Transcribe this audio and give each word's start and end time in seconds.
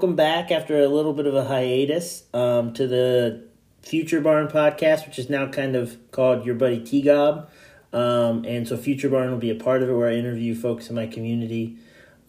welcome 0.00 0.16
back 0.16 0.50
after 0.50 0.80
a 0.80 0.88
little 0.88 1.12
bit 1.12 1.26
of 1.26 1.34
a 1.34 1.44
hiatus 1.44 2.22
um, 2.32 2.72
to 2.72 2.86
the 2.86 3.44
Future 3.82 4.22
Barn 4.22 4.48
podcast, 4.48 5.04
which 5.04 5.18
is 5.18 5.28
now 5.28 5.46
kind 5.46 5.76
of 5.76 5.98
called 6.10 6.46
Your 6.46 6.54
Buddy 6.54 6.80
T 6.80 7.02
Gob. 7.02 7.50
Um, 7.92 8.46
and 8.46 8.66
so 8.66 8.78
Future 8.78 9.10
Barn 9.10 9.30
will 9.30 9.36
be 9.36 9.50
a 9.50 9.54
part 9.54 9.82
of 9.82 9.90
it 9.90 9.92
where 9.92 10.08
I 10.08 10.14
interview 10.14 10.54
folks 10.54 10.88
in 10.88 10.96
my 10.96 11.06
community. 11.06 11.76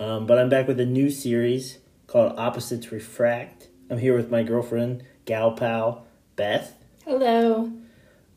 Um, 0.02 0.28
but 0.28 0.38
I'm 0.38 0.50
back 0.50 0.68
with 0.68 0.82
a 0.82 0.86
new 0.86 1.10
series 1.10 1.78
called 2.08 2.38
Opposites 2.38 2.92
Refract. 2.92 3.70
I'm 3.90 4.00
here 4.00 4.18
with 4.18 4.30
my 4.30 4.44
girlfriend, 4.44 5.06
gal 5.24 5.54
pal, 5.54 6.06
Beth. 6.36 6.76
Hello. 7.06 7.72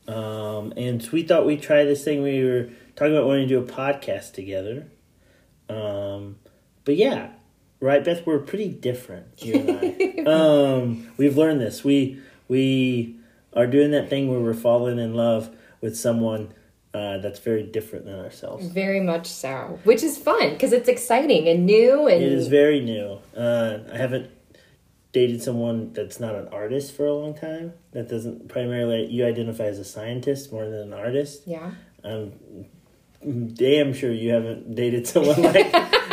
Um, 0.07 0.73
and 0.77 1.05
we 1.11 1.25
thought 1.25 1.45
we'd 1.45 1.61
try 1.61 1.83
this 1.83 2.05
thing. 2.05 2.23
We 2.23 2.45
were 2.45 2.69
talking 2.95 3.17
about 3.17 3.27
wanting 3.27 3.49
to 3.49 3.55
do 3.57 3.59
a 3.59 3.67
podcast 3.67 4.33
together. 4.33 4.87
Um, 5.69 6.37
but 6.85 6.95
yeah, 6.95 7.31
right, 7.85 8.05
Beth, 8.05 8.27
we're 8.27 8.39
pretty 8.39 8.69
different, 8.69 9.27
you 9.45 9.55
and 9.55 10.27
I. 10.27 10.31
um, 10.31 11.09
we've 11.17 11.37
learned 11.37 11.61
this. 11.61 11.85
We 11.85 12.21
we 12.49 13.17
are 13.53 13.67
doing 13.67 13.91
that 13.93 14.09
thing 14.09 14.29
where 14.31 14.41
we're 14.41 14.55
falling 14.55 14.99
in 14.99 15.15
love 15.15 15.55
with 15.81 15.97
someone 15.97 16.53
uh, 16.93 17.19
that's 17.19 17.39
very 17.39 17.63
different 17.63 18.07
than 18.07 18.19
ourselves. 18.19 18.67
Very 18.67 19.01
much 19.01 19.27
so, 19.27 19.79
which 19.85 20.03
is 20.03 20.17
fun 20.19 20.51
because 20.51 20.73
it's 20.73 20.89
exciting 20.89 21.49
and 21.49 21.67
new. 21.67 22.07
And 22.07 22.23
It 22.23 22.33
is 22.33 22.49
very 22.49 22.81
new. 22.81 23.19
Uh, 23.37 23.79
I 23.93 23.97
haven't 23.97 24.31
dated 25.13 25.43
someone 25.43 25.93
that's 25.93 26.19
not 26.19 26.35
an 26.35 26.49
artist 26.49 26.97
for 26.97 27.07
a 27.07 27.15
long 27.15 27.35
time. 27.35 27.73
That 27.93 28.09
doesn't 28.09 28.49
primarily 28.49 29.07
you 29.07 29.25
identify 29.25 29.65
as 29.65 29.79
a 29.79 29.85
scientist 29.85 30.53
more 30.53 30.65
than 30.65 30.81
an 30.81 30.93
artist. 30.93 31.43
yeah. 31.47 31.73
I'm 32.03 32.33
damn 33.55 33.95
sure 33.95 34.13
you 34.13 34.31
haven't 34.31 34.75
dated 34.75 35.07
someone 35.07 35.41
like 35.41 35.73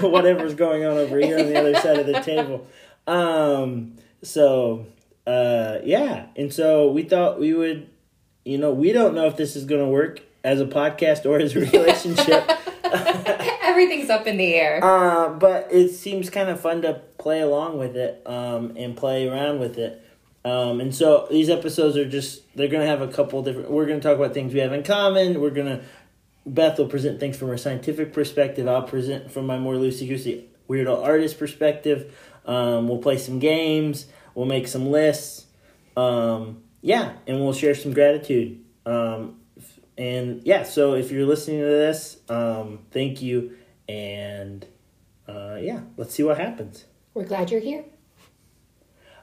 whatever's 0.08 0.54
going 0.54 0.84
on 0.84 0.96
over 0.96 1.18
here 1.18 1.38
on 1.38 1.46
the 1.46 1.58
other 1.58 1.74
side 1.76 1.98
of 1.98 2.06
the 2.06 2.20
table. 2.20 2.66
Um, 3.06 3.96
so 4.22 4.86
uh, 5.26 5.78
yeah, 5.84 6.26
and 6.36 6.52
so 6.52 6.90
we 6.90 7.02
thought 7.02 7.38
we 7.38 7.52
would, 7.52 7.88
you 8.44 8.58
know, 8.58 8.72
we 8.72 8.92
don't 8.92 9.14
know 9.14 9.26
if 9.26 9.36
this 9.36 9.54
is 9.56 9.64
going 9.64 9.80
to 9.80 9.88
work 9.88 10.20
as 10.42 10.60
a 10.60 10.66
podcast 10.66 11.26
or 11.26 11.38
as 11.38 11.54
a 11.54 11.60
relationship. 11.72 12.50
Everything's 13.62 14.10
up 14.10 14.26
in 14.26 14.36
the 14.36 14.54
air. 14.54 14.82
Uh, 14.82 15.28
but 15.28 15.68
it 15.70 15.90
seems 15.90 16.30
kind 16.30 16.48
of 16.48 16.60
fun 16.60 16.82
to 16.82 16.94
play 17.18 17.40
along 17.40 17.78
with 17.78 17.96
it 17.96 18.22
um, 18.26 18.72
and 18.76 18.96
play 18.96 19.28
around 19.28 19.60
with 19.60 19.78
it. 19.78 20.04
Um, 20.44 20.80
and 20.80 20.94
so 20.94 21.28
these 21.30 21.50
episodes 21.50 21.96
are 21.96 22.08
just, 22.08 22.42
they're 22.56 22.68
going 22.68 22.82
to 22.82 22.88
have 22.88 23.02
a 23.02 23.08
couple 23.08 23.42
different, 23.42 23.70
we're 23.70 23.86
going 23.86 24.00
to 24.00 24.08
talk 24.08 24.16
about 24.16 24.32
things 24.32 24.54
we 24.54 24.60
have 24.60 24.72
in 24.72 24.82
common. 24.82 25.40
We're 25.40 25.50
going 25.50 25.66
to, 25.66 25.84
Beth 26.46 26.78
will 26.78 26.88
present 26.88 27.20
things 27.20 27.36
from 27.36 27.48
her 27.48 27.58
scientific 27.58 28.12
perspective. 28.12 28.66
I'll 28.66 28.82
present 28.82 29.30
from 29.30 29.46
my 29.46 29.58
more 29.58 29.74
loosey 29.74 30.08
goosey 30.08 30.48
weirdo 30.68 31.04
artist 31.04 31.38
perspective. 31.38 32.14
Um, 32.46 32.88
we'll 32.88 32.98
play 32.98 33.18
some 33.18 33.38
games. 33.38 34.06
We'll 34.34 34.46
make 34.46 34.68
some 34.68 34.90
lists. 34.90 35.46
Um, 35.96 36.62
yeah, 36.80 37.12
and 37.26 37.40
we'll 37.40 37.52
share 37.52 37.74
some 37.74 37.92
gratitude. 37.92 38.64
Um, 38.86 39.40
and 39.98 40.42
yeah, 40.46 40.62
so 40.62 40.94
if 40.94 41.10
you're 41.10 41.26
listening 41.26 41.60
to 41.60 41.66
this, 41.66 42.16
um, 42.28 42.80
thank 42.90 43.20
you. 43.20 43.56
And 43.88 44.64
uh, 45.28 45.58
yeah, 45.60 45.80
let's 45.96 46.14
see 46.14 46.22
what 46.22 46.38
happens. 46.38 46.84
We're 47.12 47.24
glad 47.24 47.50
you're 47.50 47.60
here. 47.60 47.84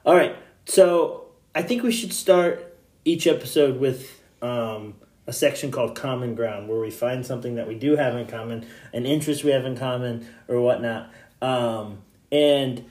All 0.06 0.16
right, 0.16 0.36
so 0.66 1.30
I 1.56 1.64
think 1.64 1.84
we 1.84 1.92
should 1.92 2.14
start 2.14 2.78
each 3.04 3.28
episode 3.28 3.80
with 3.80 4.22
um, 4.42 4.96
a 5.28 5.34
section 5.34 5.72
called 5.72 5.96
Common 5.96 6.36
Ground, 6.36 6.70
where 6.70 6.80
we 6.80 6.90
find 6.90 7.26
something 7.26 7.56
that 7.56 7.68
we 7.68 7.76
do 7.76 7.98
have 7.98 8.16
in 8.16 8.26
common, 8.28 8.66
an 8.94 9.06
interest 9.06 9.44
we 9.44 9.52
have 9.52 9.66
in 9.66 9.78
common, 9.78 10.26
or 10.48 10.62
whatnot. 10.62 11.12
Um, 11.42 12.00
and 12.32 12.86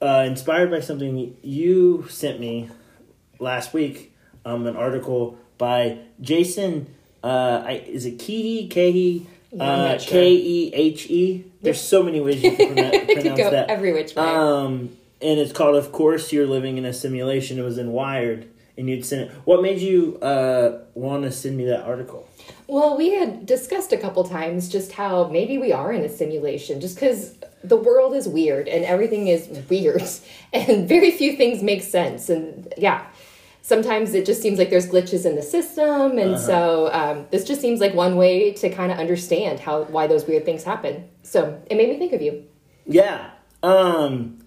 uh, 0.00 0.24
inspired 0.26 0.70
by 0.70 0.80
something 0.80 1.36
you 1.42 2.06
sent 2.08 2.38
me 2.40 2.70
last 3.38 3.72
week, 3.72 4.14
um, 4.44 4.66
an 4.66 4.76
article 4.76 5.38
by 5.58 5.98
Jason. 6.20 6.94
Uh, 7.22 7.62
I, 7.66 7.72
is 7.86 8.06
it 8.06 8.18
Kehe? 8.18 8.68
Kehe? 8.70 9.26
Uh, 9.58 9.98
sure. 9.98 10.12
K 10.12 10.32
E 10.34 10.74
H 10.74 11.06
E. 11.10 11.44
There's 11.62 11.80
so 11.80 12.02
many 12.02 12.20
ways 12.20 12.42
you 12.42 12.56
can 12.56 12.74
pronounce, 12.74 12.96
could 13.06 13.14
pronounce 13.14 13.38
go 13.38 13.50
that. 13.50 13.70
every 13.70 13.92
which 13.92 14.14
way. 14.14 14.24
Um, 14.24 14.96
and 15.22 15.40
it's 15.40 15.52
called 15.52 15.76
"Of 15.76 15.92
Course 15.92 16.32
You're 16.32 16.46
Living 16.46 16.76
in 16.76 16.84
a 16.84 16.92
Simulation." 16.92 17.58
It 17.58 17.62
was 17.62 17.78
in 17.78 17.92
Wired, 17.92 18.48
and 18.76 18.88
you'd 18.88 19.04
send 19.04 19.22
it. 19.22 19.30
What 19.44 19.62
made 19.62 19.80
you 19.80 20.18
uh, 20.18 20.80
want 20.94 21.22
to 21.24 21.32
send 21.32 21.56
me 21.56 21.64
that 21.66 21.84
article? 21.84 22.28
well, 22.66 22.96
we 22.96 23.10
had 23.10 23.44
discussed 23.44 23.92
a 23.92 23.96
couple 23.96 24.24
times 24.24 24.68
just 24.68 24.92
how 24.92 25.28
maybe 25.28 25.58
we 25.58 25.72
are 25.72 25.92
in 25.92 26.02
a 26.02 26.08
simulation, 26.08 26.80
just 26.80 26.94
because 26.96 27.36
the 27.62 27.76
world 27.76 28.14
is 28.14 28.26
weird 28.26 28.68
and 28.68 28.84
everything 28.84 29.28
is 29.28 29.48
weird, 29.68 30.02
and 30.52 30.88
very 30.88 31.10
few 31.10 31.36
things 31.36 31.62
make 31.62 31.82
sense. 31.82 32.30
And 32.30 32.72
yeah, 32.78 33.06
sometimes 33.62 34.14
it 34.14 34.24
just 34.24 34.40
seems 34.40 34.58
like 34.58 34.70
there's 34.70 34.88
glitches 34.88 35.26
in 35.26 35.36
the 35.36 35.42
system, 35.42 36.18
and 36.18 36.38
so 36.38 36.90
um, 36.92 37.26
this 37.30 37.44
just 37.44 37.60
seems 37.60 37.80
like 37.80 37.94
one 37.94 38.16
way 38.16 38.52
to 38.52 38.70
kind 38.70 38.90
of 38.90 38.98
understand 38.98 39.60
how 39.60 39.84
why 39.84 40.06
those 40.06 40.26
weird 40.26 40.44
things 40.44 40.64
happen. 40.64 41.08
So 41.22 41.62
it 41.70 41.76
made 41.76 41.90
me 41.90 41.98
think 41.98 42.12
of 42.12 42.22
you. 42.22 42.44
Yeah. 42.86 43.30
Um, 43.62 44.38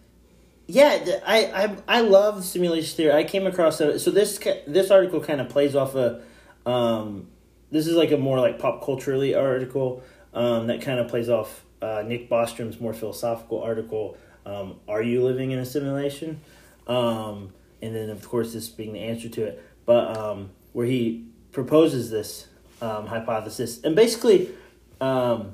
yeah, 0.68 1.22
I, 1.26 1.46
I 1.46 1.78
I 1.88 2.02
love 2.02 2.44
simulation 2.44 2.96
theory. 2.96 3.14
I 3.14 3.24
came 3.24 3.48
across. 3.48 3.78
So 3.78 3.94
this 3.94 4.38
this 4.68 4.92
article 4.92 5.22
kind 5.22 5.42
of 5.42 5.50
plays 5.50 5.76
off 5.76 5.96
a. 5.96 6.22
Um, 6.66 7.28
this 7.72 7.88
is 7.88 7.96
like 7.96 8.12
a 8.12 8.18
more 8.18 8.40
like 8.40 8.60
pop 8.60 8.84
culturally 8.84 9.34
article 9.34 10.04
um, 10.34 10.68
that 10.68 10.82
kind 10.82 11.00
of 11.00 11.08
plays 11.08 11.30
off 11.30 11.64
uh, 11.82 12.04
Nick 12.06 12.30
Bostrom's 12.30 12.80
more 12.80 12.94
philosophical 12.94 13.62
article. 13.62 14.18
Um, 14.46 14.80
Are 14.88 15.02
you 15.02 15.24
living 15.24 15.52
in 15.52 15.60
a 15.60 15.66
simulation? 15.66 16.42
Um, 16.88 17.54
and 17.82 17.96
then 17.96 18.10
of 18.10 18.28
course 18.28 18.54
this 18.54 18.70
being 18.70 18.94
the 18.94 19.00
answer 19.00 19.30
to 19.30 19.44
it, 19.44 19.64
but 19.86 20.18
um, 20.18 20.52
where 20.74 20.86
he 20.86 21.26
proposes 21.52 22.10
this 22.10 22.48
um, 22.82 23.08
hypothesis 23.08 23.82
and 23.84 23.96
basically. 23.96 24.50
Um, 25.00 25.54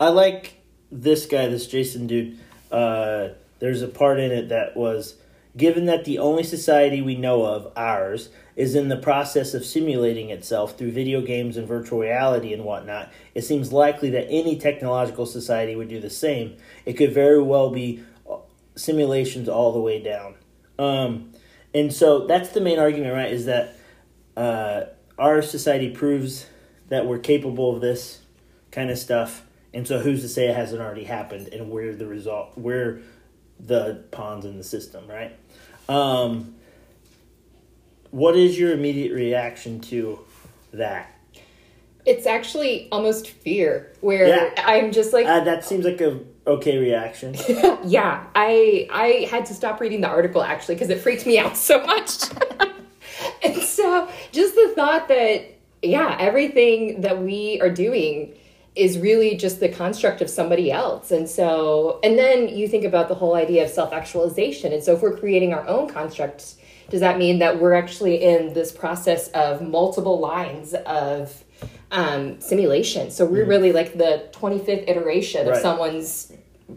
I 0.00 0.10
like 0.10 0.60
this 0.92 1.26
guy, 1.26 1.48
this 1.48 1.66
Jason 1.66 2.06
dude. 2.06 2.38
Uh, 2.70 3.30
there's 3.58 3.82
a 3.82 3.88
part 3.88 4.20
in 4.20 4.30
it 4.30 4.48
that 4.48 4.76
was 4.76 5.16
given 5.56 5.86
that 5.86 6.04
the 6.04 6.18
only 6.18 6.42
society 6.42 7.02
we 7.02 7.16
know 7.16 7.44
of, 7.44 7.72
ours, 7.76 8.28
is 8.54 8.74
in 8.74 8.88
the 8.88 8.96
process 8.96 9.54
of 9.54 9.64
simulating 9.64 10.30
itself 10.30 10.78
through 10.78 10.92
video 10.92 11.20
games 11.20 11.56
and 11.56 11.66
virtual 11.66 12.00
reality 12.00 12.52
and 12.52 12.64
whatnot, 12.64 13.12
it 13.34 13.42
seems 13.42 13.72
likely 13.72 14.10
that 14.10 14.26
any 14.28 14.56
technological 14.56 15.26
society 15.26 15.76
would 15.76 15.88
do 15.88 16.00
the 16.00 16.10
same. 16.10 16.56
It 16.84 16.94
could 16.94 17.12
very 17.12 17.42
well 17.42 17.70
be 17.70 18.02
uh, 18.28 18.36
simulations 18.76 19.48
all 19.48 19.72
the 19.72 19.80
way 19.80 20.02
down. 20.02 20.34
Um, 20.78 21.32
and 21.74 21.92
so 21.92 22.26
that's 22.26 22.50
the 22.50 22.60
main 22.60 22.78
argument, 22.78 23.14
right? 23.14 23.32
Is 23.32 23.46
that 23.46 23.76
uh, 24.36 24.84
our 25.18 25.42
society 25.42 25.90
proves 25.90 26.46
that 26.88 27.06
we're 27.06 27.18
capable 27.18 27.74
of 27.74 27.80
this 27.80 28.20
kind 28.70 28.90
of 28.90 28.98
stuff, 28.98 29.44
and 29.74 29.86
so 29.86 30.00
who's 30.00 30.22
to 30.22 30.28
say 30.28 30.48
it 30.48 30.56
hasn't 30.56 30.80
already 30.80 31.04
happened? 31.04 31.48
And 31.48 31.70
we're 31.70 31.94
the 31.94 32.06
result. 32.06 32.56
We're 32.56 33.02
the 33.60 34.04
pawns 34.10 34.44
in 34.44 34.56
the 34.56 34.64
system, 34.64 35.06
right? 35.08 35.36
Um, 35.88 36.54
what 38.10 38.36
is 38.36 38.58
your 38.58 38.72
immediate 38.72 39.12
reaction 39.12 39.80
to 39.82 40.20
that? 40.72 41.14
It's 42.06 42.26
actually 42.26 42.88
almost 42.90 43.28
fear, 43.28 43.92
where 44.00 44.26
Yeah. 44.28 44.62
I'm 44.64 44.92
just 44.92 45.12
like, 45.12 45.26
Uh, 45.26 45.40
that 45.44 45.64
seems 45.64 45.84
like 45.84 46.00
a 46.00 46.20
okay 46.46 46.78
reaction. 46.78 47.34
yeah, 47.84 48.24
I 48.34 48.88
I 48.90 49.28
had 49.30 49.44
to 49.46 49.54
stop 49.54 49.80
reading 49.80 50.00
the 50.00 50.08
article 50.08 50.42
actually 50.42 50.76
because 50.76 50.88
it 50.88 51.00
freaked 51.00 51.26
me 51.26 51.38
out 51.38 51.56
so 51.56 51.84
much. 51.84 52.12
and 53.42 53.56
so 53.62 54.08
just 54.32 54.54
the 54.54 54.72
thought 54.74 55.08
that 55.08 55.44
yeah, 55.82 56.16
everything 56.18 57.02
that 57.02 57.22
we 57.22 57.60
are 57.60 57.70
doing 57.70 58.34
is 58.78 58.98
really 58.98 59.36
just 59.36 59.58
the 59.58 59.68
construct 59.68 60.20
of 60.22 60.30
somebody 60.30 60.70
else. 60.70 61.10
And 61.10 61.28
so 61.28 61.98
and 62.04 62.16
then 62.16 62.48
you 62.48 62.68
think 62.68 62.84
about 62.84 63.08
the 63.08 63.14
whole 63.14 63.34
idea 63.34 63.64
of 63.64 63.70
self-actualization. 63.70 64.72
And 64.72 64.82
so 64.82 64.94
if 64.94 65.02
we're 65.02 65.16
creating 65.16 65.52
our 65.52 65.66
own 65.66 65.88
constructs, 65.88 66.56
does 66.88 67.00
that 67.00 67.18
mean 67.18 67.40
that 67.40 67.60
we're 67.60 67.74
actually 67.74 68.22
in 68.22 68.54
this 68.54 68.72
process 68.72 69.28
of 69.28 69.60
multiple 69.60 70.20
lines 70.20 70.74
of 70.74 71.44
um, 71.90 72.40
simulation? 72.40 73.10
So 73.10 73.26
we're 73.26 73.44
really 73.44 73.72
like 73.72 73.98
the 73.98 74.28
25th 74.32 74.88
iteration 74.88 75.48
of 75.48 75.56
someone's 75.56 76.32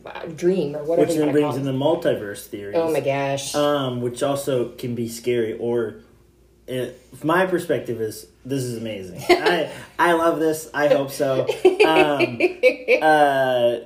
uh, 0.05 0.25
dream 0.25 0.75
or 0.75 0.83
whatever 0.83 1.07
Which 1.07 1.17
then 1.17 1.31
brings 1.31 1.55
in 1.55 1.63
the 1.63 1.71
multiverse 1.71 2.47
theory. 2.47 2.75
Oh 2.75 2.91
my 2.91 2.99
gosh. 2.99 3.53
um, 3.55 4.01
which 4.01 4.23
also 4.23 4.69
can 4.69 4.95
be 4.95 5.07
scary 5.07 5.57
or 5.57 5.95
it, 6.71 7.23
my 7.23 7.45
perspective 7.45 7.99
is 8.01 8.27
this 8.45 8.63
is 8.63 8.77
amazing. 8.77 9.21
I 9.29 9.71
i 9.99 10.13
love 10.13 10.39
this. 10.39 10.69
I 10.73 10.87
hope 10.87 11.11
so. 11.11 11.47
Um, 11.81 12.37
uh, 13.01 13.77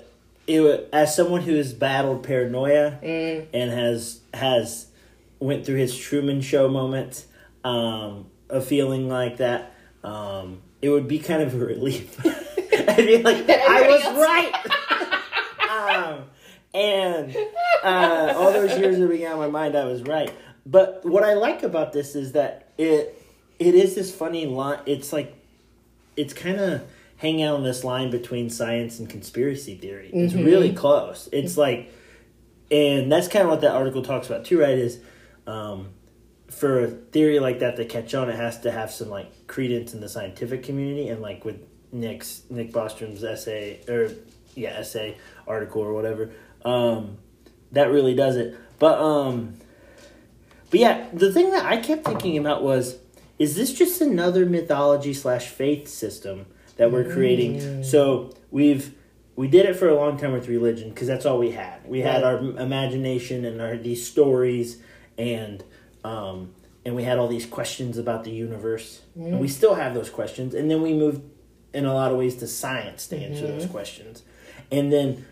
it, 0.48 0.90
as 0.94 1.16
someone 1.16 1.42
who 1.42 1.56
has 1.56 1.74
battled 1.74 2.24
paranoia 2.24 3.00
Mm. 3.02 3.46
and 3.54 3.72
has 3.72 4.20
has 4.34 4.88
went 5.40 5.66
through 5.66 5.78
his 5.78 5.98
truman 5.98 6.42
show 6.42 6.68
moment 6.68 7.26
um, 7.64 8.26
a 8.50 8.60
feeling 8.62 9.08
like 9.10 9.38
that 9.38 9.72
um, 10.04 10.62
it 10.81 10.90
would 10.90 11.08
be 11.08 11.20
kind 11.20 11.42
of 11.42 11.54
a 11.56 11.58
relief. 11.66 12.20
I'd 12.26 12.98
be 12.98 13.24
like 13.24 13.50
i 13.50 13.88
was 13.88 14.04
else- 14.04 14.18
right. 14.18 14.52
Um, 15.70 16.24
and 16.74 17.36
uh, 17.84 18.34
all 18.38 18.52
those 18.52 18.78
years 18.78 19.00
of 19.00 19.10
being 19.10 19.26
out 19.26 19.34
of 19.34 19.40
my 19.40 19.48
mind, 19.48 19.76
I 19.76 19.86
was 19.86 20.04
right. 20.04 20.31
But 20.66 21.06
what 21.06 21.24
I 21.24 21.34
like 21.36 21.64
about 21.64 21.94
this 21.94 22.16
is 22.16 22.34
that 22.34 22.65
it 22.77 23.22
it 23.60 23.75
is 23.75 23.95
this 23.95 24.13
funny 24.13 24.45
line. 24.45 24.80
It's 24.86 25.13
like 25.13 25.36
it's 26.18 26.33
kind 26.33 26.60
of 26.60 26.83
hanging 27.18 27.44
out 27.44 27.56
on 27.56 27.63
this 27.63 27.83
line 27.83 28.12
between 28.12 28.50
science 28.50 29.00
and 29.00 29.10
conspiracy 29.10 29.75
theory. 29.75 30.10
It's 30.13 30.33
really 30.33 30.74
close. 30.74 31.30
It's 31.31 31.57
like, 31.57 31.92
and 32.69 33.12
that's 33.12 33.27
kind 33.27 33.44
of 33.44 33.50
what 33.50 33.62
that 33.62 33.72
article 33.72 34.01
talks 34.01 34.27
about 34.27 34.45
too, 34.45 34.60
right? 34.60 34.77
Is 34.77 35.00
um, 35.48 35.89
for 36.50 36.83
a 36.83 36.88
theory 36.88 37.39
like 37.39 37.60
that 37.60 37.77
to 37.77 37.86
catch 37.86 38.13
on, 38.13 38.30
it 38.30 38.36
has 38.36 38.60
to 38.62 38.72
have 38.72 38.92
some 38.92 39.10
like 39.10 39.48
credence 39.48 39.94
in 39.94 40.01
the 40.01 40.10
scientific 40.10 40.63
community, 40.63 41.07
and 41.07 41.21
like 41.21 41.45
with 41.45 41.62
Nick's 41.92 42.44
Nick 42.50 42.71
Bostrom's 42.74 43.24
essay 43.24 43.80
or 43.88 44.12
yeah 44.56 44.71
essay 44.71 45.18
article 45.48 45.81
or 45.81 45.94
whatever, 45.94 46.31
um, 46.66 47.18
that 47.71 47.92
really 47.92 48.16
does 48.16 48.36
it. 48.36 48.57
But 48.78 49.00
um, 49.00 49.56
but 50.70 50.80
yeah, 50.80 51.08
the 51.14 51.32
thing 51.32 51.52
that 51.52 51.66
I 51.66 51.78
kept 51.78 52.06
thinking 52.06 52.38
about 52.38 52.64
was, 52.64 52.98
is 53.38 53.56
this 53.56 53.74
just 53.74 54.02
another 54.02 54.46
mythology 54.46 55.14
slash 55.14 55.48
faith 55.48 55.88
system 55.88 56.46
that 56.78 56.92
we're 56.92 57.12
creating? 57.12 57.60
Mm. 57.60 57.86
So 57.86 58.34
we've 58.52 58.94
we 59.36 59.48
did 59.48 59.66
it 59.66 59.76
for 59.76 59.90
a 59.90 59.96
long 59.96 60.18
time 60.18 60.32
with 60.32 60.48
religion 60.48 60.90
because 60.90 61.08
that's 61.08 61.26
all 61.26 61.38
we 61.38 61.52
had. 61.52 61.86
We 61.86 62.00
had 62.00 62.24
our 62.24 62.38
imagination 62.38 63.44
and 63.44 63.62
our 63.62 63.78
these 63.78 64.08
stories 64.08 64.82
and 65.18 65.64
um 66.04 66.54
and 66.86 66.96
we 66.96 67.04
had 67.04 67.18
all 67.18 67.28
these 67.28 67.46
questions 67.46 67.98
about 67.98 68.24
the 68.24 68.32
universe. 68.32 69.02
And 69.16 69.40
we 69.40 69.48
mm. 69.48 69.52
still 69.52 69.76
have 69.76 69.94
those 69.94 70.10
questions. 70.10 70.54
And 70.54 70.70
then 70.70 70.82
we 70.82 70.94
moved 70.94 71.22
in 71.74 71.86
a 71.86 71.94
lot 71.94 72.12
of 72.12 72.18
ways 72.18 72.36
to 72.38 72.48
science 72.48 73.08
to 73.08 73.18
answer 73.18 73.46
mm-hmm. 73.46 73.60
those 73.60 73.70
questions. 73.70 74.24
And 74.72 74.94
then 74.94 75.26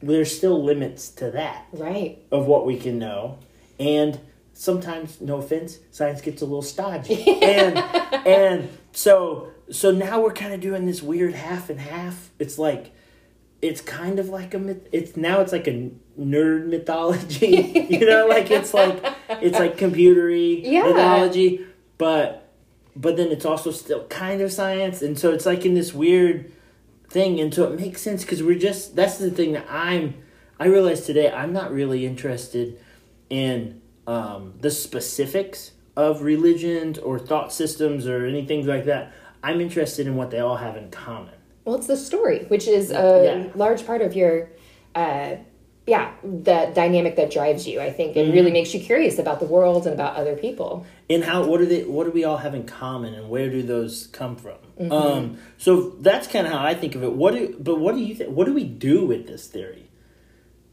there's 0.00 0.34
still 0.34 0.62
limits 0.62 1.08
to 1.10 1.30
that 1.32 1.66
Right. 1.72 2.22
of 2.30 2.46
what 2.46 2.64
we 2.64 2.78
can 2.78 2.98
know 2.98 3.38
and 3.78 4.20
sometimes 4.60 5.20
no 5.20 5.36
offense 5.36 5.78
science 5.92 6.20
gets 6.20 6.42
a 6.42 6.44
little 6.44 6.62
stodgy. 6.62 7.22
And 7.42 7.78
and 8.26 8.68
so 8.92 9.52
so 9.70 9.92
now 9.92 10.20
we're 10.20 10.32
kind 10.32 10.52
of 10.52 10.60
doing 10.60 10.84
this 10.84 11.00
weird 11.00 11.34
half 11.34 11.70
and 11.70 11.78
half. 11.78 12.30
It's 12.40 12.58
like 12.58 12.90
it's 13.62 13.80
kind 13.80 14.18
of 14.18 14.28
like 14.28 14.54
a 14.54 14.58
myth 14.58 14.88
it's 14.90 15.16
now 15.16 15.40
it's 15.40 15.52
like 15.52 15.68
a 15.68 15.90
nerd 16.18 16.66
mythology. 16.66 17.86
You 17.88 18.04
know 18.04 18.26
like 18.26 18.50
it's 18.50 18.74
like 18.74 18.98
it's 19.28 19.58
like 19.58 19.76
computery 19.78 20.60
Yeah. 20.64 20.82
mythology 20.88 21.64
but 21.96 22.52
but 22.96 23.16
then 23.16 23.28
it's 23.28 23.44
also 23.44 23.70
still 23.70 24.06
kind 24.08 24.40
of 24.40 24.50
science. 24.52 25.02
And 25.02 25.16
so 25.16 25.32
it's 25.32 25.46
like 25.46 25.64
in 25.64 25.74
this 25.74 25.94
weird 25.94 26.50
thing. 27.08 27.38
And 27.38 27.54
so 27.54 27.62
it 27.72 27.78
makes 27.78 28.02
sense 28.02 28.22
because 28.24 28.42
we're 28.42 28.58
just 28.58 28.96
that's 28.96 29.18
the 29.18 29.30
thing 29.30 29.52
that 29.52 29.66
i'm 29.70 30.14
i 30.58 30.66
realize 30.66 31.02
today 31.06 31.30
i'm 31.30 31.52
not 31.52 31.70
really 31.72 32.04
interested 32.04 32.76
in 33.30 33.80
um, 34.08 34.54
the 34.60 34.70
specifics 34.70 35.72
of 35.96 36.22
religions 36.22 36.98
or 36.98 37.18
thought 37.18 37.52
systems 37.52 38.06
or 38.06 38.18
anything 38.26 38.60
like 38.66 38.84
that 38.86 39.12
i'm 39.42 39.60
interested 39.60 40.06
in 40.06 40.14
what 40.16 40.30
they 40.32 40.40
all 40.40 40.56
have 40.66 40.76
in 40.82 40.88
common 40.90 41.34
Well, 41.64 41.76
it's 41.76 41.86
the 41.94 41.96
story, 42.10 42.38
which 42.52 42.66
is 42.78 42.90
a 42.90 42.94
Yeah. 43.26 43.52
large 43.64 43.82
part 43.84 44.00
of 44.06 44.14
your, 44.20 44.34
uh, 44.94 45.30
yeah, 45.86 46.06
the 46.22 46.58
dynamic 46.74 47.16
that 47.16 47.30
drives 47.30 47.62
you. 47.68 47.76
I 47.88 47.90
think 47.96 48.16
and 48.16 48.24
Mm-hmm. 48.26 48.36
really 48.38 48.52
makes 48.58 48.72
you 48.74 48.80
curious 48.80 49.18
about 49.18 49.38
the 49.40 49.46
world 49.56 49.82
and 49.86 49.94
about 50.00 50.12
other 50.16 50.34
people. 50.46 50.70
and 51.10 51.22
how 51.24 51.38
what 51.48 51.58
do 51.62 51.66
they 51.72 51.82
what 51.84 52.04
do 52.08 52.10
we 52.18 52.24
all 52.28 52.38
have 52.46 52.54
in 52.60 52.64
common 52.64 53.12
and 53.18 53.28
where 53.32 53.48
do 53.56 53.62
those 53.74 54.06
come 54.20 54.34
from 54.44 54.58
um 54.92 55.38
so 55.64 55.70
that's 56.08 56.26
kind 56.34 56.46
of 56.46 56.52
how 56.52 56.62
i 56.72 56.74
think 56.80 56.94
of 56.94 57.02
it 57.02 57.12
what 57.22 57.32
do 57.36 57.42
but 57.68 57.76
what 57.84 57.92
do 57.96 58.00
you 58.08 58.14
think 58.18 58.30
what 58.36 58.46
do 58.48 58.52
we 58.60 58.64
do 58.90 59.04
with 59.10 59.26
this 59.26 59.46
theory 59.54 59.87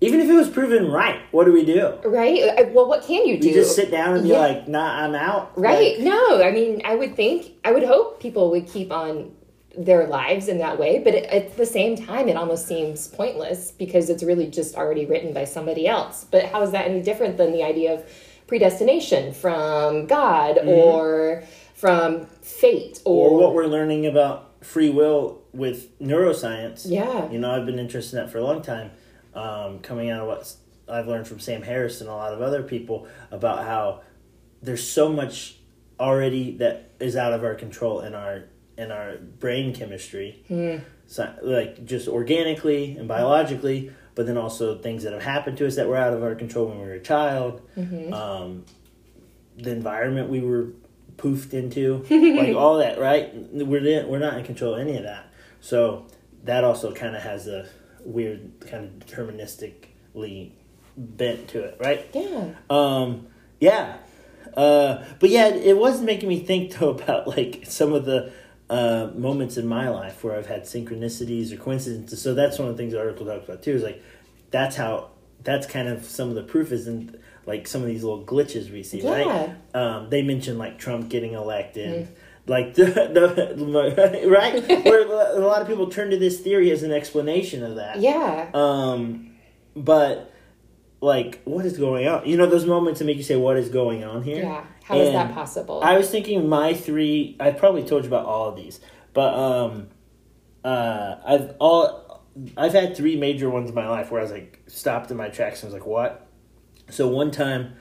even 0.06 0.20
if 0.22 0.30
it 0.30 0.34
was 0.34 0.50
proven 0.50 0.92
right 0.92 1.20
what 1.32 1.46
do 1.46 1.52
we 1.52 1.66
do 1.66 1.94
Right? 2.06 2.42
Uh, 2.60 2.66
Well, 2.74 2.88
what 2.88 3.04
can 3.04 3.26
you 3.28 3.38
do? 3.40 3.48
you 3.50 3.54
just 3.54 3.76
sit 3.76 3.90
down 3.92 4.16
and 4.16 4.24
be 4.24 4.30
Yeah. 4.30 4.40
like 4.40 4.68
nah 4.68 5.04
i'm 5.04 5.16
out 5.16 5.52
Right. 5.58 5.98
Like, 5.98 6.06
no, 6.06 6.42
I 6.44 6.52
mean, 6.52 6.82
I 6.86 6.96
would 6.96 7.16
think, 7.16 7.54
I 7.64 7.72
would 7.72 7.84
hope 7.84 8.20
people 8.20 8.50
would 8.52 8.68
keep 8.68 8.92
on 8.92 9.32
their 9.78 10.08
lives 10.08 10.48
in 10.48 10.58
that 10.60 10.80
way, 10.80 11.00
but 11.00 11.14
at 11.16 11.58
the 11.58 11.66
same 11.66 11.98
time, 11.98 12.30
it 12.30 12.38
almost 12.38 12.66
seems 12.66 13.08
pointless 13.08 13.72
because 13.72 14.10
it's 14.10 14.24
really 14.24 14.48
just 14.48 14.76
already 14.76 15.06
written 15.06 15.34
by 15.34 15.44
somebody 15.44 15.86
else. 15.88 16.26
But 16.32 16.46
how 16.46 16.62
is 16.62 16.72
that 16.72 16.88
any 16.88 17.02
different 17.02 17.36
than 17.38 17.52
the 17.52 17.62
idea 17.64 17.94
of 17.96 18.04
predestination 18.48 19.34
from 19.34 20.06
God 20.08 20.60
or 20.66 21.44
from 21.74 22.26
fate 22.42 23.02
or, 23.06 23.32
or 23.32 23.38
what 23.38 23.54
we're 23.54 23.66
learning 23.68 24.06
about 24.06 24.52
free 24.64 24.90
will 24.90 25.42
with 25.54 25.98
neuroscience 26.00 26.84
Yeah. 26.86 27.30
you 27.32 27.38
know 27.40 27.52
i've 27.52 27.66
been 27.66 27.80
interested 27.80 28.18
in 28.18 28.26
that 28.26 28.32
for 28.32 28.38
a 28.40 28.44
long 28.44 28.62
time 28.62 28.92
um, 29.36 29.80
coming 29.80 30.10
out 30.10 30.22
of 30.22 30.28
what 30.28 30.56
i've 30.88 31.08
learned 31.08 31.28
from 31.28 31.40
sam 31.40 31.62
harris 31.62 32.02
and 32.02 32.10
a 32.10 32.14
lot 32.14 32.34
of 32.34 32.42
other 32.42 32.64
people 32.64 33.08
about 33.32 33.64
how 33.64 34.02
there's 34.62 34.88
so 34.88 35.12
much 35.12 35.58
already 36.00 36.58
that 36.58 36.92
is 37.00 37.16
out 37.16 37.34
of 37.34 37.44
our 37.44 37.56
control 37.56 38.02
in 38.02 38.14
our 38.16 38.44
in 38.78 38.92
our 38.92 39.18
brain 39.18 39.74
chemistry 39.74 40.44
so, 41.08 41.34
like 41.42 41.86
just 41.86 42.08
organically 42.08 42.98
and 42.98 43.08
biologically 43.08 43.92
but 44.16 44.26
then 44.26 44.38
also 44.38 44.78
things 44.78 45.04
that 45.04 45.14
have 45.14 45.24
happened 45.24 45.58
to 45.58 45.68
us 45.68 45.76
that 45.76 45.88
were 45.88 45.98
out 45.98 46.14
of 46.14 46.24
our 46.24 46.36
control 46.36 46.68
when 46.68 46.80
we 46.80 46.86
were 46.86 46.94
a 46.94 47.00
child 47.00 47.62
um, 48.14 48.66
the 49.58 49.72
environment 49.72 50.30
we 50.30 50.42
were 50.42 50.68
poofed 51.18 51.54
into, 51.54 52.06
like 52.38 52.56
all 52.56 52.78
that, 52.80 53.00
right? 53.00 53.32
We're 53.34 54.06
we're 54.06 54.20
not 54.20 54.38
in 54.38 54.44
control 54.44 54.74
of 54.74 54.82
any 54.82 54.98
of 54.98 55.04
that. 55.04 55.28
So 55.62 56.08
that 56.44 56.64
also 56.64 56.94
kind 56.94 57.16
of 57.16 57.22
has 57.22 57.48
a 57.48 57.68
weird 58.06 58.52
kind 58.62 58.86
of 58.86 59.08
deterministically 59.08 60.52
bent 60.98 61.48
to 61.50 61.64
it, 61.64 61.78
right? 61.80 62.08
yeah. 62.14 62.50
Um, 62.70 63.28
yeah. 63.60 63.98
Uh, 64.56 65.04
but 65.20 65.30
yeah, 65.30 65.48
it 65.48 65.78
was 65.78 66.02
making 66.02 66.30
me 66.30 66.40
think 66.40 66.74
though 66.80 66.92
about 66.92 67.28
like 67.28 67.64
some 67.68 67.94
of 67.94 68.06
the 68.06 68.32
uh, 68.70 69.10
moments 69.16 69.58
in 69.58 69.68
my 69.68 69.90
life 69.90 70.24
where 70.24 70.38
I've 70.38 70.48
had 70.48 70.64
synchronicities 70.64 71.52
or 71.52 71.58
coincidences. 71.58 72.22
So 72.22 72.34
that's 72.34 72.58
one 72.58 72.70
of 72.70 72.76
the 72.76 72.82
things 72.82 72.94
the 72.94 73.00
article 73.00 73.26
talks 73.26 73.46
about 73.46 73.62
too. 73.64 73.72
Is 73.72 73.84
like 73.84 74.02
that's 74.52 74.76
how 74.76 75.10
that's 75.44 75.68
kind 75.68 75.88
of 75.88 76.06
some 76.06 76.30
of 76.30 76.36
the 76.36 76.44
proof 76.44 76.72
is 76.72 76.88
in 76.88 77.20
like 77.46 77.68
some 77.68 77.82
of 77.82 77.88
these 77.88 78.04
little 78.04 78.26
glitches 78.26 78.72
we 78.72 78.82
see, 78.82 79.02
right? 79.08 79.28
Um, 79.74 80.10
they 80.10 80.22
mentioned 80.24 80.58
like 80.58 80.80
Trump 80.80 81.10
getting 81.10 81.34
elected. 81.34 82.08
Like 82.48 82.74
the, 82.76 82.84
the 82.84 84.28
right 84.30 84.86
where 84.86 85.02
a 85.02 85.40
lot 85.40 85.62
of 85.62 85.68
people 85.68 85.88
turn 85.88 86.12
to 86.12 86.18
this 86.18 86.40
theory 86.40 86.70
as 86.72 86.84
an 86.84 86.92
explanation 86.92 87.64
of 87.64 87.76
that. 87.76 88.00
Yeah. 88.00 88.50
Um, 88.54 89.36
but 89.76 90.32
like, 91.02 91.42
what 91.46 91.66
is 91.66 91.78
going 91.78 92.08
on? 92.08 92.26
You 92.26 92.38
know, 92.38 92.46
those 92.46 92.66
moments 92.66 93.00
that 93.00 93.06
make 93.06 93.18
you 93.18 93.24
say, 93.24 93.36
"What 93.36 93.58
is 93.58 93.70
going 93.70 94.04
on 94.04 94.24
here?" 94.24 94.44
Yeah. 94.44 94.64
How 94.84 94.98
is 94.98 95.12
that 95.14 95.34
possible? 95.34 95.82
I 95.84 95.98
was 95.98 96.10
thinking 96.10 96.48
my 96.48 96.74
three. 96.74 97.36
I 97.40 97.52
probably 97.52 97.84
told 97.84 98.04
you 98.04 98.10
about 98.10 98.26
all 98.26 98.50
of 98.50 98.56
these, 98.56 98.80
but 99.14 99.34
um, 99.34 99.88
uh, 100.64 101.16
I've 101.26 101.56
all 101.60 102.24
I've 102.58 102.74
had 102.74 102.96
three 102.96 103.16
major 103.16 103.50
ones 103.50 103.70
in 103.70 103.76
my 103.76 103.88
life 103.88 104.12
where 104.12 104.20
I 104.20 104.24
was 104.24 104.32
like 104.32 104.62
stopped 104.68 105.10
in 105.10 105.18
my 105.18 105.30
tracks 105.30 105.64
and 105.64 105.72
was 105.72 105.80
like, 105.80 105.88
"What?" 105.88 106.28
So 106.90 107.08
one 107.08 107.32
time, 107.32 107.74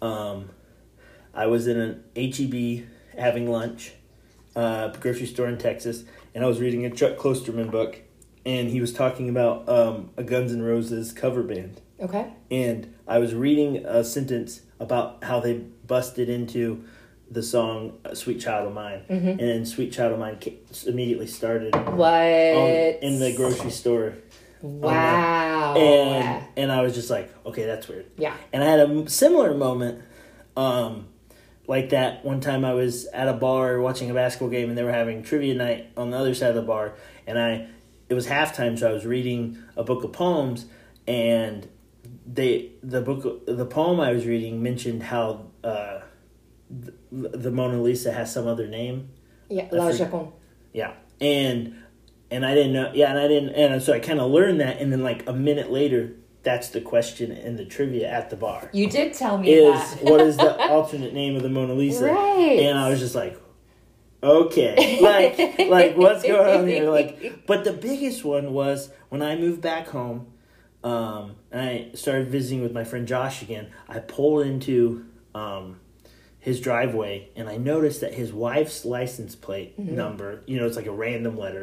um, 0.00 0.50
I 1.34 1.46
was 1.46 1.66
in 1.66 1.78
an 1.78 2.04
HEB 2.16 2.86
having 3.18 3.50
lunch, 3.50 3.92
uh, 4.56 4.88
grocery 4.98 5.26
store 5.26 5.46
in 5.46 5.58
Texas, 5.58 6.02
and 6.34 6.42
I 6.42 6.48
was 6.48 6.58
reading 6.60 6.84
a 6.84 6.90
Chuck 6.90 7.16
Klosterman 7.16 7.70
book, 7.70 8.00
and 8.44 8.68
he 8.70 8.80
was 8.80 8.92
talking 8.92 9.28
about 9.28 9.68
um, 9.68 10.10
a 10.16 10.24
Guns 10.24 10.52
N' 10.52 10.62
Roses 10.62 11.12
cover 11.12 11.42
band 11.42 11.80
okay. 12.00 12.32
and 12.50 12.92
I 13.06 13.18
was 13.18 13.34
reading 13.34 13.84
a 13.84 14.02
sentence 14.04 14.62
about 14.80 15.22
how 15.24 15.40
they 15.40 15.54
busted 15.86 16.28
into 16.28 16.84
the 17.30 17.42
song 17.42 17.98
uh, 18.04 18.14
"Sweet 18.14 18.40
Child 18.40 18.68
O' 18.68 18.72
Mine," 18.72 19.02
and 19.08 19.38
then 19.40 19.66
"Sweet 19.66 19.92
Child 19.92 20.12
O' 20.14 20.16
Mine" 20.16 20.38
immediately 20.86 21.26
started 21.26 21.74
What? 21.74 22.12
on, 22.12 22.68
in 23.02 23.18
the 23.20 23.34
grocery 23.36 23.70
store, 23.70 24.14
Wow. 24.62 25.74
and 25.76 26.44
and 26.56 26.72
I 26.72 26.82
was 26.82 26.94
just 26.94 27.10
like, 27.10 27.32
okay, 27.44 27.64
that's 27.66 27.88
weird. 27.88 28.06
yeah. 28.16 28.34
And 28.52 28.62
I 28.62 28.66
had 28.66 28.80
a 28.80 29.08
similar 29.10 29.54
moment, 29.54 30.02
um, 30.56 31.08
like 31.68 31.90
that 31.90 32.24
one 32.24 32.40
time 32.40 32.64
I 32.64 32.74
was 32.74 33.06
at 33.06 33.28
a 33.28 33.32
bar 33.32 33.80
watching 33.80 34.10
a 34.10 34.14
basketball 34.14 34.50
game, 34.50 34.68
and 34.68 34.78
they 34.78 34.84
were 34.84 34.92
having 34.92 35.22
trivia 35.22 35.54
night 35.54 35.90
on 35.96 36.10
the 36.10 36.16
other 36.16 36.34
side 36.34 36.50
of 36.50 36.56
the 36.56 36.62
bar, 36.62 36.94
and 37.26 37.38
I, 37.38 37.68
it 38.08 38.14
was 38.14 38.26
halftime, 38.26 38.78
so 38.78 38.88
I 38.88 38.92
was 38.92 39.04
reading 39.04 39.58
a 39.76 39.82
book 39.82 40.04
of 40.04 40.12
poems, 40.12 40.66
and 41.06 41.68
they 42.26 42.72
the 42.82 43.00
book 43.00 43.46
the 43.46 43.66
poem 43.66 44.00
I 44.00 44.12
was 44.12 44.26
reading 44.26 44.62
mentioned 44.62 45.02
how 45.02 45.46
uh, 45.64 46.00
the, 46.70 46.94
the 47.10 47.50
Mona 47.50 47.80
Lisa 47.80 48.12
has 48.12 48.32
some 48.32 48.46
other 48.46 48.66
name. 48.66 49.10
Yeah. 49.48 49.68
La 49.72 49.92
Japon. 49.92 50.32
Yeah, 50.72 50.94
and 51.20 51.82
and 52.30 52.44
I 52.44 52.54
didn't 52.54 52.72
know. 52.72 52.92
Yeah, 52.94 53.10
and 53.10 53.18
I 53.18 53.28
didn't. 53.28 53.50
And 53.50 53.82
so 53.82 53.92
I 53.92 54.00
kind 54.00 54.20
of 54.20 54.30
learned 54.30 54.60
that, 54.60 54.80
and 54.80 54.92
then 54.92 55.02
like 55.02 55.28
a 55.28 55.32
minute 55.32 55.70
later, 55.70 56.12
that's 56.46 56.68
the 56.70 56.80
question 56.80 57.32
in 57.32 57.56
the 57.56 57.64
trivia 57.64 58.08
at 58.08 58.30
the 58.30 58.36
bar 58.36 58.70
You 58.72 58.88
did 58.88 59.12
tell 59.14 59.36
me 59.36 59.52
is 59.52 59.94
that. 59.94 60.04
what 60.10 60.20
is 60.20 60.36
the 60.36 60.52
alternate 60.70 61.12
name 61.12 61.34
of 61.36 61.42
the 61.42 61.48
Mona 61.50 61.74
Lisa? 61.74 62.04
Right. 62.06 62.60
And 62.66 62.78
I 62.78 62.88
was 62.88 63.00
just 63.00 63.16
like, 63.16 63.34
okay, 64.22 65.00
like 65.02 65.34
like 65.68 65.96
what's 65.96 66.22
going 66.22 66.60
on 66.60 66.66
here? 66.68 66.88
Like, 66.90 67.44
but 67.46 67.64
the 67.64 67.72
biggest 67.72 68.24
one 68.24 68.52
was 68.52 68.90
when 69.08 69.22
I 69.22 69.36
moved 69.36 69.60
back 69.60 69.88
home. 69.88 70.28
um, 70.84 71.34
and 71.50 71.60
I 71.60 71.90
started 71.94 72.28
visiting 72.28 72.62
with 72.62 72.72
my 72.72 72.84
friend 72.84 73.08
Josh 73.08 73.42
again. 73.42 73.70
I 73.88 73.98
pull 73.98 74.40
into 74.40 75.04
um, 75.34 75.80
his 76.38 76.60
driveway 76.60 77.28
and 77.34 77.48
I 77.48 77.56
noticed 77.56 78.00
that 78.02 78.14
his 78.14 78.32
wife's 78.32 78.84
license 78.84 79.34
plate 79.34 79.76
number, 79.78 80.42
you 80.46 80.58
know, 80.60 80.66
it's 80.66 80.76
like 80.76 80.86
a 80.86 80.92
random 80.92 81.36
letter. 81.36 81.62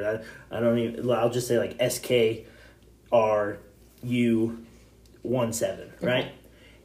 I, 0.52 0.58
I 0.58 0.60
don't 0.60 0.78
even, 0.78 1.10
I'll 1.10 1.30
just 1.30 1.48
say 1.48 1.58
like 1.58 1.78
SKRU 1.78 2.46
one 5.24 5.52
seven, 5.54 5.92
right? 6.02 6.32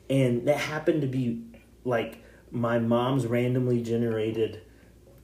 And 0.08 0.48
that 0.48 0.56
happened 0.56 1.02
to 1.02 1.06
be 1.06 1.44
like 1.84 2.22
my 2.50 2.78
mom's 2.78 3.26
randomly 3.26 3.82
generated 3.82 4.62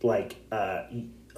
like 0.02 0.36
uh, 0.52 0.82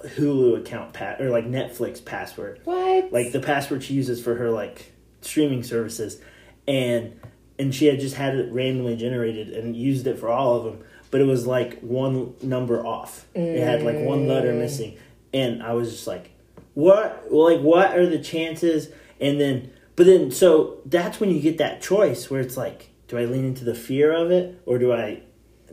Hulu 0.03 0.59
account 0.59 0.93
pat 0.93 1.21
or 1.21 1.29
like 1.29 1.45
Netflix 1.45 2.03
password. 2.03 2.59
What? 2.65 3.11
like 3.13 3.31
the 3.31 3.39
password 3.39 3.83
she 3.83 3.93
uses 3.93 4.21
for 4.21 4.35
her 4.35 4.49
like 4.49 4.91
streaming 5.21 5.63
services. 5.63 6.19
And 6.67 7.19
and 7.57 7.73
she 7.73 7.85
had 7.85 7.99
just 7.99 8.15
had 8.15 8.35
it 8.35 8.51
randomly 8.51 8.97
generated 8.97 9.49
and 9.49 9.75
used 9.75 10.05
it 10.05 10.19
for 10.19 10.29
all 10.29 10.57
of 10.57 10.65
them 10.65 10.83
but 11.11 11.21
it 11.21 11.25
was 11.25 11.47
like 11.47 11.79
one 11.79 12.33
number 12.41 12.85
off. 12.85 13.25
It 13.33 13.63
had 13.63 13.83
like 13.83 13.97
one 13.99 14.27
letter 14.27 14.53
missing. 14.53 14.97
And 15.33 15.61
i 15.61 15.73
was 15.73 15.91
just 15.91 16.07
like 16.07 16.31
what? 16.73 17.31
Well, 17.31 17.53
like 17.53 17.61
what 17.61 17.97
are 17.97 18.05
the 18.05 18.19
chances? 18.19 18.89
And 19.19 19.39
then 19.39 19.71
but 19.97 20.05
then 20.05 20.31
so 20.31 20.79
that's 20.85 21.19
when 21.19 21.29
you 21.29 21.41
get 21.41 21.57
that 21.57 21.81
choice 21.81 22.29
where 22.29 22.39
it's 22.39 22.55
like 22.55 22.91
do 23.09 23.17
i 23.17 23.25
lean 23.25 23.43
into 23.43 23.65
the 23.65 23.75
fear 23.75 24.13
of 24.13 24.31
it 24.31 24.61
or 24.65 24.77
do 24.77 24.93
i 24.93 25.21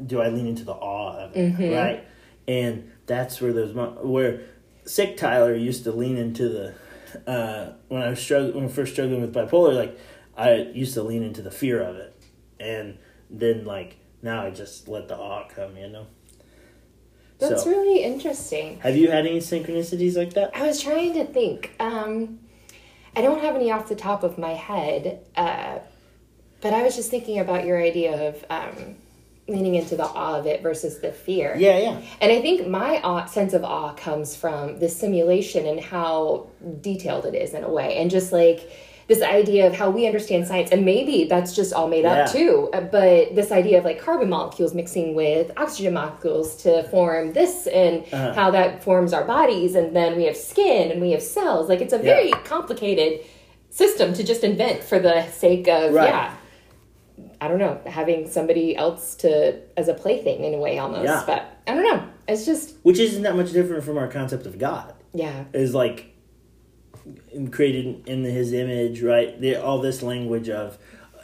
do 0.04 0.20
i 0.20 0.28
lean 0.28 0.46
into 0.48 0.64
the 0.64 0.72
awe 0.72 1.16
of 1.16 1.36
it 1.36 1.72
right 1.72 2.04
and 2.48 2.90
that's 3.06 3.40
where 3.40 3.52
those 3.52 3.72
where 4.02 4.40
sick 4.84 5.16
tyler 5.16 5.54
used 5.54 5.84
to 5.84 5.92
lean 5.92 6.16
into 6.16 6.48
the 6.48 6.74
uh, 7.26 7.72
when 7.88 8.02
I 8.02 8.10
was 8.10 8.20
struggling, 8.20 8.54
when 8.54 8.64
I 8.64 8.68
first 8.68 8.92
struggling 8.92 9.20
with 9.20 9.34
bipolar, 9.34 9.74
like 9.74 9.98
I 10.36 10.54
used 10.74 10.94
to 10.94 11.02
lean 11.02 11.22
into 11.22 11.42
the 11.42 11.50
fear 11.50 11.80
of 11.80 11.96
it, 11.96 12.20
and 12.58 12.98
then 13.30 13.64
like 13.64 13.96
now 14.22 14.44
I 14.44 14.50
just 14.50 14.88
let 14.88 15.08
the 15.08 15.16
awe 15.16 15.46
come, 15.48 15.76
you 15.76 15.88
know. 15.88 16.06
That's 17.38 17.64
so, 17.64 17.70
really 17.70 18.02
interesting. 18.02 18.78
have 18.80 18.96
you 18.96 19.10
had 19.10 19.26
any 19.26 19.38
synchronicities 19.38 20.16
like 20.16 20.34
that? 20.34 20.52
I 20.54 20.66
was 20.66 20.80
trying 20.80 21.14
to 21.14 21.24
think. 21.24 21.74
Um, 21.80 22.38
I 23.16 23.22
don't 23.22 23.40
have 23.40 23.54
any 23.54 23.70
off 23.70 23.88
the 23.88 23.94
top 23.94 24.22
of 24.22 24.38
my 24.38 24.54
head, 24.54 25.20
uh, 25.36 25.78
but 26.60 26.72
I 26.72 26.82
was 26.82 26.96
just 26.96 27.10
thinking 27.10 27.38
about 27.38 27.64
your 27.64 27.80
idea 27.80 28.28
of 28.28 28.44
um, 28.50 28.96
leaning 29.46 29.74
into 29.74 29.96
the 29.96 30.04
awe 30.04 30.38
of 30.38 30.46
it 30.46 30.62
versus 30.62 31.00
the 31.00 31.12
fear. 31.12 31.54
Yeah, 31.56 31.78
yeah, 31.78 32.00
And 32.20 32.32
I 32.32 32.40
think 32.40 32.66
my 32.66 33.00
awe, 33.02 33.26
sense 33.26 33.52
of 33.52 33.62
awe 33.62 33.94
comes 33.94 34.34
from 34.34 34.78
the 34.78 34.88
simulation 34.88 35.66
and 35.66 35.80
how 35.80 36.48
detailed 36.80 37.26
it 37.26 37.34
is 37.34 37.54
in 37.54 37.62
a 37.62 37.70
way, 37.70 37.98
and 37.98 38.10
just 38.10 38.32
like 38.32 38.70
this 39.06 39.20
idea 39.22 39.66
of 39.66 39.74
how 39.74 39.90
we 39.90 40.06
understand 40.06 40.46
science, 40.46 40.70
and 40.70 40.84
maybe 40.84 41.24
that's 41.24 41.54
just 41.54 41.72
all 41.72 41.88
made 41.88 42.04
up 42.06 42.30
too. 42.32 42.70
uh, 42.72 42.80
But 42.80 43.34
this 43.34 43.52
idea 43.52 43.78
of 43.78 43.84
like 43.84 44.00
carbon 44.00 44.28
molecules 44.30 44.72
mixing 44.74 45.14
with 45.14 45.50
oxygen 45.58 45.92
molecules 45.94 46.56
to 46.62 46.84
form 46.84 47.32
this, 47.34 47.66
and 47.66 48.04
Uh-huh. 48.12 48.32
how 48.32 48.50
that 48.52 48.82
forms 48.82 49.12
our 49.12 49.24
bodies, 49.24 49.74
and 49.74 49.94
then 49.94 50.16
we 50.16 50.24
have 50.24 50.36
skin 50.36 50.90
and 50.90 51.00
we 51.00 51.10
have 51.10 51.22
cells. 51.22 51.68
Like 51.68 51.80
it's 51.80 51.92
a 51.92 51.98
very 51.98 52.30
complicated 52.44 53.20
system 53.70 54.12
to 54.14 54.22
just 54.24 54.42
invent 54.44 54.82
for 54.84 54.98
the 54.98 55.26
sake 55.30 55.68
of 55.68 55.92
Right. 55.92 56.08
yeah. 56.08 56.34
I 57.40 57.48
don't 57.48 57.58
know, 57.58 57.78
having 57.86 58.28
somebody 58.28 58.74
else 58.76 59.14
to 59.16 59.56
as 59.76 59.88
a 59.88 59.94
plaything 59.94 60.44
in 60.44 60.54
a 60.54 60.58
way 60.58 60.78
almost. 60.78 61.04
Yeah. 61.04 61.22
But 61.26 61.44
I 61.66 61.74
don't 61.74 61.84
know. 61.84 62.02
It's 62.26 62.46
just 62.46 62.76
which 62.82 62.98
isn't 62.98 63.22
that 63.22 63.36
much 63.36 63.52
different 63.52 63.84
from 63.84 63.98
our 63.98 64.08
concept 64.08 64.46
of 64.46 64.58
God. 64.58 64.94
yeah. 65.12 65.44
Is 65.52 65.74
like 65.74 66.13
created 67.50 68.08
in 68.08 68.24
His 68.24 68.52
image, 68.52 69.02
right? 69.02 69.40
The, 69.40 69.56
all 69.56 69.80
this 69.80 70.02
language 70.02 70.48
of, 70.48 70.78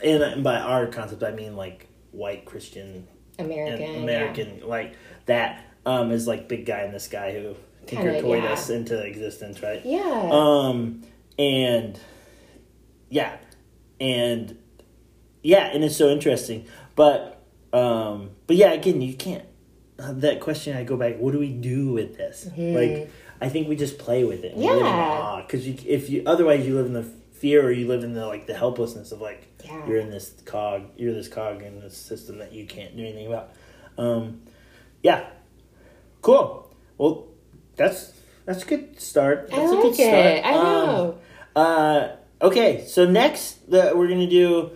and, 0.04 0.22
and 0.22 0.44
by 0.44 0.56
our 0.56 0.86
concept 0.86 1.22
I 1.22 1.32
mean 1.32 1.56
like 1.56 1.86
white 2.12 2.44
Christian 2.44 3.06
American. 3.38 3.82
and 3.82 4.02
American 4.02 4.60
like 4.66 4.96
that 5.26 5.64
um, 5.86 6.10
is 6.10 6.26
like 6.26 6.48
big 6.48 6.66
guy 6.66 6.82
in 6.82 6.92
the 6.92 7.00
sky 7.00 7.32
who 7.32 7.54
tinker 7.86 8.20
toyed 8.20 8.44
yeah. 8.44 8.52
us 8.52 8.70
into 8.70 9.00
existence, 9.00 9.62
right? 9.62 9.84
Yeah. 9.84 9.98
yeah. 9.98 10.30
Um, 10.32 11.02
and 11.38 11.98
yeah, 13.08 13.36
and 14.00 14.58
yeah, 15.42 15.66
and 15.72 15.82
it's 15.84 15.96
so 15.96 16.08
interesting. 16.10 16.66
But 16.96 17.42
um, 17.72 18.30
but 18.46 18.56
yeah, 18.56 18.72
again, 18.72 19.00
you 19.00 19.14
can't. 19.14 19.44
uh, 19.98 20.12
That 20.12 20.40
question, 20.40 20.76
I 20.76 20.84
go 20.84 20.96
back. 20.96 21.18
What 21.18 21.32
do 21.32 21.38
we 21.38 21.52
do 21.52 21.92
with 21.92 22.16
this? 22.16 22.48
Like, 22.56 23.10
I 23.40 23.48
think 23.48 23.68
we 23.68 23.76
just 23.76 23.98
play 23.98 24.24
with 24.24 24.44
it. 24.44 24.54
Yeah. 24.56 25.42
Because 25.46 25.66
you, 25.66 25.76
if 25.86 26.10
you 26.10 26.22
otherwise 26.26 26.66
you 26.66 26.74
live 26.74 26.86
in 26.86 26.92
the 26.92 27.02
fear 27.32 27.64
or 27.64 27.70
you 27.72 27.88
live 27.88 28.04
in 28.04 28.12
the 28.12 28.26
like 28.26 28.46
the 28.46 28.54
helplessness 28.54 29.12
of 29.12 29.20
like 29.20 29.46
Yeah. 29.64 29.86
you're 29.86 29.98
in 29.98 30.10
this 30.10 30.34
cog, 30.44 30.82
you're 30.96 31.14
this 31.14 31.28
cog 31.28 31.62
in 31.62 31.80
this 31.80 31.96
system 31.96 32.38
that 32.38 32.52
you 32.52 32.66
can't 32.66 32.96
do 32.96 33.02
anything 33.02 33.26
about. 33.28 33.52
Um, 33.96 34.42
yeah, 35.02 35.24
cool. 36.22 36.74
Well, 36.98 37.28
that's 37.76 38.12
that's 38.44 38.62
a 38.62 38.66
good 38.66 39.00
start. 39.00 39.48
I 39.52 39.56
That's 39.56 39.72
a 39.72 39.74
like 39.74 39.82
good 39.84 39.94
start. 39.94 40.14
it. 40.26 40.44
I 40.44 40.52
Um, 40.54 40.86
know. 40.86 41.18
uh, 41.56 42.16
okay, 42.42 42.84
so 42.86 43.04
next 43.10 43.70
the, 43.70 43.92
we're 43.94 44.08
gonna 44.08 44.28
do 44.28 44.70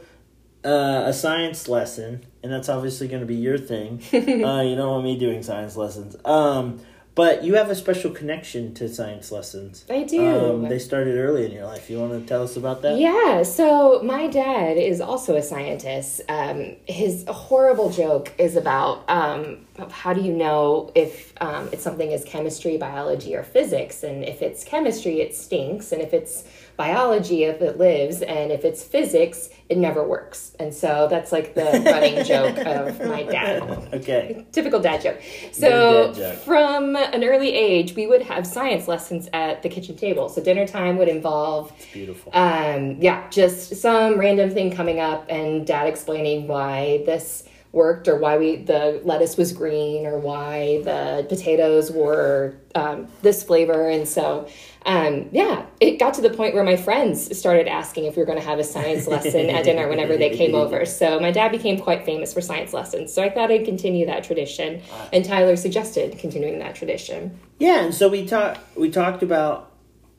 uh, 0.65 1.03
a 1.07 1.13
science 1.13 1.69
lesson, 1.69 2.25
and 2.43 2.53
that's 2.53 2.69
obviously 2.69 3.09
gonna 3.09 3.27
be 3.27 3.35
your 3.37 3.59
thing. 3.59 4.01
uh, 4.13 4.63
you 4.63 4.75
don't 4.77 4.89
want 4.91 5.05
me 5.05 5.19
doing 5.19 5.43
science 5.43 5.77
lessons. 5.77 6.17
Um, 6.25 6.81
but 7.15 7.45
you 7.45 7.55
have 7.55 7.71
a 7.71 7.75
special 7.75 8.11
connection 8.11 8.75
to 8.75 8.89
science 8.89 9.31
lessons. 9.31 9.85
I 9.89 10.03
do. 10.03 10.27
Um, 10.27 10.69
they 10.69 10.79
started 10.79 11.17
early 11.17 11.45
in 11.45 11.53
your 11.53 11.65
life. 11.65 11.89
You 11.89 12.01
want 12.01 12.13
to 12.21 12.27
tell 12.27 12.43
us 12.43 12.57
about 12.57 12.83
that? 12.83 12.99
Yeah, 12.99 13.43
so 13.45 14.03
my 14.03 14.27
dad 14.27 14.77
is 14.77 15.01
also 15.01 15.37
a 15.37 15.43
scientist. 15.43 16.23
Um, 16.29 16.77
his 16.87 17.25
horrible 17.29 17.91
joke 17.91 18.33
is 18.39 18.57
about 18.57 19.09
um, 19.09 19.65
how 19.91 20.13
do 20.13 20.21
you 20.21 20.33
know 20.33 20.91
if 20.95 21.33
um, 21.41 21.69
it's 21.73 21.83
something 21.83 22.11
is 22.11 22.25
chemistry, 22.25 22.77
biology, 22.77 23.35
or 23.37 23.45
physics? 23.45 24.03
And 24.03 24.25
if 24.25 24.43
it's 24.43 24.65
chemistry, 24.65 25.21
it 25.21 25.37
stinks. 25.37 25.93
And 25.93 26.03
if 26.03 26.13
it's 26.13 26.45
biology, 26.77 27.45
if 27.45 27.61
it 27.63 27.79
lives. 27.79 28.23
And 28.23 28.51
if 28.53 28.65
it's 28.65 28.83
physics, 28.83 29.51
it 29.69 29.79
never 29.79 30.07
works. 30.07 30.53
And 30.59 30.73
so 30.73 31.07
that's 31.09 31.33
like 31.33 31.55
the 31.55 31.65
running 31.85 32.25
joke 32.25 32.59
of 32.59 32.99
my 33.07 33.23
dad. 33.23 33.63
Okay. 33.95 34.45
Typical 34.53 34.81
dad 34.81 35.03
joke. 35.03 35.21
So 35.53 36.13
dad 36.13 36.15
joke. 36.17 36.39
from 36.41 36.97
an 36.97 37.25
early 37.25 37.53
age, 37.55 37.95
we 37.95 38.07
would 38.07 38.23
have 38.23 38.47
science 38.47 38.89
lessons 38.89 39.29
at 39.33 39.63
the 39.63 39.69
kitchen 39.69 39.97
table. 39.97 40.29
So 40.29 40.43
dinner 40.43 40.67
time 40.67 40.97
would 40.99 41.09
involve 41.09 41.73
Beautiful. 41.93 42.33
um, 42.35 42.97
yeah, 43.01 43.29
just 43.31 43.77
some 43.77 44.19
random 44.19 44.51
thing 44.51 44.71
coming 44.71 45.01
up 45.01 45.27
and 45.29 45.67
dad 45.67 45.87
explaining 45.87 46.47
why 46.49 47.03
this 47.07 47.45
worked 47.75 48.07
or 48.07 48.17
why 48.17 48.39
we 48.39 48.57
the 48.57 49.01
lettuce 49.05 49.37
was 49.37 49.53
green 49.53 50.07
or 50.07 50.19
why 50.19 50.81
the 50.85 51.27
potatoes 51.29 51.91
were 51.91 52.55
um, 52.75 53.09
this 53.23 53.43
flavor. 53.43 53.89
And 53.91 54.09
so 54.09 54.49
um, 54.87 55.29
yeah 55.33 55.67
it 55.81 55.99
got 55.99 56.15
to 56.15 56.21
the 56.21 56.31
point 56.31 56.55
where 56.55 56.63
my 56.63 56.77
friends 56.77 57.37
started 57.37 57.67
asking 57.67 58.05
if 58.05 58.17
we 58.17 58.23
were 58.23 58.27
going 58.27 58.39
to 58.39 58.45
have 58.45 58.59
a 58.59 58.65
science 58.65 59.07
lesson 59.07 59.51
at 59.51 59.65
dinner 59.65 59.89
whenever 59.89 60.17
they 60.17 60.31
came 60.31 60.55
over. 60.55 60.85
So 60.95 61.19
my 61.19 61.33
dad 61.33 61.51
became 61.51 61.81
quite 61.81 62.05
famous 62.05 62.33
for 62.33 62.41
science 62.41 62.73
lessons. 62.73 63.13
So 63.13 63.23
i 63.23 63.29
thought 63.29 63.51
i'd 63.51 63.65
continue 63.65 64.07
that 64.07 64.23
tradition. 64.23 64.81
And 65.13 65.25
tyler 65.25 65.57
suggested 65.57 66.19
continuing 66.19 66.61
that 66.61 66.75
tradition. 66.77 67.39
Yeah, 67.59 67.85
and 67.85 67.95
so 67.95 68.09
we 68.09 68.25
talked 68.27 68.61
we 68.77 68.91
talked 68.91 69.23
about 69.23 69.73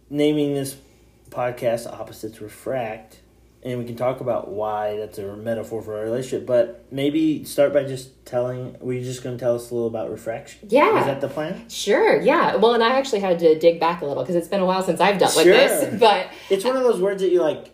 naming 0.09 0.53
this 0.53 0.75
podcast 1.29 1.91
"Opposites 1.91 2.41
Refract," 2.41 3.21
and 3.65 3.79
we 3.79 3.85
can 3.85 3.95
talk 3.95 4.21
about 4.21 4.49
why 4.49 4.95
that's 4.97 5.17
a 5.17 5.35
metaphor 5.35 5.81
for 5.81 5.97
our 5.97 6.03
relationship. 6.03 6.45
But 6.45 6.85
maybe 6.91 7.43
start 7.43 7.73
by 7.73 7.83
just 7.83 8.25
telling. 8.25 8.77
Were 8.79 8.93
you 8.93 9.01
just 9.03 9.23
going 9.23 9.35
to 9.37 9.43
tell 9.43 9.55
us 9.55 9.71
a 9.71 9.73
little 9.73 9.87
about 9.89 10.09
refraction? 10.11 10.67
Yeah. 10.69 10.99
is 10.99 11.05
that 11.07 11.19
the 11.21 11.27
plan? 11.27 11.67
sure 11.69 12.21
yeah 12.21 12.55
well 12.55 12.73
and 12.73 12.83
i 12.83 12.97
actually 12.97 13.19
had 13.19 13.39
to 13.39 13.57
dig 13.59 13.79
back 13.79 14.01
a 14.01 14.05
little 14.05 14.23
because 14.23 14.35
it's 14.35 14.47
been 14.47 14.59
a 14.61 14.65
while 14.65 14.81
since 14.83 14.99
i've 15.01 15.17
dealt 15.17 15.35
with 15.35 15.45
Sure. 15.45 15.53
this 15.53 15.99
but 15.99 16.27
It's 16.49 16.63
one 16.63 16.77
of 16.77 16.83
those 16.83 17.01
words 17.01 17.21
that 17.21 17.31
you 17.31 17.41
like. 17.41 17.71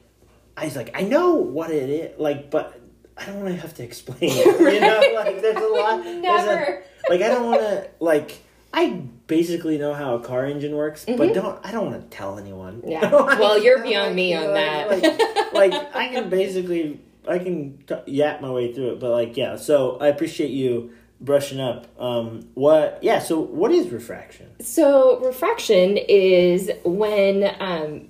I 0.57 0.65
was 0.65 0.75
like, 0.75 0.91
I 0.93 1.01
know 1.01 1.35
what 1.35 1.71
it 1.71 1.89
is, 1.89 2.19
like, 2.19 2.51
but 2.51 2.79
I 3.17 3.25
don't 3.25 3.37
want 3.41 3.55
to 3.55 3.61
have 3.61 3.73
to 3.75 3.83
explain 3.83 4.17
it. 4.21 4.45
You 4.73 4.79
know, 4.81 5.01
like 5.15 5.41
there's 5.41 5.55
a 5.57 5.67
lot. 5.67 6.03
there's 6.03 6.17
a- 6.17 6.21
Never. 6.21 6.83
like 7.09 7.21
I 7.21 7.27
don't 7.29 7.45
want 7.45 7.61
to 7.61 7.89
like. 7.99 8.39
I 8.73 9.03
basically 9.27 9.77
know 9.77 9.93
how 9.93 10.15
a 10.15 10.19
car 10.19 10.45
engine 10.45 10.75
works, 10.75 11.05
but 11.05 11.33
don't 11.33 11.59
I 11.65 11.71
don't 11.71 11.91
want 11.91 12.09
to 12.09 12.17
tell 12.17 12.37
anyone. 12.37 12.81
Mm-hmm. 12.81 12.91
Yeah. 12.91 13.09
Like, 13.11 13.39
Well, 13.39 13.61
you're 13.61 13.77
like, 13.79 13.85
beyond 13.89 14.15
me 14.15 14.33
on 14.33 14.53
that. 14.53 14.89
Like, 14.89 15.53
like, 15.53 15.95
I 15.95 16.07
can 16.09 16.29
basically 16.29 17.01
I 17.27 17.39
can 17.39 17.83
t- 17.85 17.95
yap 18.11 18.41
my 18.41 18.49
way 18.51 18.73
through 18.73 18.93
it, 18.93 18.99
but 18.99 19.11
like 19.11 19.35
yeah. 19.37 19.55
So 19.55 19.97
I 19.99 20.07
appreciate 20.07 20.51
you 20.51 20.91
brushing 21.19 21.59
up. 21.59 21.87
Um, 22.01 22.47
what? 22.53 22.99
Yeah. 23.01 23.19
So 23.19 23.39
what 23.39 23.71
is 23.71 23.89
refraction? 23.89 24.47
So, 24.59 25.19
refraction 25.19 25.97
is 25.97 26.71
when 26.83 27.55
um, 27.59 28.07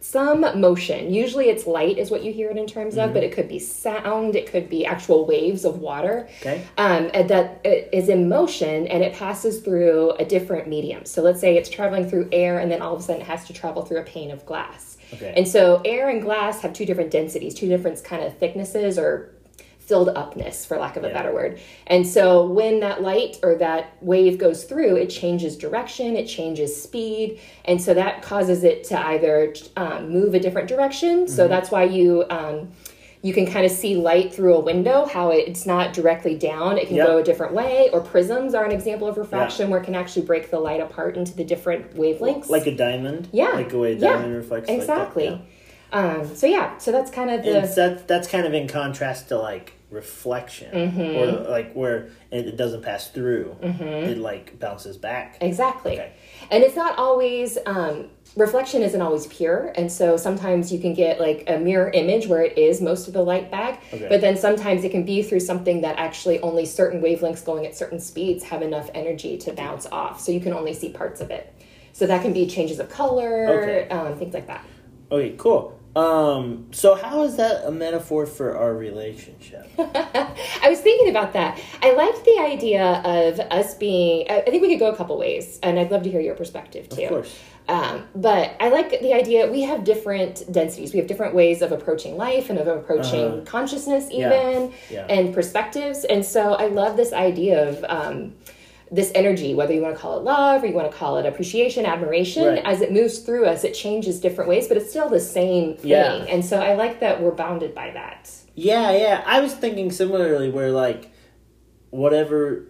some 0.00 0.40
motion, 0.58 1.12
usually 1.12 1.50
it's 1.50 1.66
light, 1.66 1.98
is 1.98 2.10
what 2.10 2.24
you 2.24 2.32
hear 2.32 2.50
it 2.50 2.56
in 2.56 2.66
terms 2.66 2.96
of, 2.96 3.12
but 3.12 3.22
it 3.22 3.32
could 3.32 3.48
be 3.48 3.58
sound, 3.58 4.34
it 4.34 4.46
could 4.46 4.68
be 4.68 4.86
actual 4.86 5.26
waves 5.26 5.64
of 5.64 5.78
water. 5.78 6.26
Okay. 6.40 6.64
Um, 6.78 7.10
and 7.12 7.28
that 7.28 7.60
it 7.64 7.90
is 7.92 8.08
in 8.08 8.28
motion 8.28 8.86
and 8.86 9.02
it 9.02 9.12
passes 9.14 9.60
through 9.60 10.12
a 10.12 10.24
different 10.24 10.68
medium. 10.68 11.04
So, 11.04 11.22
let's 11.22 11.40
say 11.40 11.56
it's 11.56 11.68
traveling 11.68 12.08
through 12.08 12.30
air 12.32 12.58
and 12.58 12.70
then 12.70 12.80
all 12.80 12.94
of 12.94 13.00
a 13.00 13.02
sudden 13.02 13.20
it 13.20 13.26
has 13.26 13.46
to 13.46 13.52
travel 13.52 13.84
through 13.84 13.98
a 13.98 14.04
pane 14.04 14.30
of 14.30 14.46
glass. 14.46 14.96
Okay. 15.12 15.34
And 15.36 15.46
so 15.46 15.82
air 15.84 16.08
and 16.08 16.22
glass 16.22 16.60
have 16.62 16.72
two 16.72 16.86
different 16.86 17.10
densities, 17.10 17.54
two 17.54 17.68
different 17.68 18.02
kind 18.04 18.22
of 18.22 18.36
thicknesses 18.38 18.98
or 18.98 19.34
filled 19.90 20.08
upness, 20.22 20.64
for 20.64 20.76
lack 20.78 20.96
of 20.96 21.04
a 21.04 21.08
Yeah. 21.08 21.12
better 21.18 21.32
word. 21.34 21.58
And 21.86 22.06
so 22.06 22.46
when 22.46 22.80
that 22.80 23.02
light 23.02 23.38
or 23.42 23.56
that 23.56 23.82
wave 24.00 24.38
goes 24.38 24.64
through, 24.64 24.96
it 24.96 25.08
changes 25.10 25.56
direction, 25.58 26.16
it 26.16 26.26
changes 26.38 26.70
speed, 26.86 27.38
and 27.64 27.78
so 27.82 27.92
that 27.94 28.22
causes 28.22 28.64
it 28.64 28.84
to 28.90 28.96
either 29.12 29.52
um, 29.76 30.08
move 30.10 30.32
a 30.34 30.40
different 30.40 30.68
direction. 30.68 31.26
So 31.28 31.42
Mm-hmm. 31.42 31.50
that's 31.54 31.70
why 31.70 31.84
you. 31.84 32.24
Um, 32.30 32.70
you 33.22 33.34
can 33.34 33.44
kind 33.44 33.66
of 33.66 33.70
see 33.70 33.96
light 33.96 34.32
through 34.32 34.54
a 34.54 34.60
window, 34.60 35.04
how 35.04 35.28
it's 35.30 35.66
not 35.66 35.92
directly 35.92 36.34
down, 36.38 36.78
it 36.78 36.86
can 36.88 36.96
Yep. 36.96 37.06
go 37.06 37.18
a 37.18 37.22
different 37.22 37.52
way. 37.52 37.90
Or 37.92 38.00
prisms 38.00 38.54
are 38.54 38.64
an 38.64 38.72
example 38.72 39.06
of 39.06 39.18
refraction 39.18 39.68
where 39.68 39.78
it 39.78 39.84
can 39.84 39.94
actually 39.94 40.24
break 40.24 40.50
the 40.50 40.58
light 40.58 40.80
apart 40.80 41.18
into 41.18 41.34
the 41.36 41.44
different 41.44 41.94
wavelengths. 41.98 42.48
Like 42.48 42.66
a 42.66 42.74
diamond. 42.74 43.28
Yeah. 43.30 43.50
Like 43.52 43.74
a 43.74 43.78
way 43.78 43.92
a 43.92 43.96
Yeah. 43.96 44.12
diamond 44.14 44.34
reflects. 44.36 44.70
like 44.70 44.78
that, 44.78 44.82
exactly. 44.92 45.24
yeah. 45.26 45.38
Um, 45.92 46.34
so 46.34 46.46
yeah, 46.46 46.78
so 46.78 46.92
that's 46.92 47.10
kind 47.10 47.30
of 47.30 47.42
the 47.44 47.58
And 47.58 47.68
that 47.80 48.08
that's 48.08 48.26
kind 48.26 48.46
of 48.46 48.54
in 48.54 48.66
contrast 48.68 49.28
to 49.28 49.36
like 49.38 49.74
reflection, 49.90 50.70
Mm-hmm. 50.72 51.16
or 51.16 51.26
like 51.50 51.72
where 51.74 52.08
it, 52.30 52.56
doesn't 52.56 52.82
pass 52.82 53.08
through, 53.08 53.56
it 53.62 54.18
like 54.18 54.58
bounces 54.58 54.96
back. 54.96 55.36
exactly, 55.40 55.92
Okay. 55.92 56.12
and 56.50 56.62
it's 56.62 56.76
not 56.76 56.98
always 56.98 57.58
um, 57.66 58.08
reflection 58.36 58.82
isn't 58.82 59.00
always 59.00 59.26
pure, 59.26 59.72
and 59.76 59.90
so 59.90 60.16
sometimes 60.16 60.72
you 60.72 60.78
can 60.78 60.94
get 60.94 61.20
like 61.20 61.44
a 61.48 61.58
mirror 61.58 61.90
image 61.90 62.26
where 62.28 62.42
it 62.42 62.56
is 62.56 62.80
most 62.80 63.08
of 63.08 63.14
the 63.14 63.22
light 63.22 63.50
back, 63.50 63.82
Okay. 63.92 64.06
but 64.08 64.20
then 64.20 64.36
sometimes 64.36 64.84
it 64.84 64.90
can 64.90 65.04
be 65.04 65.22
through 65.22 65.40
something 65.40 65.80
that 65.80 65.98
actually 65.98 66.40
only 66.40 66.64
certain 66.66 67.00
wavelengths 67.02 67.44
going 67.44 67.66
at 67.66 67.76
certain 67.76 67.98
speeds 67.98 68.44
have 68.44 68.62
enough 68.62 68.90
energy 68.94 69.36
to 69.38 69.52
bounce 69.52 69.86
off, 69.86 70.20
so 70.20 70.30
you 70.32 70.40
can 70.40 70.52
only 70.52 70.72
see 70.74 70.90
parts 70.90 71.20
of 71.20 71.30
it. 71.30 71.52
So 71.92 72.06
that 72.06 72.22
can 72.22 72.32
be 72.32 72.46
changes 72.46 72.78
of 72.78 72.88
color, 72.88 73.48
Okay. 73.48 73.88
um, 73.88 74.16
things 74.16 74.32
like 74.34 74.46
that. 74.46 74.64
Okay, 75.10 75.34
cool. 75.36 75.79
Um, 75.96 76.68
so 76.70 76.94
how 76.94 77.24
is 77.24 77.36
that 77.36 77.64
a 77.66 77.70
metaphor 77.70 78.24
for 78.26 78.56
our 78.56 78.74
relationship? 78.74 79.68
I 79.78 80.66
was 80.68 80.80
thinking 80.80 81.08
about 81.10 81.32
that. 81.32 81.60
I 81.82 81.94
liked 81.94 82.24
the 82.24 82.38
idea 82.40 83.02
of 83.04 83.40
us 83.40 83.74
being. 83.74 84.26
I 84.30 84.40
think 84.42 84.62
we 84.62 84.68
could 84.68 84.78
go 84.78 84.90
a 84.90 84.96
couple 84.96 85.18
ways, 85.18 85.58
and 85.62 85.78
I'd 85.80 85.90
love 85.90 86.02
to 86.04 86.10
hear 86.10 86.20
your 86.20 86.36
perspective 86.36 86.88
too. 86.88 87.02
Of 87.02 87.08
course. 87.08 87.38
Um, 87.68 88.04
but 88.14 88.56
I 88.60 88.68
like 88.68 88.90
the 89.00 89.12
idea. 89.14 89.50
We 89.50 89.62
have 89.62 89.84
different 89.84 90.44
densities. 90.52 90.92
We 90.92 90.98
have 90.98 91.08
different 91.08 91.34
ways 91.34 91.62
of 91.62 91.72
approaching 91.72 92.16
life 92.16 92.50
and 92.50 92.58
of 92.58 92.66
approaching 92.68 93.24
Uh-huh. 93.26 93.40
consciousness, 93.44 94.08
Yeah. 94.10 94.26
even 94.50 94.72
Yeah. 94.90 95.06
and 95.08 95.34
perspectives. 95.34 96.04
And 96.04 96.24
so 96.24 96.54
I 96.54 96.66
love 96.66 96.96
this 96.96 97.12
idea 97.12 97.68
of. 97.68 97.84
Um, 97.88 98.34
this 98.92 99.12
energy, 99.14 99.54
whether 99.54 99.72
you 99.72 99.80
want 99.80 99.94
to 99.94 100.00
call 100.00 100.18
it 100.18 100.24
love 100.24 100.64
or 100.64 100.66
you 100.66 100.74
want 100.74 100.90
to 100.90 100.96
call 100.96 101.16
it 101.18 101.24
appreciation, 101.26 101.86
admiration, 101.86 102.44
Right. 102.44 102.62
as 102.64 102.80
it 102.80 102.90
moves 102.92 103.20
through 103.20 103.46
us, 103.46 103.62
it 103.62 103.72
changes 103.72 104.18
different 104.20 104.50
ways, 104.50 104.66
but 104.66 104.76
it's 104.76 104.90
still 104.90 105.08
the 105.08 105.20
same 105.20 105.76
thing. 105.76 105.90
Yeah. 105.90 106.14
And 106.28 106.44
so 106.44 106.58
I 106.60 106.74
like 106.74 106.98
that 107.00 107.22
we're 107.22 107.30
bounded 107.30 107.72
by 107.74 107.90
that. 107.90 108.30
Yeah, 108.56 108.90
yeah. 108.90 109.22
I 109.26 109.40
was 109.40 109.54
thinking 109.54 109.92
similarly, 109.92 110.50
where 110.50 110.72
like 110.72 111.12
whatever 111.90 112.64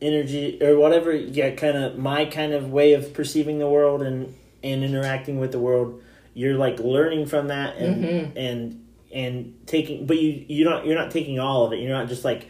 energy 0.00 0.58
or 0.62 0.76
whatever, 0.78 1.14
yeah, 1.14 1.50
kind 1.54 1.76
of 1.76 1.98
my 1.98 2.24
kind 2.24 2.52
of 2.52 2.70
way 2.72 2.92
of 2.94 3.12
perceiving 3.14 3.58
the 3.58 3.68
world 3.68 4.02
and 4.02 4.34
and 4.62 4.84
interacting 4.84 5.38
with 5.38 5.52
the 5.52 5.58
world, 5.58 6.02
you're 6.34 6.54
like 6.56 6.78
learning 6.80 7.26
from 7.26 7.48
that 7.48 7.76
and 7.76 8.04
Mm-hmm. 8.04 8.38
and 8.38 8.86
and 9.12 9.54
taking, 9.66 10.06
but 10.06 10.18
you 10.20 10.44
you're 10.48 10.68
not 10.70 10.86
you're 10.86 10.96
not 10.98 11.10
taking 11.10 11.38
all 11.38 11.64
of 11.66 11.72
it. 11.72 11.80
You're 11.80 11.90
not 11.96 12.08
just 12.08 12.24
like 12.24 12.48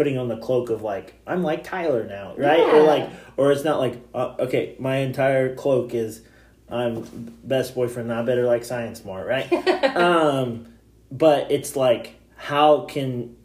putting 0.00 0.16
on 0.16 0.28
the 0.28 0.36
cloak 0.38 0.70
of 0.70 0.80
like 0.80 1.12
I'm 1.26 1.42
like 1.42 1.62
Tyler 1.62 2.06
now, 2.06 2.34
right? 2.38 2.60
Or 2.60 2.82
like, 2.84 3.10
or 3.36 3.52
it's 3.52 3.64
not 3.64 3.78
like 3.78 4.02
uh, 4.14 4.34
okay, 4.38 4.74
my 4.78 4.96
entire 4.96 5.54
cloak 5.54 5.92
is 5.92 6.22
I'm 6.70 7.36
best 7.44 7.74
boyfriend, 7.74 8.08
not 8.08 8.24
better 8.24 8.46
like 8.46 8.64
science 8.64 9.04
more, 9.04 9.22
right? 9.22 9.52
um, 9.96 10.68
but 11.12 11.50
it's 11.52 11.76
like 11.76 12.14
how 12.34 12.86
can 12.86 13.36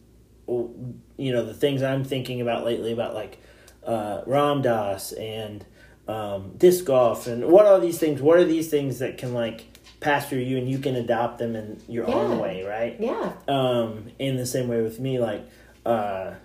you 0.48 1.34
know 1.34 1.44
the 1.44 1.54
things 1.54 1.84
I'm 1.84 2.06
thinking 2.06 2.40
about 2.40 2.64
lately 2.64 2.94
about 2.94 3.14
like 3.14 3.38
uh, 3.84 4.22
Ram 4.26 4.62
Dass 4.62 5.12
and 5.12 5.66
um, 6.08 6.54
disc 6.56 6.86
golf 6.86 7.28
and 7.28 7.48
what 7.48 7.66
are 7.66 7.82
these 7.82 8.00
things? 8.00 8.22
What 8.22 8.38
are 8.38 8.46
these 8.46 8.70
things 8.70 9.00
that 9.00 9.18
can 9.18 9.34
like 9.34 9.66
pass 10.00 10.30
through 10.30 10.40
you 10.40 10.58
and 10.58 10.70
you 10.70 10.80
can 10.80 10.96
adopt 10.96 11.40
them 11.40 11.58
in 11.58 11.82
your 11.90 12.08
own 12.10 12.40
way, 12.40 12.64
right? 12.64 12.96
Yeah. 12.98 13.34
um, 13.50 14.06
in 14.20 14.38
the 14.38 14.46
same 14.46 14.70
way 14.70 14.82
with 14.82 15.02
me, 15.02 15.20
like, 15.20 15.46
uh, 15.86 16.36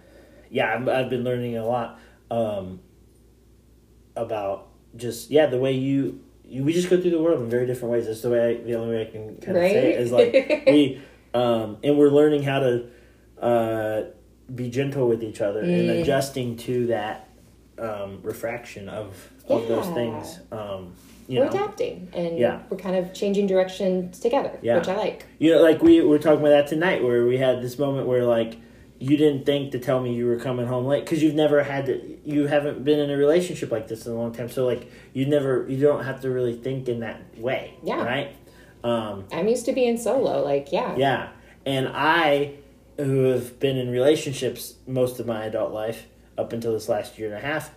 yeah, 0.51 0.75
I've, 0.75 0.89
I've 0.89 1.11
been 1.11 1.25
learning 1.25 1.57
a 1.57 1.65
lot 1.65 1.99
um, 2.31 2.81
about 4.17 4.69
just 4.97 5.31
yeah 5.31 5.47
the 5.47 5.59
way 5.59 5.73
you, 5.73 6.21
you 6.45 6.65
we 6.65 6.73
just 6.73 6.91
go 6.91 7.01
through 7.01 7.13
the 7.13 7.21
world 7.23 7.41
in 7.43 7.49
very 7.51 7.67
different 7.67 7.93
ways. 7.93 8.07
That's 8.07 8.23
the 8.23 8.31
way 8.31 8.51
I, 8.51 8.55
the 8.65 8.75
only 8.75 8.97
way 8.97 9.03
I 9.03 9.11
can 9.11 9.37
kind 9.37 9.57
of 9.57 9.63
say 9.63 9.93
it 9.95 10.01
is 10.01 10.13
like 10.13 10.33
we 10.67 11.01
um, 11.35 11.79
and 11.85 11.97
we're 11.99 12.11
learning 12.11 12.43
how 12.43 12.61
to 12.61 12.87
uh, 13.41 14.03
be 14.55 14.69
gentle 14.69 15.09
with 15.09 15.23
each 15.23 15.41
other 15.41 15.61
and 15.61 15.89
Mm. 15.89 16.03
adjusting 16.03 16.57
to 16.59 16.87
that 16.89 17.29
um, 17.79 18.21
refraction 18.23 18.89
of 18.89 19.31
of 19.49 19.67
those 19.69 19.87
things. 19.95 20.39
Um, 20.53 20.93
you 21.29 21.39
we're 21.39 21.45
know, 21.47 21.51
adapting 21.53 22.09
and 22.13 22.37
Yeah. 22.39 22.63
we're 22.69 22.77
kind 22.77 22.97
of 22.97 23.15
changing 23.15 23.47
directions 23.47 24.19
together, 24.19 24.59
Yeah. 24.63 24.79
which 24.79 24.89
I 24.89 24.97
like. 24.97 25.25
You 25.39 25.55
know, 25.55 25.63
like 25.63 25.81
we 25.81 26.01
were 26.01 26.19
talking 26.19 26.41
about 26.41 26.51
that 26.51 26.67
tonight, 26.67 27.05
where 27.05 27.25
we 27.25 27.39
had 27.39 27.63
this 27.63 27.79
moment 27.79 28.09
where 28.09 28.25
like 28.25 28.57
you 29.01 29.17
didn't 29.17 29.47
think 29.47 29.73
to 29.73 29.79
tell 29.79 29.99
me 29.99 30.15
you 30.15 30.27
were 30.27 30.37
coming 30.37 30.67
home 30.67 30.85
late 30.85 31.05
because 31.05 31.23
you've 31.23 31.35
never 31.35 31.63
had 31.63 31.87
to. 31.87 32.19
You 32.23 32.47
haven't 32.47 32.85
been 32.85 32.99
in 33.01 33.11
a 33.11 33.17
relationship 33.17 33.73
like 33.73 33.89
this 33.89 34.07
in 34.07 34.13
a 34.13 34.15
long 34.15 34.33
time, 34.33 34.51
so 34.51 34.67
like 34.67 34.91
you 35.15 35.25
never, 35.25 35.67
you 35.69 35.81
don't 35.81 36.05
have 36.05 36.21
to 36.21 36.31
really 36.31 36.55
think 36.55 36.87
in 36.87 37.01
that 37.01 37.39
way. 37.39 37.75
Yeah. 37.83 38.05
Right. 38.05 38.37
Um, 38.85 39.25
I'm 39.33 39.49
used 39.49 39.65
to 39.67 39.73
being 39.73 39.97
solo, 39.97 40.45
like 40.45 40.71
yeah. 40.71 40.97
yeah, 40.97 41.29
and 41.67 41.89
I, 41.89 42.55
who 42.99 43.25
have 43.25 43.59
been 43.59 43.77
in 43.77 43.91
relationships 43.91 44.75
most 44.87 45.19
of 45.19 45.27
my 45.27 45.45
adult 45.45 45.73
life 45.73 46.07
up 46.39 46.53
until 46.53 46.73
this 46.73 46.89
last 46.89 47.19
year 47.19 47.29
and 47.29 47.37
a 47.37 47.47
half, 47.47 47.71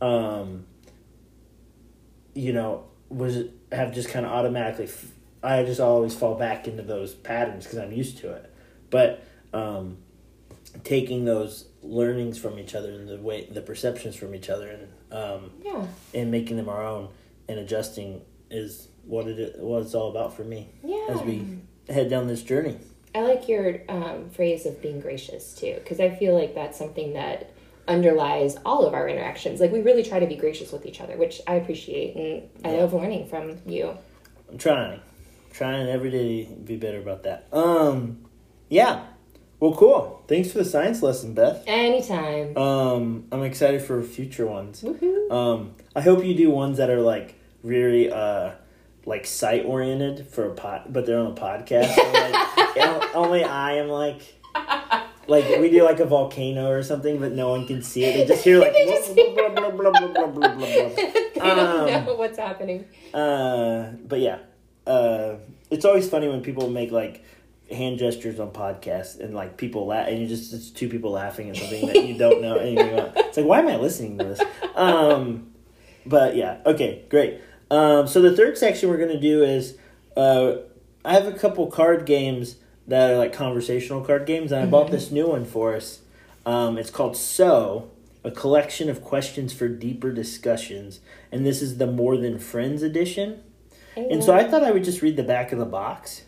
um, 0.00 0.66
you 2.34 2.52
know, 2.52 2.84
was 3.08 3.44
have 3.70 3.92
just 3.94 4.08
kind 4.08 4.24
of 4.24 4.32
automatically. 4.32 4.84
f- 4.84 5.12
I 5.42 5.62
just 5.62 5.80
always 5.80 6.14
fall 6.14 6.34
back 6.34 6.68
into 6.68 6.82
those 6.82 7.14
patterns 7.14 7.64
because 7.64 7.78
I'm 7.78 7.92
used 7.92 8.18
to 8.18 8.32
it, 8.32 8.54
but 8.90 9.24
um, 9.54 9.96
taking 10.84 11.24
those 11.24 11.66
learnings 11.82 12.38
from 12.38 12.58
each 12.58 12.74
other 12.74 12.90
and 12.92 13.08
the 13.08 13.16
way 13.18 13.46
the 13.50 13.60
perceptions 13.62 14.14
from 14.16 14.34
each 14.34 14.48
other 14.50 14.68
and 14.68 14.88
um, 15.12 15.50
Yeah. 15.64 15.86
and 16.14 16.30
making 16.30 16.56
them 16.56 16.68
our 16.68 16.84
own 16.86 17.08
and 17.48 17.58
adjusting 17.58 18.20
is 18.50 18.88
what 19.04 19.26
it 19.26 19.58
what 19.58 19.82
it's 19.82 19.94
all 19.94 20.10
about 20.10 20.34
for 20.34 20.44
me 20.44 20.68
Yeah. 20.84 21.06
as 21.10 21.22
we 21.22 21.44
head 21.88 22.08
down 22.10 22.26
this 22.28 22.42
journey. 22.42 22.76
I 23.14 23.22
like 23.22 23.48
your 23.48 23.80
um, 23.88 24.30
phrase 24.30 24.66
of 24.66 24.80
being 24.80 25.00
gracious 25.00 25.54
too, 25.54 25.74
because 25.82 25.98
I 25.98 26.10
feel 26.10 26.34
like 26.34 26.54
that's 26.54 26.78
something 26.78 27.14
that 27.14 27.50
underlies 27.88 28.56
all 28.64 28.86
of 28.86 28.94
our 28.94 29.08
interactions. 29.08 29.58
Like 29.60 29.72
we 29.72 29.80
really 29.80 30.04
try 30.04 30.20
to 30.20 30.26
be 30.26 30.36
gracious 30.36 30.70
with 30.70 30.86
each 30.86 31.00
other, 31.00 31.16
which 31.16 31.40
I 31.48 31.54
appreciate, 31.54 32.14
and 32.14 32.48
I 32.64 32.76
love 32.78 32.92
learning 32.94 33.26
from 33.26 33.58
you. 33.66 33.96
I'm 34.48 34.58
trying, 34.58 35.00
trying 35.52 35.88
every 35.88 36.10
day 36.10 36.44
to 36.44 36.50
be 36.54 36.76
better 36.76 37.00
about 37.00 37.24
that. 37.24 37.48
Um, 37.52 38.26
yeah. 38.68 39.06
Well, 39.60 39.74
cool. 39.74 40.22
Thanks 40.26 40.50
for 40.50 40.58
the 40.58 40.64
science 40.64 41.02
lesson, 41.02 41.34
Beth. 41.34 41.62
Anytime. 41.66 42.56
Um, 42.56 43.26
I'm 43.30 43.42
excited 43.42 43.82
for 43.82 44.02
future 44.02 44.46
ones. 44.46 44.82
Woohoo. 44.82 45.30
Um, 45.30 45.74
I 45.94 46.00
hope 46.00 46.24
you 46.24 46.34
do 46.34 46.50
ones 46.50 46.78
that 46.78 46.88
are 46.88 47.00
like 47.00 47.34
really 47.62 48.10
uh 48.10 48.52
like 49.04 49.26
site 49.26 49.66
oriented 49.66 50.26
for 50.26 50.46
a 50.46 50.54
pot, 50.54 50.92
but 50.92 51.04
they're 51.04 51.18
on 51.18 51.26
a 51.26 51.34
podcast. 51.34 51.94
like, 51.96 53.14
only 53.14 53.44
I 53.44 53.74
am 53.74 53.88
like 53.88 54.22
like 55.26 55.60
we 55.60 55.70
do 55.70 55.84
like 55.84 56.00
a 56.00 56.06
volcano 56.06 56.70
or 56.70 56.82
something, 56.82 57.18
but 57.18 57.32
no 57.32 57.50
one 57.50 57.66
can 57.66 57.82
see 57.82 58.04
it. 58.04 58.14
They 58.14 58.24
just 58.24 58.44
hear 58.44 58.58
like 58.58 58.72
they 58.74 58.86
just 58.86 59.14
blah, 59.14 59.48
blah, 59.50 59.70
blah, 59.70 59.90
blah, 59.90 59.90
blah, 59.90 60.26
blah, 60.26 60.54
blah, 60.54 60.56
they 60.56 61.32
don't 61.34 61.58
um, 61.58 62.06
know 62.06 62.14
what's 62.14 62.38
happening. 62.38 62.86
Uh, 63.12 63.90
but 64.06 64.20
yeah, 64.20 64.38
uh, 64.86 65.34
it's 65.70 65.84
always 65.84 66.08
funny 66.08 66.28
when 66.28 66.42
people 66.42 66.68
make 66.70 66.90
like 66.90 67.22
hand 67.70 67.98
gestures 67.98 68.40
on 68.40 68.50
podcasts 68.50 69.20
and 69.20 69.34
like 69.34 69.56
people 69.56 69.86
laugh, 69.86 70.08
and 70.08 70.18
you 70.20 70.26
just 70.26 70.52
it's 70.52 70.70
two 70.70 70.88
people 70.88 71.12
laughing 71.12 71.50
at 71.50 71.56
something 71.56 71.86
that 71.86 72.04
you 72.06 72.18
don't 72.18 72.40
know 72.42 72.56
anything 72.56 72.92
about. 72.94 73.16
It's 73.30 73.36
like, 73.36 73.46
why 73.46 73.60
am 73.60 73.68
I 73.68 73.76
listening 73.76 74.18
to 74.18 74.24
this? 74.24 74.40
Um, 74.74 75.52
but 76.04 76.34
yeah, 76.34 76.58
okay, 76.66 77.04
great. 77.08 77.40
Um, 77.70 78.08
so 78.08 78.20
the 78.20 78.36
third 78.36 78.58
section 78.58 78.88
we're 78.88 78.98
gonna 78.98 79.20
do 79.20 79.44
is 79.44 79.76
uh, 80.16 80.54
I 81.04 81.12
have 81.12 81.26
a 81.26 81.32
couple 81.32 81.66
card 81.68 82.06
games 82.06 82.56
that 82.88 83.12
are 83.12 83.16
like 83.16 83.32
conversational 83.32 84.02
card 84.02 84.26
games, 84.26 84.50
and 84.52 84.60
I 84.62 84.66
bought 84.66 84.90
this 84.90 85.10
new 85.10 85.28
one 85.28 85.44
for 85.44 85.76
us. 85.76 86.00
Um, 86.44 86.76
it's 86.76 86.90
called 86.90 87.16
So, 87.16 87.90
a 88.24 88.30
collection 88.30 88.90
of 88.90 89.02
questions 89.04 89.52
for 89.52 89.68
deeper 89.68 90.10
discussions, 90.10 91.00
and 91.30 91.46
this 91.46 91.62
is 91.62 91.78
the 91.78 91.86
More 91.86 92.16
Than 92.16 92.38
Friends 92.40 92.82
edition. 92.82 93.42
And 93.96 94.24
so 94.24 94.34
I 94.34 94.44
thought 94.44 94.64
I 94.64 94.70
would 94.70 94.84
just 94.84 95.02
read 95.02 95.16
the 95.16 95.22
back 95.22 95.52
of 95.52 95.58
the 95.58 95.66
box, 95.66 96.22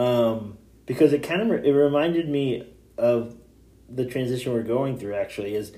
um, 0.00 0.56
because 0.86 1.12
it 1.12 1.22
kind 1.22 1.42
of 1.42 1.64
it 1.64 1.72
reminded 1.72 2.26
me 2.26 2.66
of 2.96 3.36
the 3.88 4.06
transition 4.06 4.52
we're 4.52 4.62
going 4.62 4.96
through. 4.96 5.14
Actually, 5.14 5.54
is 5.54 5.72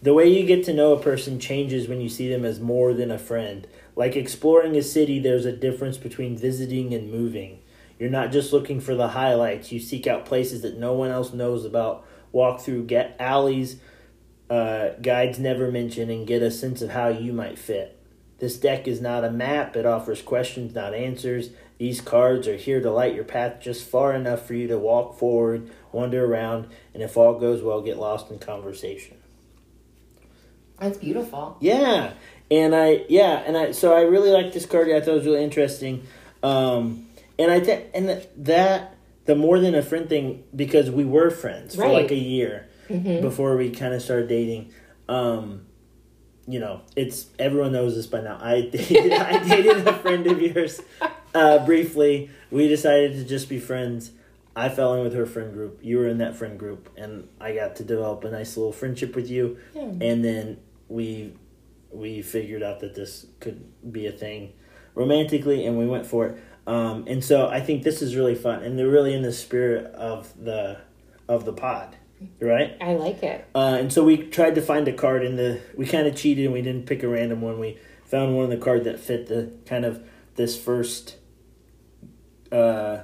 The 0.00 0.14
way 0.14 0.28
you 0.28 0.46
get 0.46 0.64
to 0.64 0.72
know 0.72 0.92
a 0.92 1.02
person 1.02 1.38
changes 1.38 1.86
when 1.86 2.00
you 2.00 2.08
see 2.08 2.28
them 2.28 2.44
as 2.44 2.58
more 2.58 2.94
than 2.94 3.10
a 3.10 3.18
friend. 3.18 3.66
Like 3.94 4.16
exploring 4.16 4.76
a 4.76 4.82
city, 4.82 5.18
there's 5.18 5.44
a 5.44 5.52
difference 5.52 5.98
between 5.98 6.36
visiting 6.36 6.94
and 6.94 7.10
moving. 7.10 7.60
You're 7.98 8.10
not 8.10 8.32
just 8.32 8.52
looking 8.52 8.80
for 8.80 8.94
the 8.94 9.08
highlights, 9.08 9.72
you 9.72 9.80
seek 9.80 10.06
out 10.06 10.26
places 10.26 10.62
that 10.62 10.78
no 10.78 10.92
one 10.92 11.10
else 11.10 11.32
knows 11.32 11.64
about, 11.64 12.06
walk 12.32 12.60
through 12.60 12.84
get 12.84 13.16
alleys 13.18 13.76
uh, 14.48 14.90
guides 15.02 15.38
never 15.38 15.70
mention, 15.70 16.08
and 16.08 16.26
get 16.26 16.42
a 16.42 16.50
sense 16.50 16.80
of 16.82 16.90
how 16.90 17.08
you 17.08 17.32
might 17.32 17.58
fit. 17.58 17.98
This 18.38 18.58
deck 18.58 18.86
is 18.86 19.00
not 19.00 19.24
a 19.24 19.30
map, 19.30 19.76
it 19.76 19.86
offers 19.86 20.20
questions, 20.20 20.74
not 20.74 20.94
answers. 20.94 21.50
These 21.78 22.00
cards 22.00 22.46
are 22.48 22.56
here 22.56 22.80
to 22.80 22.90
light 22.90 23.14
your 23.14 23.24
path 23.24 23.60
just 23.60 23.88
far 23.88 24.14
enough 24.14 24.46
for 24.46 24.54
you 24.54 24.66
to 24.68 24.78
walk 24.78 25.18
forward, 25.18 25.70
wander 25.92 26.24
around, 26.24 26.68
and 26.94 27.02
if 27.02 27.16
all 27.16 27.38
goes 27.38 27.62
well, 27.62 27.80
get 27.82 27.98
lost 27.98 28.30
in 28.30 28.38
conversation. 28.38 29.16
That's 30.78 30.98
beautiful. 30.98 31.56
Yeah, 31.60 32.12
and 32.50 32.74
I 32.74 33.04
yeah, 33.08 33.42
and 33.46 33.56
I 33.56 33.72
so 33.72 33.94
I 33.94 34.02
really 34.02 34.30
like 34.30 34.52
this 34.52 34.66
card. 34.66 34.90
I 34.90 35.00
thought 35.00 35.12
it 35.12 35.14
was 35.14 35.26
really 35.26 35.44
interesting, 35.44 36.06
um, 36.42 37.06
and 37.38 37.50
I 37.50 37.60
think 37.60 37.86
and 37.94 38.26
that 38.36 38.94
the 39.24 39.34
more 39.34 39.58
than 39.58 39.74
a 39.74 39.82
friend 39.82 40.08
thing 40.08 40.44
because 40.54 40.90
we 40.90 41.04
were 41.04 41.30
friends 41.30 41.74
for 41.74 41.88
like 41.88 42.10
a 42.10 42.16
year 42.16 42.68
before 43.22 43.56
we 43.56 43.70
kind 43.70 43.94
of 43.94 44.02
started 44.02 44.28
dating. 44.28 44.72
Um, 45.08 45.66
you 46.48 46.60
know, 46.60 46.82
it's 46.94 47.26
everyone 47.38 47.72
knows 47.72 47.96
this 47.96 48.06
by 48.06 48.20
now. 48.20 48.38
I 48.40 48.60
dated, 48.72 49.12
I 49.12 49.42
dated 49.42 49.86
a 49.86 49.92
friend 49.94 50.26
of 50.26 50.40
yours 50.40 50.80
uh, 51.34 51.64
briefly. 51.64 52.30
We 52.50 52.68
decided 52.68 53.14
to 53.14 53.24
just 53.24 53.48
be 53.48 53.58
friends. 53.58 54.12
I 54.54 54.70
fell 54.70 54.94
in 54.94 55.02
with 55.02 55.14
her 55.14 55.26
friend 55.26 55.52
group. 55.52 55.80
You 55.82 55.98
were 55.98 56.08
in 56.08 56.18
that 56.18 56.36
friend 56.36 56.58
group, 56.58 56.88
and 56.96 57.28
I 57.40 57.54
got 57.54 57.76
to 57.76 57.84
develop 57.84 58.24
a 58.24 58.30
nice 58.30 58.56
little 58.56 58.72
friendship 58.72 59.14
with 59.14 59.28
you. 59.28 59.58
Yeah. 59.74 59.82
And 59.82 60.24
then 60.24 60.58
we 60.88 61.34
we 61.90 62.22
figured 62.22 62.62
out 62.62 62.80
that 62.80 62.94
this 62.94 63.26
could 63.40 63.64
be 63.92 64.06
a 64.06 64.12
thing 64.12 64.52
romantically, 64.94 65.66
and 65.66 65.78
we 65.78 65.86
went 65.86 66.06
for 66.06 66.26
it. 66.26 66.42
Um, 66.66 67.04
and 67.06 67.24
so 67.24 67.48
I 67.48 67.60
think 67.60 67.82
this 67.82 68.02
is 68.02 68.16
really 68.16 68.34
fun, 68.34 68.62
and 68.62 68.78
they're 68.78 68.88
really 68.88 69.14
in 69.14 69.22
the 69.22 69.32
spirit 69.32 69.86
of 69.94 70.32
the 70.42 70.78
of 71.28 71.44
the 71.44 71.52
pod, 71.52 71.96
right? 72.40 72.76
I 72.80 72.94
like 72.94 73.22
it. 73.22 73.46
Uh, 73.54 73.76
and 73.80 73.92
so 73.92 74.04
we 74.04 74.16
tried 74.18 74.54
to 74.54 74.62
find 74.62 74.86
a 74.88 74.92
card 74.92 75.24
in 75.24 75.36
the. 75.36 75.60
We 75.76 75.86
kind 75.86 76.06
of 76.06 76.16
cheated 76.16 76.46
and 76.46 76.54
we 76.54 76.62
didn't 76.62 76.86
pick 76.86 77.02
a 77.02 77.08
random 77.08 77.40
one. 77.40 77.58
We 77.58 77.78
found 78.04 78.36
one 78.36 78.44
of 78.44 78.50
the 78.50 78.56
card 78.56 78.84
that 78.84 79.00
fit 79.00 79.26
the 79.26 79.52
kind 79.66 79.84
of 79.84 80.02
this 80.36 80.58
first 80.58 81.16
uh, 82.52 83.00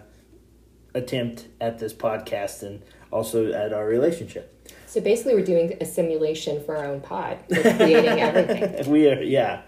attempt 0.95 1.47
at 1.61 1.79
this 1.79 1.93
podcast 1.93 2.63
and 2.63 2.83
also 3.11 3.53
at 3.53 3.73
our 3.73 3.87
relationship. 3.87 4.49
So 4.87 5.01
basically, 5.01 5.35
we're 5.35 5.45
doing 5.45 5.77
a 5.81 5.87
simulation 5.87 6.63
for 6.65 6.77
our 6.77 6.85
own 6.85 7.01
pod. 7.01 7.39
We're 7.49 7.63
creating 7.63 8.05
everything. 8.21 8.91
we 8.91 9.09
are, 9.09 9.23
yeah. 9.23 9.63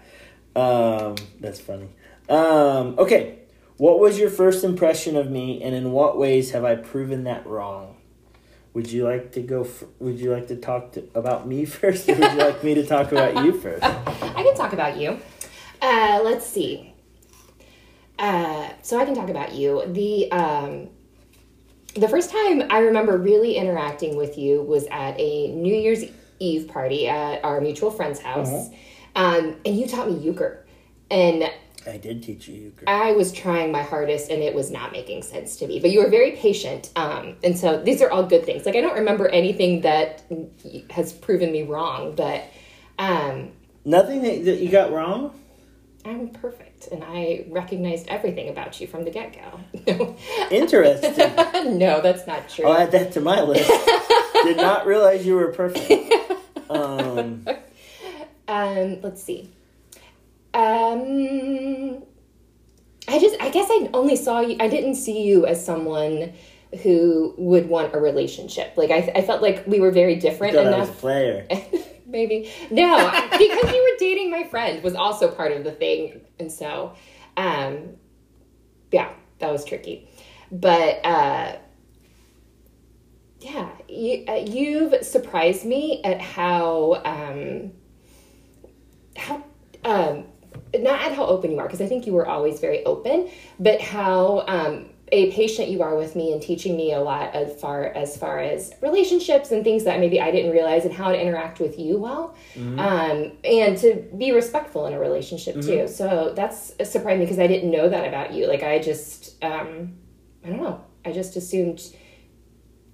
Um, 0.55 1.15
that's 1.39 1.59
funny. 1.59 1.89
Um, 2.29 2.95
okay, 2.97 3.39
what 3.77 3.99
was 3.99 4.17
your 4.19 4.29
first 4.29 4.63
impression 4.63 5.17
of 5.17 5.29
me, 5.29 5.61
and 5.61 5.75
in 5.75 5.91
what 5.91 6.17
ways 6.17 6.51
have 6.51 6.63
I 6.63 6.75
proven 6.75 7.23
that 7.25 7.45
wrong? 7.45 7.94
Would 8.75 8.91
you 8.91 9.05
like 9.05 9.31
to 9.31 9.41
go? 9.41 9.63
F- 9.63 9.85
would 9.99 10.19
you 10.19 10.33
like 10.33 10.47
to 10.49 10.57
talk 10.57 10.91
to, 10.91 11.07
about 11.15 11.47
me 11.47 11.63
first, 11.77 12.09
or 12.09 12.15
would 12.15 12.31
you 12.33 12.37
like 12.37 12.61
me 12.61 12.75
to 12.75 12.85
talk 12.85 13.11
about 13.13 13.43
you 13.45 13.57
first? 13.59 13.81
I 13.83 14.43
can 14.43 14.53
talk 14.53 14.73
about 14.73 14.97
you. 14.97 15.17
Uh, 15.81 16.19
let's 16.23 16.45
see. 16.45 16.93
Uh, 18.19 18.69
so 18.81 18.99
I 18.99 19.05
can 19.05 19.15
talk 19.15 19.29
about 19.29 19.53
you. 19.53 19.81
The 19.87 20.29
um, 20.29 20.89
the 21.95 22.09
first 22.09 22.29
time 22.31 22.63
I 22.69 22.79
remember 22.79 23.17
really 23.17 23.55
interacting 23.55 24.17
with 24.17 24.37
you 24.37 24.61
was 24.61 24.85
at 24.91 25.17
a 25.17 25.47
New 25.53 25.73
Year's 25.73 26.03
Eve 26.39 26.67
party 26.67 27.07
at 27.07 27.45
our 27.45 27.61
mutual 27.61 27.91
friend's 27.91 28.19
house, 28.19 28.69
um, 29.15 29.55
and 29.65 29.79
you 29.79 29.87
taught 29.87 30.11
me 30.11 30.17
euchre, 30.17 30.65
and 31.09 31.49
I 31.87 31.97
did 31.97 32.23
teach 32.23 32.47
you 32.47 32.55
euchre. 32.55 32.85
I 32.87 33.11
was 33.11 33.31
trying 33.31 33.71
my 33.71 33.83
hardest 33.83 34.29
and 34.31 34.41
it 34.41 34.53
was 34.55 34.71
not 34.71 34.91
making 34.91 35.21
sense 35.23 35.55
to 35.57 35.67
me. 35.67 35.79
But 35.79 35.91
you 35.91 35.99
were 36.03 36.09
very 36.09 36.31
patient. 36.31 36.91
Um, 36.95 37.35
and 37.43 37.57
so 37.57 37.81
these 37.81 38.01
are 38.01 38.09
all 38.09 38.23
good 38.23 38.45
things. 38.45 38.65
Like 38.65 38.75
I 38.75 38.81
don't 38.81 38.95
remember 38.95 39.27
anything 39.27 39.81
that 39.81 40.23
has 40.89 41.13
proven 41.13 41.51
me 41.51 41.63
wrong, 41.63 42.15
but 42.15 42.43
um, 42.97 43.51
Nothing 43.83 44.23
that, 44.23 44.45
that 44.45 44.59
you 44.59 44.69
got 44.69 44.91
wrong. 44.91 45.39
I'm 46.05 46.29
perfect 46.29 46.87
and 46.91 47.03
I 47.03 47.45
recognized 47.49 48.07
everything 48.09 48.49
about 48.49 48.79
you 48.79 48.87
from 48.87 49.05
the 49.05 49.11
get 49.11 49.33
go. 49.33 50.15
Interesting. 50.51 51.77
no, 51.77 52.01
that's 52.01 52.27
not 52.27 52.47
true. 52.49 52.65
I'll 52.65 52.77
add 52.77 52.91
that 52.91 53.11
to 53.13 53.21
my 53.21 53.41
list. 53.41 53.69
Did 54.43 54.57
not 54.57 54.85
realize 54.85 55.25
you 55.25 55.35
were 55.35 55.51
perfect. 55.51 56.13
Um, 56.67 57.45
Um, 58.47 59.01
let's 59.01 59.21
see. 59.21 59.51
Um, 60.55 62.01
I 63.09 63.19
just, 63.19 63.35
I 63.41 63.49
guess 63.49 63.67
I 63.69 63.89
only 63.93 64.15
saw 64.15 64.39
you, 64.39 64.55
I 64.59 64.69
didn't 64.69 64.95
see 64.95 65.23
you 65.23 65.45
as 65.45 65.63
someone 65.63 66.33
who 66.81 67.33
would 67.37 67.67
want 67.67 67.93
a 67.93 67.99
relationship. 67.99 68.73
Like, 68.77 68.89
I, 68.89 69.11
I 69.15 69.21
felt 69.21 69.41
like 69.41 69.67
we 69.67 69.81
were 69.81 69.91
very 69.91 70.15
different 70.15 70.55
thought 70.55 70.65
I 70.65 70.79
was 70.79 70.87
a 70.87 70.91
enough. 70.91 70.99
player. 70.99 71.47
Maybe. 72.07 72.49
No, 72.71 73.11
because 73.31 73.73
you 73.73 73.83
were 73.91 73.97
dating 73.99 74.31
my 74.31 74.45
friend 74.45 74.81
was 74.81 74.95
also 74.95 75.29
part 75.29 75.51
of 75.51 75.63
the 75.65 75.71
thing. 75.71 76.21
And 76.39 76.51
so, 76.51 76.95
um, 77.35 77.97
yeah, 78.91 79.11
that 79.39 79.51
was 79.51 79.65
tricky. 79.65 80.07
But, 80.51 81.05
uh, 81.05 81.57
yeah, 83.41 83.69
you, 83.89 84.25
uh, 84.27 84.35
you've 84.35 85.03
surprised 85.03 85.65
me 85.65 86.01
at 86.03 86.21
how, 86.21 87.01
um, 87.03 87.73
how, 89.17 89.43
um, 89.83 90.25
not 90.81 91.01
at 91.01 91.13
how 91.13 91.25
open 91.25 91.51
you 91.51 91.59
are, 91.59 91.65
because 91.65 91.81
I 91.81 91.87
think 91.87 92.05
you 92.05 92.13
were 92.13 92.27
always 92.27 92.59
very 92.59 92.83
open, 92.85 93.29
but 93.59 93.81
how, 93.81 94.43
um, 94.47 94.89
a 95.11 95.31
patient 95.33 95.69
you 95.69 95.83
are 95.83 95.95
with 95.95 96.15
me 96.15 96.33
and 96.33 96.41
teaching 96.41 96.75
me 96.75 96.91
a 96.91 96.99
lot 96.99 97.35
as 97.35 97.59
far 97.61 97.85
as 97.85 98.17
far 98.17 98.39
as 98.39 98.73
relationships 98.81 99.51
and 99.51 99.63
things 99.63 99.83
that 99.83 99.99
maybe 99.99 100.19
I 100.19 100.31
didn't 100.31 100.51
realize 100.51 100.83
and 100.83 100.91
how 100.91 101.11
to 101.11 101.21
interact 101.21 101.59
with 101.59 101.77
you 101.77 101.99
well, 101.99 102.35
um, 102.79 103.31
and 103.43 103.77
to 103.77 104.03
be 104.17 104.31
respectful 104.31 104.87
in 104.87 104.93
a 104.93 104.99
relationship 104.99 105.61
too. 105.61 105.87
So 105.87 106.33
that's 106.35 106.73
surprising 106.89 107.19
me 107.19 107.25
because 107.25 107.37
I 107.37 107.45
didn't 107.45 107.69
know 107.69 107.87
that 107.87 108.07
about 108.07 108.33
you. 108.33 108.47
Like 108.47 108.63
I 108.63 108.79
just, 108.79 109.35
um, 109.43 109.93
I 110.43 110.49
don't 110.49 110.61
know. 110.61 110.83
I 111.05 111.11
just 111.11 111.35
assumed. 111.35 111.81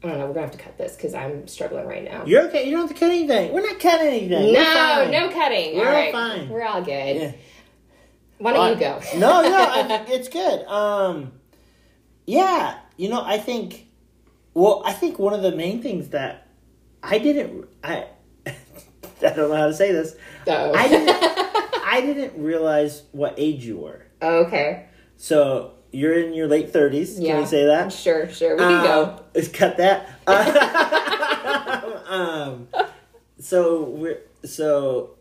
I 0.03 0.07
don't 0.07 0.17
know. 0.17 0.25
We're 0.27 0.33
gonna 0.33 0.47
have 0.47 0.57
to 0.57 0.57
cut 0.57 0.77
this 0.77 0.95
because 0.95 1.13
I'm 1.13 1.47
struggling 1.47 1.85
right 1.85 2.03
now. 2.03 2.25
You're 2.25 2.47
okay. 2.49 2.65
You 2.65 2.71
don't 2.71 2.87
have 2.87 2.89
to 2.89 2.99
cut 2.99 3.11
anything. 3.11 3.53
We're 3.53 3.61
not 3.61 3.79
cutting 3.79 4.07
anything. 4.07 4.51
No, 4.51 5.09
no 5.11 5.29
cutting. 5.29 5.77
We're 5.77 5.83
all 5.83 5.87
all 5.87 5.93
right, 5.93 6.11
fine. 6.11 6.49
we're 6.49 6.63
all 6.63 6.81
good. 6.81 7.15
Yeah. 7.15 7.31
Why 8.41 8.53
don't 8.53 8.73
you 8.73 8.79
go? 8.79 8.99
no, 9.17 9.41
no, 9.43 9.55
I, 9.55 10.05
it's 10.09 10.27
good. 10.27 10.65
Um, 10.65 11.33
yeah, 12.25 12.79
you 12.97 13.09
know, 13.09 13.21
I 13.23 13.37
think. 13.37 13.87
Well, 14.53 14.81
I 14.85 14.93
think 14.93 15.17
one 15.19 15.33
of 15.33 15.43
the 15.43 15.51
main 15.55 15.81
things 15.81 16.09
that 16.09 16.47
I 17.01 17.19
didn't, 17.19 17.69
I, 17.83 18.07
I 18.45 18.53
don't 19.21 19.49
know 19.49 19.55
how 19.55 19.67
to 19.67 19.73
say 19.73 19.91
this. 19.93 20.15
Oh. 20.47 20.73
I 20.73 20.87
didn't, 20.89 21.09
I 21.85 22.01
didn't 22.01 22.41
realize 22.43 23.03
what 23.11 23.35
age 23.37 23.63
you 23.63 23.77
were. 23.77 24.05
okay. 24.21 24.87
So 25.17 25.73
you're 25.91 26.13
in 26.19 26.33
your 26.33 26.47
late 26.47 26.73
thirties. 26.73 27.19
Yeah. 27.19 27.33
Can 27.33 27.41
we 27.41 27.45
say 27.45 27.65
that? 27.65 27.93
Sure, 27.93 28.27
sure. 28.29 28.55
We 28.55 28.63
can 28.63 28.83
go. 28.83 29.03
Um, 29.03 29.19
Let's 29.35 29.47
cut 29.53 29.77
that. 29.77 30.09
Uh, 30.25 31.99
um, 32.07 32.67
so 33.39 33.83
we're 33.83 34.21
so. 34.43 35.11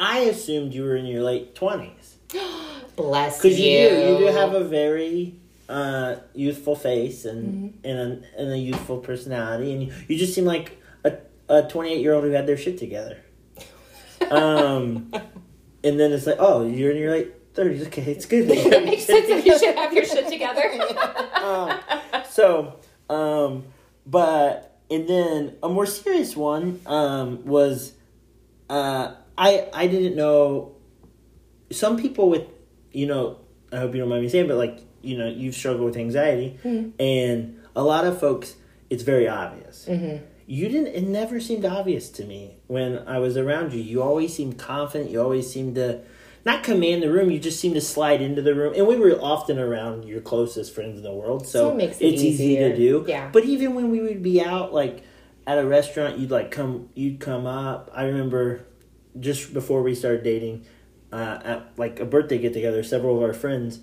I 0.00 0.20
assumed 0.20 0.74
you 0.74 0.84
were 0.84 0.96
in 0.96 1.06
your 1.06 1.22
late 1.22 1.54
twenties 1.54 2.16
Bless 2.96 3.36
you. 3.36 3.42
because 3.42 3.60
you 3.60 3.88
do. 3.88 3.94
You 3.94 4.18
do 4.18 4.26
have 4.26 4.54
a 4.54 4.64
very 4.64 5.36
uh, 5.68 6.16
youthful 6.34 6.74
face 6.74 7.24
and 7.24 7.78
and, 7.84 7.98
a, 7.98 8.40
and 8.40 8.52
a 8.52 8.58
youthful 8.58 8.98
personality, 8.98 9.72
and 9.72 9.82
you, 9.84 9.92
you 10.08 10.18
just 10.18 10.34
seem 10.34 10.44
like 10.44 10.80
a 11.04 11.18
a 11.48 11.68
twenty 11.68 11.92
eight 11.92 12.00
year 12.00 12.14
old 12.14 12.24
who 12.24 12.30
had 12.30 12.46
their 12.46 12.56
shit 12.56 12.78
together. 12.78 13.18
Um, 14.30 15.10
and 15.82 15.98
then 15.98 16.12
it's 16.12 16.26
like, 16.26 16.36
oh, 16.38 16.64
you're 16.64 16.90
in 16.90 16.98
your 16.98 17.10
late 17.10 17.32
thirties. 17.54 17.86
Okay, 17.86 18.02
it's 18.02 18.26
good. 18.26 18.48
it 18.50 18.84
makes 18.84 19.06
sense 19.06 19.26
if 19.28 19.46
you 19.46 19.58
should 19.58 19.74
have 19.74 19.92
your 19.94 20.04
shit 20.04 20.28
together. 20.28 20.62
um, 21.34 21.80
so, 22.28 22.76
um, 23.08 23.64
but 24.06 24.78
and 24.90 25.08
then 25.08 25.56
a 25.62 25.70
more 25.70 25.86
serious 25.86 26.36
one 26.36 26.80
um, 26.84 27.44
was 27.46 27.94
uh, 28.68 29.14
I 29.40 29.68
I 29.72 29.86
didn't 29.86 30.14
know 30.14 30.76
some 31.72 31.96
people 31.96 32.28
with 32.28 32.44
you 32.92 33.06
know 33.06 33.38
I 33.72 33.78
hope 33.78 33.94
you 33.94 34.00
don't 34.00 34.10
mind 34.10 34.22
me 34.22 34.28
saying, 34.28 34.46
but 34.46 34.58
like 34.58 34.78
you 35.02 35.16
know 35.16 35.28
you've 35.28 35.54
struggled 35.54 35.86
with 35.86 35.96
anxiety, 35.96 36.58
mm-hmm. 36.62 36.90
and 37.00 37.58
a 37.74 37.82
lot 37.82 38.04
of 38.04 38.20
folks 38.20 38.54
it's 38.90 39.02
very 39.02 39.26
obvious. 39.26 39.86
Mm-hmm. 39.88 40.24
You 40.46 40.68
didn't. 40.68 40.88
It 40.88 41.04
never 41.04 41.40
seemed 41.40 41.64
obvious 41.64 42.10
to 42.10 42.24
me 42.24 42.58
when 42.66 42.98
I 43.08 43.18
was 43.18 43.36
around 43.36 43.72
you. 43.72 43.80
You 43.80 44.02
always 44.02 44.34
seemed 44.34 44.58
confident. 44.58 45.10
You 45.10 45.22
always 45.22 45.50
seemed 45.50 45.76
to 45.76 46.00
not 46.44 46.62
command 46.62 47.02
the 47.02 47.10
room. 47.10 47.30
You 47.30 47.38
just 47.38 47.60
seemed 47.60 47.76
to 47.76 47.80
slide 47.80 48.20
into 48.20 48.42
the 48.42 48.54
room, 48.54 48.74
and 48.76 48.86
we 48.86 48.96
were 48.96 49.12
often 49.22 49.58
around 49.58 50.04
your 50.04 50.20
closest 50.20 50.74
friends 50.74 50.98
in 50.98 51.02
the 51.02 51.12
world, 51.12 51.46
so, 51.46 51.68
So 51.68 51.70
it 51.70 51.76
makes 51.76 51.98
it 51.98 52.06
it's 52.06 52.22
easy 52.22 52.56
to 52.56 52.76
do. 52.76 53.04
Yeah. 53.08 53.30
But 53.32 53.44
even 53.44 53.74
when 53.74 53.90
we 53.90 54.00
would 54.00 54.22
be 54.22 54.42
out, 54.42 54.74
like 54.74 55.04
at 55.46 55.56
a 55.56 55.64
restaurant, 55.64 56.18
you'd 56.18 56.30
like 56.30 56.50
come, 56.50 56.90
you'd 56.94 57.20
come 57.20 57.46
up. 57.46 57.90
I 57.94 58.04
remember 58.04 58.66
just 59.18 59.52
before 59.52 59.82
we 59.82 59.94
started 59.94 60.22
dating, 60.22 60.64
uh, 61.12 61.40
at 61.44 61.72
like 61.78 61.98
a 62.00 62.04
birthday 62.04 62.38
get 62.38 62.52
together, 62.52 62.82
several 62.82 63.16
of 63.16 63.22
our 63.22 63.32
friends 63.32 63.80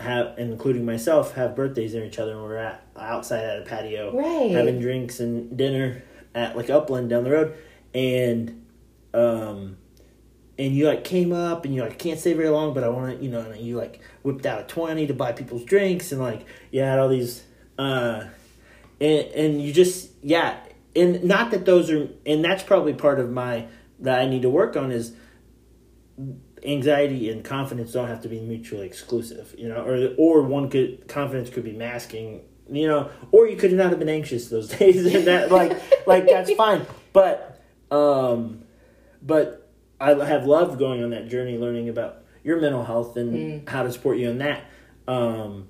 have, 0.00 0.36
including 0.38 0.84
myself, 0.84 1.34
have 1.34 1.54
birthdays 1.54 1.94
near 1.94 2.04
each 2.04 2.18
other, 2.18 2.32
and 2.32 2.42
we're 2.42 2.56
at 2.56 2.84
outside 2.96 3.44
at 3.44 3.58
a 3.60 3.62
patio, 3.62 4.12
Right. 4.16 4.50
having 4.50 4.80
drinks 4.80 5.20
and 5.20 5.56
dinner 5.56 6.02
at 6.34 6.56
like 6.56 6.68
Upland 6.70 7.10
down 7.10 7.22
the 7.24 7.30
road, 7.30 7.54
and 7.94 8.64
um, 9.14 9.76
and 10.58 10.74
you 10.74 10.86
like 10.88 11.04
came 11.04 11.32
up 11.32 11.64
and 11.64 11.72
you 11.74 11.82
like 11.82 11.98
can't 11.98 12.18
stay 12.18 12.32
very 12.32 12.48
long, 12.48 12.74
but 12.74 12.82
I 12.82 12.88
want 12.88 13.18
to, 13.18 13.24
you 13.24 13.30
know, 13.30 13.40
and 13.40 13.60
you 13.60 13.76
like 13.76 14.00
whipped 14.22 14.44
out 14.46 14.60
a 14.60 14.64
twenty 14.64 15.06
to 15.06 15.14
buy 15.14 15.30
people's 15.32 15.64
drinks, 15.64 16.10
and 16.10 16.20
like 16.20 16.44
you 16.72 16.80
had 16.80 16.98
all 16.98 17.08
these, 17.08 17.44
uh, 17.78 18.24
and 19.00 19.26
and 19.28 19.62
you 19.62 19.72
just 19.72 20.10
yeah, 20.22 20.58
and 20.96 21.22
not 21.22 21.52
that 21.52 21.64
those 21.64 21.88
are, 21.90 22.08
and 22.26 22.44
that's 22.44 22.64
probably 22.64 22.94
part 22.94 23.20
of 23.20 23.30
my 23.30 23.66
that 24.00 24.20
I 24.20 24.26
need 24.26 24.42
to 24.42 24.50
work 24.50 24.76
on 24.76 24.90
is 24.90 25.14
anxiety 26.64 27.30
and 27.30 27.44
confidence 27.44 27.92
don't 27.92 28.08
have 28.08 28.22
to 28.22 28.28
be 28.28 28.40
mutually 28.40 28.86
exclusive, 28.86 29.54
you 29.58 29.68
know, 29.68 29.84
or 29.84 30.14
or 30.16 30.42
one 30.42 30.70
could 30.70 31.06
confidence 31.08 31.50
could 31.50 31.64
be 31.64 31.72
masking, 31.72 32.42
you 32.70 32.86
know, 32.86 33.10
or 33.32 33.46
you 33.46 33.56
could 33.56 33.72
not 33.72 33.90
have 33.90 33.98
been 33.98 34.08
anxious 34.08 34.48
those 34.48 34.68
days, 34.78 35.04
and 35.14 35.26
that 35.26 35.50
like 35.50 35.80
like 36.06 36.26
that's 36.26 36.52
fine, 36.54 36.86
but 37.12 37.62
um, 37.90 38.64
but 39.22 39.70
I 40.00 40.14
have 40.24 40.46
loved 40.46 40.78
going 40.78 41.02
on 41.02 41.10
that 41.10 41.28
journey, 41.28 41.58
learning 41.58 41.88
about 41.88 42.24
your 42.42 42.60
mental 42.60 42.84
health 42.84 43.16
and 43.16 43.68
how 43.68 43.82
to 43.82 43.92
support 43.92 44.18
you 44.18 44.28
in 44.28 44.38
that, 44.38 44.64
um, 45.06 45.68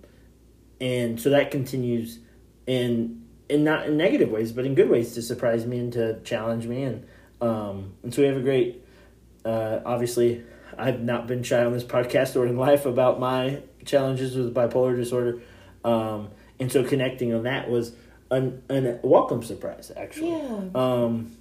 and 0.80 1.20
so 1.20 1.30
that 1.30 1.50
continues 1.50 2.18
in 2.66 3.24
in 3.48 3.64
not 3.64 3.86
in 3.86 3.96
negative 3.96 4.30
ways, 4.30 4.52
but 4.52 4.64
in 4.64 4.74
good 4.74 4.88
ways 4.88 5.14
to 5.14 5.22
surprise 5.22 5.66
me 5.66 5.78
and 5.78 5.92
to 5.92 6.20
challenge 6.20 6.66
me, 6.66 6.82
and 6.84 7.06
um, 7.44 7.92
and 8.02 8.14
so 8.14 8.22
we 8.22 8.28
have 8.28 8.36
a 8.36 8.42
great. 8.42 8.82
Uh, 9.44 9.80
obviously, 9.84 10.42
I've 10.78 11.00
not 11.00 11.26
been 11.26 11.42
shy 11.42 11.62
on 11.62 11.72
this 11.72 11.84
podcast 11.84 12.36
or 12.36 12.46
in 12.46 12.56
life 12.56 12.86
about 12.86 13.20
my 13.20 13.60
challenges 13.84 14.34
with 14.34 14.54
bipolar 14.54 14.96
disorder, 14.96 15.40
um, 15.84 16.30
and 16.58 16.72
so 16.72 16.82
connecting 16.82 17.34
on 17.34 17.42
that 17.42 17.68
was 17.68 17.92
an, 18.30 18.62
an 18.70 18.98
welcome 19.02 19.42
surprise, 19.42 19.92
actually. 19.94 20.30
Yeah. 20.30 20.68
Um, 20.74 21.36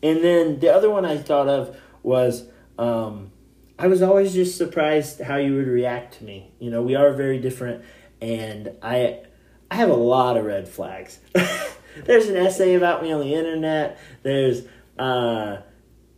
and 0.00 0.22
then 0.22 0.60
the 0.60 0.72
other 0.72 0.88
one 0.88 1.04
I 1.04 1.18
thought 1.18 1.48
of 1.48 1.76
was 2.04 2.44
um, 2.78 3.32
I 3.78 3.88
was 3.88 4.00
always 4.00 4.32
just 4.32 4.56
surprised 4.56 5.20
how 5.20 5.38
you 5.38 5.56
would 5.56 5.66
react 5.66 6.18
to 6.18 6.24
me. 6.24 6.52
You 6.60 6.70
know, 6.70 6.82
we 6.82 6.94
are 6.94 7.12
very 7.12 7.38
different, 7.38 7.84
and 8.20 8.76
I 8.80 9.22
I 9.72 9.74
have 9.74 9.90
a 9.90 9.94
lot 9.94 10.36
of 10.36 10.44
red 10.44 10.68
flags. 10.68 11.18
There's 12.04 12.28
an 12.28 12.36
essay 12.36 12.74
about 12.74 13.02
me 13.02 13.10
on 13.10 13.20
the 13.20 13.34
internet. 13.34 13.98
There's 14.22 14.62
uh, 14.98 15.62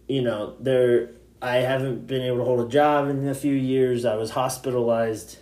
you 0.08 0.22
know 0.22 0.56
there 0.60 1.10
I 1.42 1.56
haven't 1.56 2.06
been 2.06 2.22
able 2.22 2.38
to 2.38 2.44
hold 2.44 2.66
a 2.66 2.68
job 2.68 3.08
in 3.08 3.26
a 3.26 3.34
few 3.34 3.54
years. 3.54 4.04
I 4.04 4.16
was 4.16 4.30
hospitalized 4.30 5.38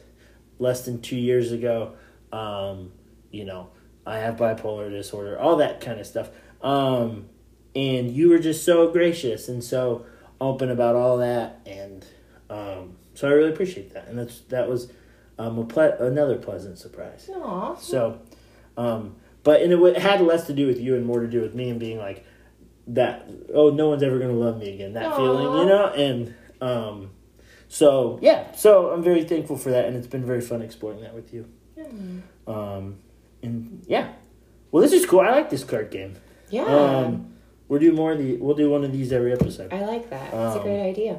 less 0.59 0.85
than 0.85 1.01
two 1.01 1.17
years 1.17 1.51
ago. 1.51 1.95
Um, 2.33 2.93
you 3.31 3.45
know, 3.45 3.71
I 4.07 4.19
have 4.19 4.37
bipolar 4.37 4.91
disorder, 4.91 5.39
all 5.39 5.57
that 5.57 5.81
kind 5.81 5.99
of 5.99 6.07
stuff. 6.07 6.31
Um, 6.63 7.29
and 7.75 8.11
you 8.11 8.31
were 8.31 8.39
just 8.39 8.65
so 8.65 8.91
gracious 8.91 9.49
and 9.49 9.63
so 9.63 10.07
open 10.41 10.71
about 10.71 10.95
all 10.95 11.19
that, 11.19 11.61
and 11.67 12.05
um, 12.49 12.97
so 13.15 13.29
I 13.29 13.33
really 13.33 13.51
appreciate 13.51 13.93
that. 13.95 14.09
And 14.09 14.19
that's 14.19 14.41
that 14.43 14.69
was 14.69 14.91
um, 15.39 15.59
a 15.59 15.65
ple- 15.65 15.97
another 16.01 16.37
pleasant 16.37 16.79
surprise. 16.79 17.29
Aw. 17.33 17.77
So, 17.77 18.21
um, 18.77 19.17
but 19.43 19.63
and 19.63 19.73
it 19.73 19.99
had 19.99 20.21
less 20.21 20.47
to 20.47 20.53
do 20.53 20.67
with 20.67 20.81
you 20.81 20.95
and 20.97 21.05
more 21.05 21.21
to 21.21 21.27
do 21.27 21.41
with 21.41 21.55
me 21.55 21.71
and 21.71 21.79
being 21.79 21.99
like 21.99 22.25
that. 22.89 23.29
Oh, 23.53 23.71
no 23.71 23.89
one's 23.89 24.03
ever 24.03 24.19
gonna 24.19 24.33
love 24.33 24.59
me 24.59 24.75
again. 24.75 24.95
That 24.95 25.07
Aw. 25.07 25.17
feeling, 25.17 25.59
you 25.59 25.67
know, 25.67 25.87
and 25.89 26.35
um, 26.61 27.11
so 27.69 28.19
yeah. 28.23 28.53
So 28.53 28.91
I'm 28.91 29.03
very 29.03 29.25
thankful 29.25 29.57
for 29.57 29.71
that, 29.71 29.87
and 29.87 29.97
it's 29.97 30.07
been 30.07 30.25
very 30.25 30.41
fun 30.41 30.63
exploring 30.63 31.01
that 31.03 31.15
with 31.15 31.33
you. 31.33 31.47
Um, 32.47 32.99
and 33.43 33.85
yeah, 33.87 34.13
well, 34.71 34.83
this 34.83 34.93
is 34.93 35.07
cool. 35.07 35.21
I 35.21 35.31
like 35.31 35.51
this 35.51 35.65
card 35.65 35.91
game. 35.91 36.17
Yeah. 36.51 36.65
Um, 36.65 37.35
we'll 37.69 37.81
do 37.81 37.93
more 37.93 38.13
of 38.13 38.19
the. 38.19 38.37
We'll 38.37 38.57
do 38.57 38.71
one 38.71 38.85
of 38.85 38.93
these 38.93 39.13
every 39.13 39.33
episode. 39.33 39.73
I 39.73 39.85
like 39.85 40.11
that. 40.11 40.31
That's 40.31 40.57
a 40.57 40.59
um, 40.59 40.63
great 40.63 40.89
idea. 40.89 41.19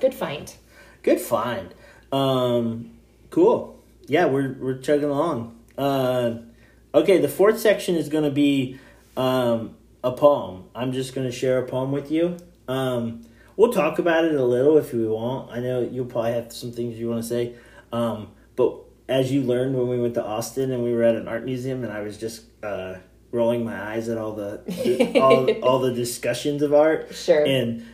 Good 0.00 0.14
find. 0.14 0.54
Good 1.02 1.20
find. 1.20 1.74
Um, 2.12 2.92
cool. 3.30 3.82
Yeah, 4.06 4.26
we're 4.26 4.54
we're 4.58 4.78
chugging 4.78 5.10
along. 5.10 5.58
Uh, 5.76 6.38
okay, 6.94 7.18
the 7.18 7.28
fourth 7.28 7.58
section 7.58 7.94
is 7.94 8.08
going 8.08 8.24
to 8.24 8.30
be 8.30 8.78
um, 9.16 9.76
a 10.04 10.12
poem. 10.12 10.64
I'm 10.74 10.92
just 10.92 11.14
going 11.14 11.26
to 11.26 11.32
share 11.32 11.58
a 11.58 11.66
poem 11.66 11.92
with 11.92 12.10
you. 12.10 12.36
Um, 12.68 13.26
we'll 13.56 13.72
talk 13.72 13.98
about 13.98 14.24
it 14.24 14.34
a 14.34 14.44
little 14.44 14.76
if 14.78 14.92
we 14.92 15.06
want. 15.06 15.50
I 15.50 15.60
know 15.60 15.80
you'll 15.80 16.06
probably 16.06 16.32
have 16.32 16.52
some 16.52 16.72
things 16.72 16.98
you 16.98 17.08
want 17.08 17.22
to 17.22 17.28
say. 17.28 17.54
Um, 17.92 18.28
but 18.56 18.76
as 19.08 19.32
you 19.32 19.42
learned 19.42 19.76
when 19.76 19.88
we 19.88 20.00
went 20.00 20.14
to 20.14 20.24
Austin 20.24 20.70
and 20.70 20.84
we 20.84 20.92
were 20.92 21.02
at 21.02 21.14
an 21.16 21.26
art 21.28 21.44
museum, 21.44 21.82
and 21.84 21.92
I 21.92 22.00
was 22.02 22.18
just 22.18 22.42
uh, 22.62 22.96
rolling 23.32 23.64
my 23.64 23.94
eyes 23.94 24.08
at 24.08 24.18
all 24.18 24.34
the 24.34 24.62
all, 25.20 25.50
all 25.62 25.78
the 25.80 25.92
discussions 25.92 26.62
of 26.62 26.72
art 26.74 27.14
Sure. 27.14 27.44
and 27.44 27.84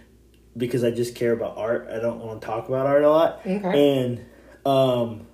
because 0.57 0.85
I 0.85 0.91
just 0.93 1.15
care 1.17 1.33
about 1.33 1.57
art, 1.57 1.89
I 1.91 1.99
don't 1.99 2.21
want 2.21 2.41
to 2.41 2.47
talk 2.47 2.69
about 2.69 2.87
art 2.87 3.03
a 3.03 3.11
lot. 3.11 3.41
Okay. 3.47 4.01
And 4.03 4.25
um 4.67 5.27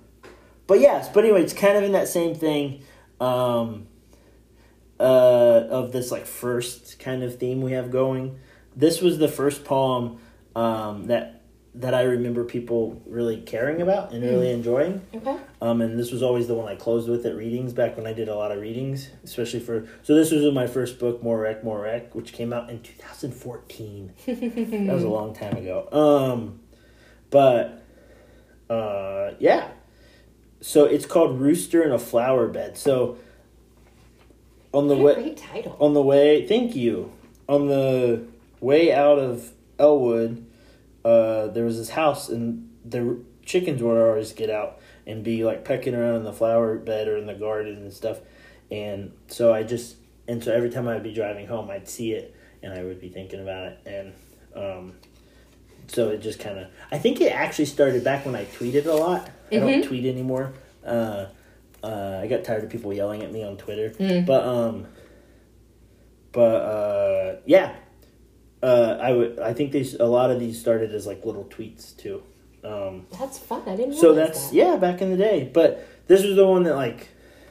but 0.67 0.79
yes, 0.79 1.09
but 1.13 1.23
anyway, 1.23 1.43
it's 1.43 1.53
kind 1.53 1.77
of 1.77 1.83
in 1.83 1.91
that 1.91 2.07
same 2.07 2.33
thing 2.35 2.81
um 3.19 3.87
uh 5.01 5.67
of 5.69 5.91
this 5.91 6.11
like 6.11 6.25
first 6.25 6.99
kind 6.99 7.23
of 7.23 7.37
theme 7.37 7.61
we 7.61 7.71
have 7.73 7.91
going. 7.91 8.39
This 8.75 9.01
was 9.01 9.17
the 9.17 9.27
first 9.27 9.65
poem 9.65 10.19
um 10.55 11.07
that 11.07 11.41
that 11.73 11.93
I 11.93 12.01
remember 12.01 12.43
people 12.43 13.01
really 13.05 13.37
caring 13.37 13.81
about 13.81 14.11
and 14.11 14.23
really 14.23 14.51
enjoying. 14.51 15.01
Okay. 15.15 15.37
Um, 15.61 15.81
and 15.81 15.97
this 15.97 16.11
was 16.11 16.21
always 16.21 16.47
the 16.47 16.53
one 16.53 16.67
I 16.67 16.75
closed 16.75 17.07
with 17.07 17.25
at 17.25 17.35
readings 17.35 17.71
back 17.71 17.95
when 17.95 18.05
I 18.05 18.11
did 18.11 18.27
a 18.27 18.35
lot 18.35 18.51
of 18.51 18.59
readings, 18.59 19.09
especially 19.23 19.61
for. 19.61 19.87
So 20.03 20.13
this 20.13 20.31
was 20.31 20.43
in 20.43 20.53
my 20.53 20.67
first 20.67 20.99
book, 20.99 21.23
More 21.23 21.39
Wreck, 21.39 21.63
More 21.63 21.79
Wreck, 21.79 22.13
which 22.13 22.33
came 22.33 22.51
out 22.51 22.69
in 22.69 22.81
2014. 22.81 24.13
that 24.25 24.93
was 24.93 25.03
a 25.03 25.09
long 25.09 25.33
time 25.33 25.55
ago. 25.55 25.87
Um, 25.93 26.59
but 27.29 27.83
uh, 28.69 29.31
yeah. 29.39 29.69
So 30.59 30.85
it's 30.85 31.05
called 31.05 31.39
Rooster 31.39 31.83
in 31.83 31.91
a 31.91 31.99
Flower 31.99 32.47
Bed. 32.49 32.77
So 32.77 33.17
on 34.73 34.87
the 34.87 34.95
way 34.95 35.13
great 35.15 35.37
title. 35.37 35.77
on 35.79 35.93
the 35.93 36.01
way, 36.01 36.47
thank 36.47 36.75
you. 36.75 37.11
On 37.47 37.67
the 37.67 38.25
way 38.59 38.93
out 38.93 39.19
of 39.19 39.51
Elwood, 39.77 40.45
uh, 41.03 41.47
there 41.47 41.65
was 41.65 41.77
this 41.77 41.89
house, 41.89 42.29
and 42.29 42.69
the 42.85 43.19
chickens 43.45 43.81
would 43.81 43.97
always 43.97 44.33
get 44.33 44.49
out 44.49 44.79
and 45.05 45.23
be 45.23 45.43
like 45.43 45.65
pecking 45.65 45.95
around 45.95 46.15
in 46.15 46.23
the 46.23 46.33
flower 46.33 46.77
bed 46.77 47.07
or 47.07 47.17
in 47.17 47.25
the 47.25 47.33
garden 47.33 47.77
and 47.77 47.93
stuff. 47.93 48.19
And 48.69 49.11
so 49.27 49.53
I 49.53 49.63
just, 49.63 49.95
and 50.27 50.43
so 50.43 50.53
every 50.53 50.69
time 50.69 50.87
I'd 50.87 51.03
be 51.03 51.13
driving 51.13 51.47
home, 51.47 51.69
I'd 51.69 51.89
see 51.89 52.13
it 52.13 52.35
and 52.63 52.73
I 52.73 52.83
would 52.83 53.01
be 53.01 53.09
thinking 53.09 53.41
about 53.41 53.65
it. 53.65 53.79
And 53.85 54.13
um, 54.55 54.93
so 55.87 56.09
it 56.09 56.19
just 56.19 56.39
kind 56.39 56.59
of, 56.59 56.67
I 56.91 56.99
think 56.99 57.19
it 57.19 57.33
actually 57.33 57.65
started 57.65 58.03
back 58.03 58.25
when 58.25 58.35
I 58.35 58.45
tweeted 58.45 58.85
a 58.85 58.93
lot. 58.93 59.29
I 59.51 59.55
don't 59.59 59.83
tweet 59.83 60.05
anymore. 60.05 60.53
Uh, 60.85 61.25
uh, 61.83 62.19
I 62.21 62.27
got 62.27 62.43
tired 62.43 62.63
of 62.63 62.69
people 62.69 62.93
yelling 62.93 63.23
at 63.23 63.31
me 63.31 63.43
on 63.43 63.57
Twitter. 63.57 63.93
But, 64.25 64.43
um, 64.45 64.87
but 66.31 66.39
uh, 66.41 67.35
yeah, 67.45 67.75
uh, 68.63 68.97
I 69.01 69.11
would. 69.11 69.39
I 69.39 69.53
think 69.53 69.71
these 69.71 69.95
a 69.95 70.05
lot 70.05 70.31
of 70.31 70.39
these 70.39 70.59
started 70.59 70.93
as 70.93 71.05
like 71.07 71.25
little 71.25 71.45
tweets 71.45 71.95
too. 71.97 72.23
Um, 72.63 73.07
That's 73.19 73.39
fun. 73.39 73.63
I 73.65 73.75
didn't 73.75 73.95
so 73.95 74.13
that's 74.13 74.49
that. 74.49 74.55
yeah, 74.55 74.75
back 74.75 75.01
in 75.01 75.09
the 75.09 75.17
day. 75.17 75.49
But 75.51 75.87
this 76.07 76.23
was 76.23 76.35
the 76.35 76.45
one 76.45 76.63
that 76.63 76.75
like 76.75 77.09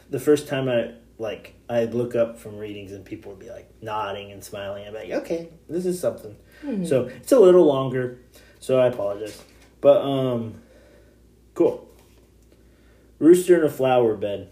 the 0.09 0.21
first 0.21 0.47
time 0.47 0.69
I 0.69 0.93
like 1.19 1.55
I'd 1.69 1.95
look 1.95 2.15
up 2.15 2.39
from 2.39 2.57
readings 2.57 2.93
and 2.93 3.05
people 3.05 3.33
would 3.33 3.41
be 3.41 3.51
like 3.51 3.69
nodding 3.83 4.31
and 4.31 4.43
smiling. 4.43 4.87
I'm 4.87 4.95
like, 4.95 5.11
okay, 5.11 5.49
this 5.69 5.85
is 5.85 5.99
something. 6.01 6.37
So 6.87 7.07
it's 7.07 7.33
a 7.33 7.41
little 7.41 7.65
longer, 7.65 8.19
so 8.61 8.79
I 8.79 8.87
apologize. 8.87 9.43
But 9.81 10.03
um, 10.03 10.61
cool. 11.55 11.89
Rooster 13.21 13.55
in 13.55 13.63
a 13.63 13.71
flower 13.71 14.17
bed. 14.17 14.49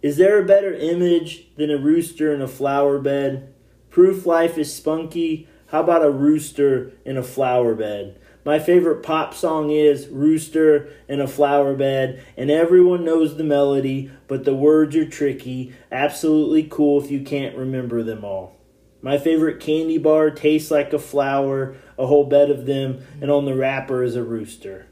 Is 0.00 0.16
there 0.16 0.38
a 0.38 0.46
better 0.46 0.72
image 0.72 1.48
than 1.56 1.72
a 1.72 1.76
rooster 1.76 2.32
in 2.32 2.40
a 2.40 2.46
flower 2.46 3.00
bed? 3.00 3.52
Proof 3.90 4.24
life 4.24 4.56
is 4.56 4.72
spunky. 4.72 5.48
How 5.66 5.80
about 5.80 6.04
a 6.04 6.10
rooster 6.10 6.92
in 7.04 7.16
a 7.16 7.22
flower 7.24 7.74
bed? 7.74 8.20
My 8.44 8.60
favorite 8.60 9.02
pop 9.02 9.34
song 9.34 9.70
is 9.70 10.06
Rooster 10.06 10.88
in 11.08 11.20
a 11.20 11.26
Flower 11.26 11.74
Bed, 11.74 12.24
and 12.36 12.48
everyone 12.48 13.04
knows 13.04 13.36
the 13.36 13.42
melody, 13.42 14.08
but 14.28 14.44
the 14.44 14.54
words 14.54 14.94
are 14.94 15.04
tricky. 15.04 15.74
Absolutely 15.90 16.62
cool 16.62 17.02
if 17.02 17.10
you 17.10 17.22
can't 17.22 17.56
remember 17.56 18.04
them 18.04 18.24
all. 18.24 18.56
My 19.02 19.18
favorite 19.18 19.58
candy 19.58 19.98
bar 19.98 20.30
tastes 20.30 20.70
like 20.70 20.92
a 20.92 21.00
flower, 21.00 21.74
a 21.98 22.06
whole 22.06 22.26
bed 22.26 22.48
of 22.48 22.66
them, 22.66 23.04
and 23.20 23.32
on 23.32 23.46
the 23.46 23.56
wrapper 23.56 24.04
is 24.04 24.14
a 24.14 24.22
rooster. 24.22 24.86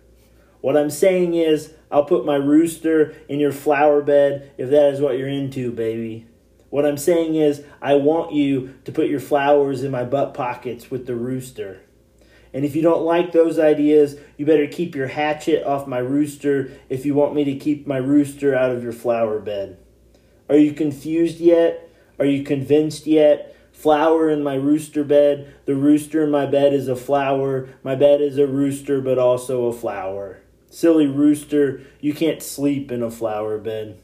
What 0.64 0.78
I'm 0.78 0.88
saying 0.88 1.34
is, 1.34 1.74
I'll 1.90 2.06
put 2.06 2.24
my 2.24 2.36
rooster 2.36 3.14
in 3.28 3.38
your 3.38 3.52
flower 3.52 4.00
bed 4.00 4.50
if 4.56 4.70
that 4.70 4.94
is 4.94 4.98
what 4.98 5.18
you're 5.18 5.28
into, 5.28 5.70
baby. 5.70 6.26
What 6.70 6.86
I'm 6.86 6.96
saying 6.96 7.34
is, 7.34 7.62
I 7.82 7.96
want 7.96 8.32
you 8.32 8.74
to 8.86 8.90
put 8.90 9.08
your 9.08 9.20
flowers 9.20 9.82
in 9.82 9.90
my 9.90 10.04
butt 10.04 10.32
pockets 10.32 10.90
with 10.90 11.06
the 11.06 11.16
rooster. 11.16 11.82
And 12.54 12.64
if 12.64 12.74
you 12.74 12.80
don't 12.80 13.04
like 13.04 13.32
those 13.32 13.58
ideas, 13.58 14.16
you 14.38 14.46
better 14.46 14.66
keep 14.66 14.94
your 14.94 15.08
hatchet 15.08 15.66
off 15.66 15.86
my 15.86 15.98
rooster 15.98 16.70
if 16.88 17.04
you 17.04 17.12
want 17.12 17.34
me 17.34 17.44
to 17.44 17.56
keep 17.56 17.86
my 17.86 17.98
rooster 17.98 18.54
out 18.54 18.70
of 18.70 18.82
your 18.82 18.94
flower 18.94 19.40
bed. 19.40 19.76
Are 20.48 20.56
you 20.56 20.72
confused 20.72 21.40
yet? 21.40 21.90
Are 22.18 22.24
you 22.24 22.42
convinced 22.42 23.06
yet? 23.06 23.54
Flower 23.70 24.30
in 24.30 24.42
my 24.42 24.54
rooster 24.54 25.04
bed. 25.04 25.56
The 25.66 25.74
rooster 25.74 26.24
in 26.24 26.30
my 26.30 26.46
bed 26.46 26.72
is 26.72 26.88
a 26.88 26.96
flower. 26.96 27.68
My 27.82 27.96
bed 27.96 28.22
is 28.22 28.38
a 28.38 28.46
rooster, 28.46 29.02
but 29.02 29.18
also 29.18 29.66
a 29.66 29.72
flower. 29.74 30.40
Silly 30.74 31.06
rooster, 31.06 31.82
you 32.00 32.12
can't 32.12 32.42
sleep 32.42 32.90
in 32.90 33.00
a 33.00 33.08
flower 33.08 33.58
bed. 33.58 33.96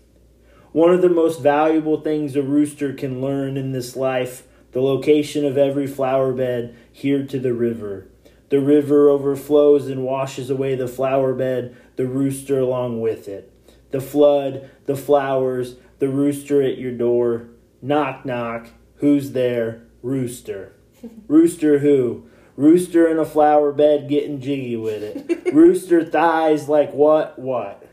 One 0.70 0.94
of 0.94 1.02
the 1.02 1.08
most 1.08 1.40
valuable 1.40 2.00
things 2.00 2.36
a 2.36 2.42
rooster 2.42 2.92
can 2.92 3.20
learn 3.20 3.56
in 3.56 3.72
this 3.72 3.96
life 3.96 4.44
the 4.70 4.80
location 4.80 5.44
of 5.44 5.58
every 5.58 5.88
flower 5.88 6.32
bed 6.32 6.76
here 6.92 7.26
to 7.26 7.40
the 7.40 7.52
river. 7.52 8.06
The 8.50 8.60
river 8.60 9.08
overflows 9.08 9.88
and 9.88 10.04
washes 10.04 10.48
away 10.48 10.76
the 10.76 10.86
flower 10.86 11.34
bed, 11.34 11.76
the 11.96 12.06
rooster 12.06 12.60
along 12.60 13.00
with 13.00 13.26
it. 13.26 13.52
The 13.90 14.00
flood, 14.00 14.70
the 14.86 14.96
flowers, 14.96 15.74
the 15.98 16.08
rooster 16.08 16.62
at 16.62 16.78
your 16.78 16.92
door. 16.92 17.48
Knock, 17.82 18.24
knock. 18.24 18.68
Who's 18.98 19.32
there? 19.32 19.88
Rooster. 20.04 20.76
Rooster 21.26 21.80
who? 21.80 22.29
Rooster 22.56 23.08
in 23.08 23.18
a 23.18 23.24
flower 23.24 23.72
bed 23.72 24.08
getting 24.08 24.40
jiggy 24.40 24.76
with 24.76 25.02
it. 25.02 25.52
Rooster 25.54 26.04
thighs 26.04 26.68
like 26.68 26.92
what? 26.92 27.38
What? 27.38 27.86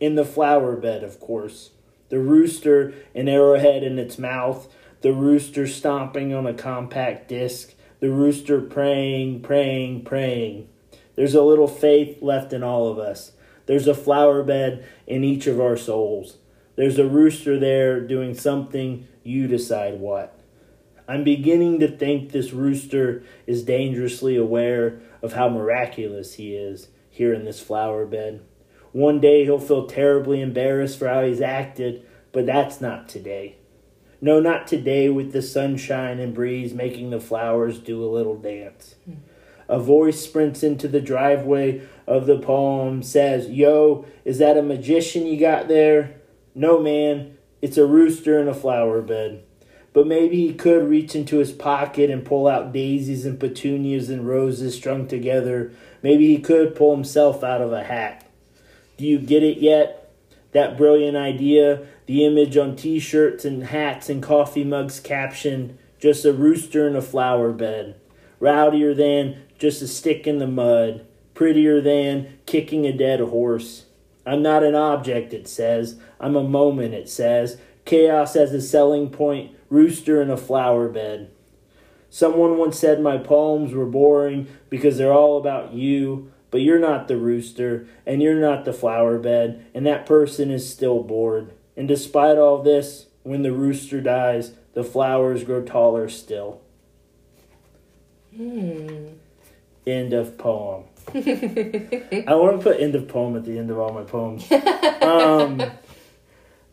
In 0.00 0.14
the 0.14 0.24
flower 0.24 0.76
bed, 0.76 1.02
of 1.02 1.20
course 1.20 1.70
the 2.08 2.18
rooster 2.18 2.94
an 3.14 3.28
arrowhead 3.28 3.82
in 3.82 3.98
its 3.98 4.18
mouth, 4.18 4.72
the 5.00 5.12
rooster 5.12 5.66
stomping 5.66 6.32
on 6.32 6.46
a 6.46 6.54
compact 6.54 7.28
disc, 7.28 7.74
the 8.00 8.10
rooster 8.10 8.60
praying, 8.60 9.40
praying, 9.42 10.04
praying. 10.04 10.68
There's 11.14 11.34
a 11.34 11.42
little 11.42 11.68
faith 11.68 12.22
left 12.22 12.52
in 12.52 12.62
all 12.62 12.88
of 12.88 12.98
us. 12.98 13.32
There's 13.66 13.86
a 13.86 13.94
flower 13.94 14.42
bed 14.42 14.86
in 15.06 15.24
each 15.24 15.46
of 15.46 15.60
our 15.60 15.76
souls. 15.76 16.36
There's 16.76 16.98
a 16.98 17.08
rooster 17.08 17.58
there 17.58 18.00
doing 18.00 18.34
something, 18.34 19.08
you 19.24 19.48
decide 19.48 19.98
what. 19.98 20.35
I'm 21.08 21.24
beginning 21.24 21.80
to 21.80 21.88
think 21.88 22.32
this 22.32 22.52
rooster 22.52 23.22
is 23.46 23.62
dangerously 23.62 24.36
aware 24.36 25.00
of 25.22 25.34
how 25.34 25.48
miraculous 25.48 26.34
he 26.34 26.54
is 26.54 26.88
here 27.10 27.32
in 27.32 27.44
this 27.44 27.60
flower 27.60 28.04
bed. 28.06 28.42
One 28.92 29.20
day 29.20 29.44
he'll 29.44 29.58
feel 29.58 29.86
terribly 29.86 30.40
embarrassed 30.40 30.98
for 30.98 31.08
how 31.08 31.24
he's 31.24 31.40
acted, 31.40 32.04
but 32.32 32.46
that's 32.46 32.80
not 32.80 33.08
today. 33.08 33.56
No, 34.20 34.40
not 34.40 34.66
today 34.66 35.08
with 35.08 35.32
the 35.32 35.42
sunshine 35.42 36.18
and 36.18 36.34
breeze 36.34 36.72
making 36.72 37.10
the 37.10 37.20
flowers 37.20 37.78
do 37.78 38.02
a 38.02 38.10
little 38.10 38.36
dance. 38.36 38.96
Mm. 39.08 39.18
A 39.68 39.78
voice 39.78 40.20
sprints 40.20 40.62
into 40.62 40.88
the 40.88 41.00
driveway 41.00 41.82
of 42.06 42.26
the 42.26 42.38
poem, 42.38 43.02
says, 43.02 43.50
Yo, 43.50 44.06
is 44.24 44.38
that 44.38 44.56
a 44.56 44.62
magician 44.62 45.26
you 45.26 45.38
got 45.38 45.68
there? 45.68 46.16
No, 46.54 46.80
man, 46.80 47.36
it's 47.60 47.76
a 47.76 47.86
rooster 47.86 48.40
in 48.40 48.48
a 48.48 48.54
flower 48.54 49.02
bed. 49.02 49.42
But 49.96 50.06
maybe 50.06 50.36
he 50.46 50.52
could 50.52 50.90
reach 50.90 51.14
into 51.14 51.38
his 51.38 51.52
pocket 51.52 52.10
and 52.10 52.22
pull 52.22 52.46
out 52.46 52.70
daisies 52.70 53.24
and 53.24 53.40
petunias 53.40 54.10
and 54.10 54.28
roses 54.28 54.76
strung 54.76 55.08
together. 55.08 55.72
Maybe 56.02 56.26
he 56.26 56.38
could 56.38 56.76
pull 56.76 56.94
himself 56.94 57.42
out 57.42 57.62
of 57.62 57.72
a 57.72 57.82
hat. 57.82 58.28
Do 58.98 59.06
you 59.06 59.18
get 59.18 59.42
it 59.42 59.56
yet? 59.56 60.12
That 60.52 60.76
brilliant 60.76 61.16
idea, 61.16 61.86
the 62.04 62.26
image 62.26 62.58
on 62.58 62.76
t 62.76 62.98
shirts 62.98 63.46
and 63.46 63.64
hats 63.64 64.10
and 64.10 64.22
coffee 64.22 64.64
mugs 64.64 65.00
captioned, 65.00 65.78
just 65.98 66.26
a 66.26 66.32
rooster 66.34 66.86
in 66.86 66.94
a 66.94 67.00
flower 67.00 67.50
bed. 67.50 67.98
Rowdier 68.38 68.94
than 68.94 69.44
just 69.58 69.80
a 69.80 69.88
stick 69.88 70.26
in 70.26 70.40
the 70.40 70.46
mud. 70.46 71.06
Prettier 71.32 71.80
than 71.80 72.38
kicking 72.44 72.84
a 72.84 72.92
dead 72.92 73.20
horse. 73.20 73.86
I'm 74.26 74.42
not 74.42 74.62
an 74.62 74.74
object, 74.74 75.32
it 75.32 75.48
says. 75.48 75.98
I'm 76.20 76.36
a 76.36 76.44
moment, 76.44 76.92
it 76.92 77.08
says. 77.08 77.58
Chaos 77.86 78.36
as 78.36 78.52
a 78.52 78.60
selling 78.60 79.08
point, 79.08 79.55
rooster 79.68 80.22
in 80.22 80.30
a 80.30 80.36
flower 80.36 80.88
bed. 80.88 81.30
Someone 82.10 82.56
once 82.56 82.78
said 82.78 83.00
my 83.00 83.18
poems 83.18 83.72
were 83.72 83.86
boring 83.86 84.46
because 84.70 84.96
they're 84.96 85.12
all 85.12 85.38
about 85.38 85.72
you, 85.72 86.32
but 86.50 86.60
you're 86.60 86.78
not 86.78 87.08
the 87.08 87.16
rooster, 87.16 87.86
and 88.06 88.22
you're 88.22 88.40
not 88.40 88.64
the 88.64 88.72
flower 88.72 89.18
bed, 89.18 89.66
and 89.74 89.84
that 89.86 90.06
person 90.06 90.50
is 90.50 90.70
still 90.70 91.02
bored. 91.02 91.52
And 91.76 91.86
despite 91.86 92.38
all 92.38 92.62
this, 92.62 93.06
when 93.22 93.42
the 93.42 93.52
rooster 93.52 94.00
dies, 94.00 94.52
the 94.72 94.84
flowers 94.84 95.44
grow 95.44 95.62
taller 95.62 96.08
still. 96.08 96.60
Hmm. 98.34 99.08
End 99.86 100.12
of 100.12 100.38
poem. 100.38 100.84
I 101.14 102.34
want 102.34 102.58
to 102.58 102.62
put 102.62 102.80
end 102.80 102.94
of 102.94 103.08
poem 103.08 103.36
at 103.36 103.44
the 103.44 103.58
end 103.58 103.70
of 103.70 103.78
all 103.78 103.92
my 103.92 104.02
poems. 104.02 104.46
Um, 105.06 105.62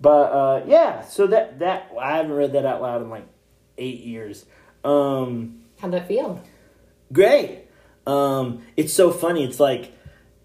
but 0.04 0.10
uh, 0.10 0.64
yeah, 0.68 1.02
so 1.06 1.28
that 1.28 1.60
that 1.60 1.90
I 1.98 2.18
haven't 2.18 2.34
read 2.34 2.52
that 2.54 2.66
out 2.66 2.82
loud 2.82 3.02
in 3.02 3.10
like 3.10 3.26
eight 3.78 4.02
years. 4.02 4.46
Um, 4.84 5.62
How'd 5.80 5.94
that 5.94 6.10
feel? 6.10 6.44
Great. 7.14 7.68
Um, 8.06 8.64
it's 8.76 8.92
so 8.92 9.12
funny. 9.12 9.46
It's 9.46 9.62
like 9.62 9.94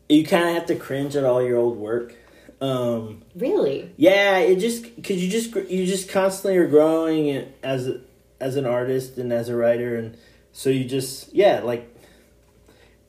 you 0.09 0.25
kind 0.25 0.49
of 0.49 0.55
have 0.55 0.67
to 0.67 0.77
cringe 0.77 1.17
at 1.17 1.25
all 1.25 1.43
your 1.43 1.59
old 1.59 1.77
work. 1.77 2.15
Um, 2.61 3.23
really? 3.35 3.93
Yeah, 3.97 4.39
it 4.39 4.61
just 4.61 4.95
because 4.95 5.21
you 5.21 5.29
just 5.29 5.53
you 5.69 5.87
just 5.87 6.09
constantly 6.09 6.57
are 6.57 6.69
growing 6.69 7.53
as 7.65 7.91
as 8.39 8.55
an 8.55 8.65
artist 8.65 9.19
and 9.19 9.33
as 9.33 9.49
a 9.49 9.57
writer, 9.57 9.97
and 9.97 10.17
so 10.53 10.71
you 10.71 10.85
just 10.85 11.35
yeah 11.35 11.63
like 11.63 11.93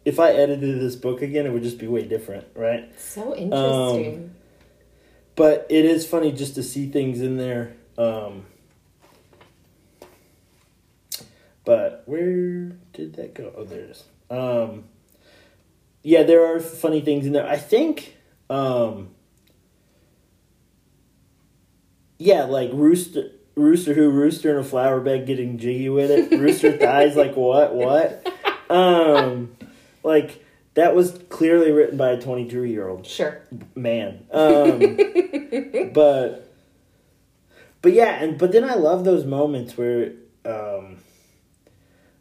if 0.03 0.19
I 0.19 0.31
edited 0.31 0.81
this 0.81 0.95
book 0.95 1.21
again, 1.21 1.45
it 1.45 1.51
would 1.51 1.61
just 1.61 1.77
be 1.77 1.85
way 1.85 2.05
different, 2.05 2.47
right? 2.55 2.91
So 2.99 3.35
interesting. 3.35 4.15
Um, 4.15 4.35
but 5.39 5.65
it 5.69 5.85
is 5.85 6.05
funny 6.05 6.33
just 6.33 6.55
to 6.55 6.61
see 6.61 6.89
things 6.89 7.21
in 7.21 7.37
there. 7.37 7.71
Um, 7.97 8.45
but 11.63 12.03
where 12.05 12.73
did 12.91 13.15
that 13.15 13.35
go? 13.35 13.53
Oh, 13.55 13.63
there 13.63 13.79
it 13.79 13.91
is. 13.91 14.03
Um, 14.29 14.83
yeah, 16.03 16.23
there 16.23 16.53
are 16.53 16.59
funny 16.59 16.99
things 16.99 17.25
in 17.25 17.31
there. 17.31 17.47
I 17.47 17.55
think, 17.55 18.17
um, 18.49 19.11
yeah, 22.17 22.43
like 22.43 22.71
rooster, 22.73 23.31
rooster 23.55 23.93
who 23.93 24.09
rooster 24.09 24.51
in 24.51 24.57
a 24.57 24.63
flower 24.65 24.99
bed 24.99 25.25
getting 25.25 25.57
jiggy 25.57 25.87
with 25.87 26.11
it. 26.11 26.37
Rooster 26.37 26.75
thighs, 26.77 27.15
like 27.15 27.37
what, 27.37 27.73
what? 27.73 28.27
Um, 28.69 29.55
like 30.03 30.45
that 30.79 30.95
was 30.95 31.19
clearly 31.29 31.71
written 31.71 31.97
by 31.97 32.11
a 32.11 32.21
twenty-two 32.21 32.63
year 32.63 32.87
old 32.87 33.05
sure 33.05 33.41
man. 33.75 34.25
Um, 34.31 34.79
but, 35.93 36.49
but 37.81 37.91
yeah, 37.91 38.23
and 38.23 38.37
but 38.37 38.53
then 38.53 38.63
I 38.63 38.75
love 38.75 39.03
those 39.03 39.25
moments 39.25 39.77
where, 39.77 40.13
um, 40.45 40.99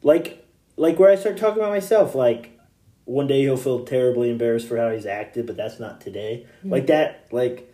like 0.02 0.44
like 0.76 0.98
where 0.98 1.10
I 1.10 1.14
start 1.14 1.36
talking 1.36 1.62
about 1.62 1.70
myself, 1.70 2.16
like 2.16 2.58
one 3.04 3.28
day 3.28 3.42
he'll 3.42 3.56
feel 3.56 3.84
terribly 3.84 4.28
embarrassed 4.28 4.66
for 4.66 4.76
how 4.76 4.90
he's 4.90 5.06
acted, 5.06 5.46
but 5.46 5.56
that's 5.56 5.78
not 5.78 6.00
today. 6.00 6.44
Mm-hmm. 6.58 6.72
Like 6.72 6.86
that, 6.88 7.28
like 7.30 7.72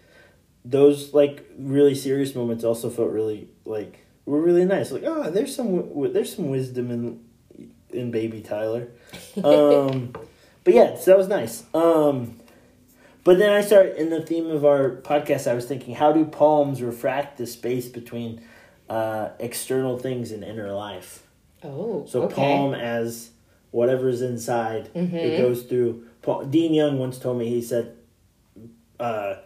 those 0.67 1.15
like 1.15 1.49
really 1.59 1.95
serious 1.95 2.35
moments 2.35 2.63
also 2.63 2.91
felt 2.91 3.11
really 3.11 3.49
like 3.65 4.05
were 4.27 4.41
really 4.43 4.67
nice. 4.67 4.93
Like 4.93 5.05
oh, 5.07 5.31
there's 5.31 5.57
some 5.57 6.13
there's 6.13 6.37
some 6.37 6.51
wisdom 6.51 6.91
in 6.91 7.25
in 7.91 8.11
baby 8.11 8.43
Tyler. 8.43 8.89
Um, 9.43 10.13
but 10.65 10.75
yeah, 10.75 10.97
so 10.97 11.12
that 11.12 11.19
was 11.19 11.29
nice. 11.29 11.65
Um, 11.75 12.41
but 13.23 13.39
then 13.39 13.53
I 13.53 13.62
start 13.62 13.97
in 13.97 14.11
the 14.11 14.23
theme 14.23 14.51
of 14.51 14.65
our 14.65 14.97
podcast. 14.97 15.51
I 15.51 15.55
was 15.55 15.67
thinking, 15.67 15.95
how 15.95 16.12
do 16.12 16.25
poems 16.25 16.83
refract 16.83 17.39
the 17.39 17.47
space 17.47 17.89
between 17.89 18.43
uh, 18.89 19.31
external 19.39 19.99
things 19.99 20.31
and 20.31 20.43
inner 20.43 20.73
life? 20.73 21.27
Oh, 21.62 22.05
so 22.07 22.25
okay. 22.25 22.35
poem 22.35 22.75
as 22.75 23.31
whatever's 23.71 24.21
inside. 24.21 24.93
Mm-hmm. 24.95 25.17
It 25.17 25.39
goes 25.39 25.62
through. 25.62 26.07
Dean 26.51 26.75
Young 26.75 26.99
once 26.99 27.19
told 27.19 27.39
me 27.39 27.49
he 27.49 27.62
said, 27.62 27.97
uh, 29.01 29.37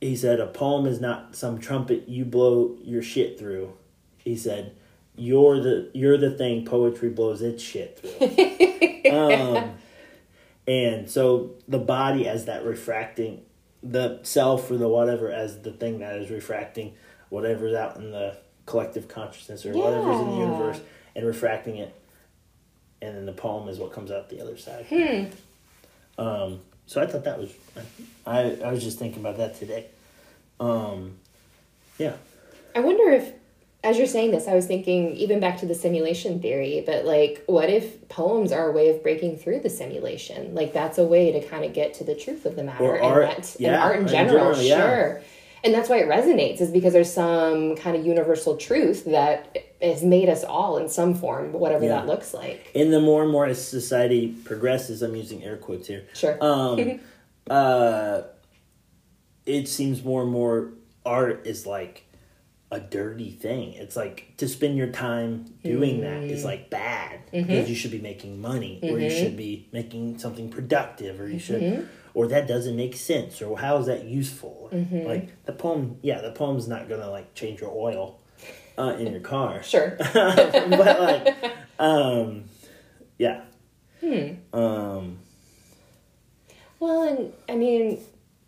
he 0.00 0.16
said 0.16 0.40
a 0.40 0.46
poem 0.46 0.86
is 0.86 1.00
not 1.00 1.34
some 1.34 1.58
trumpet 1.58 2.08
you 2.08 2.24
blow 2.24 2.76
your 2.82 3.02
shit 3.02 3.38
through. 3.38 3.72
He 4.18 4.36
said, 4.36 4.74
you're 5.16 5.60
the 5.60 5.90
you're 5.94 6.18
the 6.18 6.30
thing 6.30 6.64
poetry 6.64 7.08
blows 7.08 7.42
its 7.42 7.62
shit 7.62 7.98
through. 7.98 9.10
um, 9.10 9.74
and 10.66 11.10
so 11.10 11.54
the 11.68 11.78
body 11.78 12.28
as 12.28 12.46
that 12.46 12.64
refracting, 12.64 13.42
the 13.82 14.20
self 14.22 14.70
or 14.70 14.76
the 14.76 14.88
whatever 14.88 15.30
as 15.30 15.62
the 15.62 15.72
thing 15.72 16.00
that 16.00 16.16
is 16.16 16.30
refracting 16.30 16.94
whatever's 17.28 17.74
out 17.74 17.96
in 17.96 18.10
the 18.10 18.36
collective 18.66 19.08
consciousness 19.08 19.64
or 19.64 19.72
yeah. 19.72 19.84
whatever's 19.84 20.20
in 20.20 20.30
the 20.30 20.36
universe 20.36 20.80
and 21.14 21.26
refracting 21.26 21.76
it 21.76 21.94
and 23.00 23.16
then 23.16 23.26
the 23.26 23.32
poem 23.32 23.68
is 23.68 23.78
what 23.78 23.92
comes 23.92 24.10
out 24.10 24.28
the 24.28 24.40
other 24.40 24.56
side 24.56 24.86
hmm. 24.88 25.24
um, 26.20 26.60
so 26.86 27.00
i 27.00 27.06
thought 27.06 27.24
that 27.24 27.38
was 27.38 27.52
I, 28.26 28.58
I 28.64 28.72
was 28.72 28.82
just 28.82 28.98
thinking 28.98 29.20
about 29.20 29.36
that 29.36 29.56
today 29.56 29.86
um, 30.58 31.16
yeah 31.98 32.14
I 32.76 32.80
wonder 32.80 33.10
if, 33.10 33.32
as 33.86 33.96
you're 33.98 34.06
saying 34.08 34.32
this, 34.32 34.48
I 34.48 34.54
was 34.54 34.66
thinking 34.66 35.14
even 35.16 35.38
back 35.38 35.58
to 35.60 35.66
the 35.66 35.74
simulation 35.74 36.40
theory, 36.40 36.82
but 36.84 37.04
like, 37.04 37.44
what 37.46 37.70
if 37.70 38.08
poems 38.08 38.50
are 38.50 38.68
a 38.68 38.72
way 38.72 38.88
of 38.90 39.00
breaking 39.02 39.36
through 39.38 39.60
the 39.60 39.70
simulation? 39.70 40.54
Like, 40.54 40.72
that's 40.72 40.98
a 40.98 41.04
way 41.04 41.30
to 41.32 41.40
kind 41.46 41.64
of 41.64 41.72
get 41.72 41.94
to 41.94 42.04
the 42.04 42.14
truth 42.16 42.46
of 42.46 42.56
the 42.56 42.64
matter. 42.64 42.82
Or 42.84 42.96
and 42.96 43.04
art, 43.04 43.36
that- 43.36 43.56
yeah, 43.60 43.74
and 43.74 43.82
art 43.82 43.96
in 43.96 44.02
in 44.02 44.08
general, 44.08 44.54
general, 44.54 44.62
yeah. 44.62 44.76
sure. 44.90 45.22
And 45.62 45.72
that's 45.74 45.88
why 45.88 45.98
it 45.98 46.08
resonates, 46.08 46.60
is 46.60 46.70
because 46.70 46.92
there's 46.92 47.12
some 47.12 47.76
kind 47.76 47.96
of 47.96 48.04
universal 48.04 48.56
truth 48.56 49.04
that 49.06 49.56
has 49.80 50.02
made 50.02 50.28
us 50.28 50.42
all 50.44 50.78
in 50.78 50.88
some 50.88 51.14
form, 51.14 51.52
whatever 51.52 51.84
Yeah. 51.84 51.96
that 52.00 52.06
looks 52.06 52.34
like. 52.34 52.70
And 52.74 52.92
the 52.92 53.00
more 53.00 53.22
and 53.22 53.30
more 53.30 53.46
as 53.46 53.64
society 53.66 54.28
progresses, 54.44 55.00
I'm 55.02 55.14
using 55.16 55.42
air 55.44 55.56
quotes 55.56 55.86
here. 55.88 56.04
Sure. 56.14 56.36
Um, 56.40 57.00
uh, 57.48 58.22
it 59.44 59.68
seems 59.68 60.04
more 60.04 60.22
and 60.22 60.30
more 60.30 60.72
art 61.04 61.46
is 61.46 61.66
like 61.66 62.04
a 62.70 62.80
dirty 62.80 63.30
thing. 63.30 63.74
It's 63.74 63.94
like 63.96 64.34
to 64.38 64.48
spend 64.48 64.76
your 64.76 64.88
time 64.88 65.44
doing 65.62 66.00
that 66.00 66.24
is 66.24 66.44
like 66.44 66.68
bad 66.70 67.20
because 67.30 67.68
you 67.68 67.76
should 67.76 67.92
be 67.92 68.00
making 68.00 68.40
money 68.40 68.80
or 68.82 68.98
you 68.98 69.10
should 69.10 69.36
be 69.36 69.68
making 69.72 70.18
something 70.18 70.48
productive 70.50 71.20
or 71.20 71.28
you 71.28 71.38
should 71.38 71.88
or 72.14 72.26
that 72.28 72.48
doesn't 72.48 72.74
make 72.76 72.96
sense 72.96 73.40
or 73.42 73.58
how 73.58 73.76
is 73.78 73.86
that 73.86 74.04
useful? 74.04 74.68
Like 75.06 75.44
the 75.44 75.52
poem, 75.52 75.98
yeah, 76.02 76.20
the 76.20 76.32
poem's 76.32 76.66
not 76.66 76.88
gonna 76.88 77.08
like 77.10 77.34
change 77.34 77.60
your 77.60 77.70
oil 77.72 78.18
uh, 78.78 78.96
in 78.98 79.12
your 79.12 79.20
car 79.20 79.62
Sure. 79.62 79.96
but 80.14 81.00
like, 81.00 81.52
um, 81.78 82.44
yeah. 83.18 83.42
Um, 84.52 85.18
Well, 86.80 87.02
and 87.04 87.32
I 87.48 87.54
mean, 87.56 88.00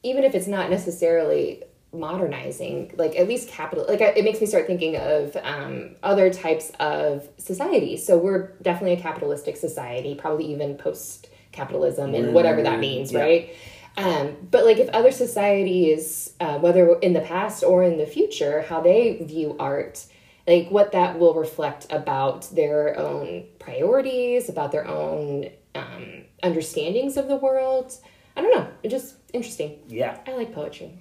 even 0.03 0.25
if 0.25 0.35
it's 0.35 0.47
not 0.47 0.71
necessarily 0.71 1.63
modernizing, 1.93 2.93
like 2.97 3.17
at 3.17 3.29
least 3.29 3.49
capital, 3.49 3.87
like 3.89 4.01
it 4.01 4.25
makes 4.25 4.41
me 4.41 4.47
start 4.47 4.67
thinking 4.67 4.97
of 4.97 5.37
um, 5.43 5.97
other 6.03 6.31
types 6.33 6.71
of 6.81 7.29
society. 7.39 7.97
So 7.97 8.19
we're 8.19 8.49
definitely 8.63 8.93
a 8.99 9.01
capitalistic 9.01 9.57
society, 9.57 10.15
probably 10.15 10.47
even 10.53 10.77
post 10.77 11.29
capitalism 11.53 12.15
and 12.15 12.35
whatever 12.35 12.63
that 12.63 12.79
means, 12.79 13.13
Yeah. 13.13 13.21
right? 13.21 13.55
Um, 13.97 14.37
but 14.51 14.65
like 14.65 14.77
if 14.79 14.89
other 14.91 15.11
societies, 15.11 16.33
uh, 16.41 16.59
whether 16.59 16.95
in 17.01 17.15
the 17.15 17.21
past 17.21 17.65
or 17.65 17.83
in 17.83 17.99
the 17.99 18.07
future, 18.07 18.63
how 18.69 18.81
they 18.81 19.17
view 19.23 19.57
art, 19.59 20.05
like 20.47 20.71
what 20.71 20.93
that 20.93 21.19
will 21.19 21.35
reflect 21.35 21.87
about 21.91 22.43
their 22.55 22.97
own 22.99 23.45
priorities, 23.59 24.49
about 24.49 24.71
their 24.73 24.87
own 24.87 25.51
um, 25.75 26.23
understandings 26.43 27.17
of 27.17 27.29
the 27.29 27.37
world. 27.37 27.93
I 28.37 28.43
don't 28.43 28.55
know. 28.55 28.69
It's 28.85 28.93
just 28.93 29.17
interesting. 29.33 29.79
yeah. 29.89 30.19
I 30.27 30.33
like 30.37 30.53
poetry. 30.55 30.93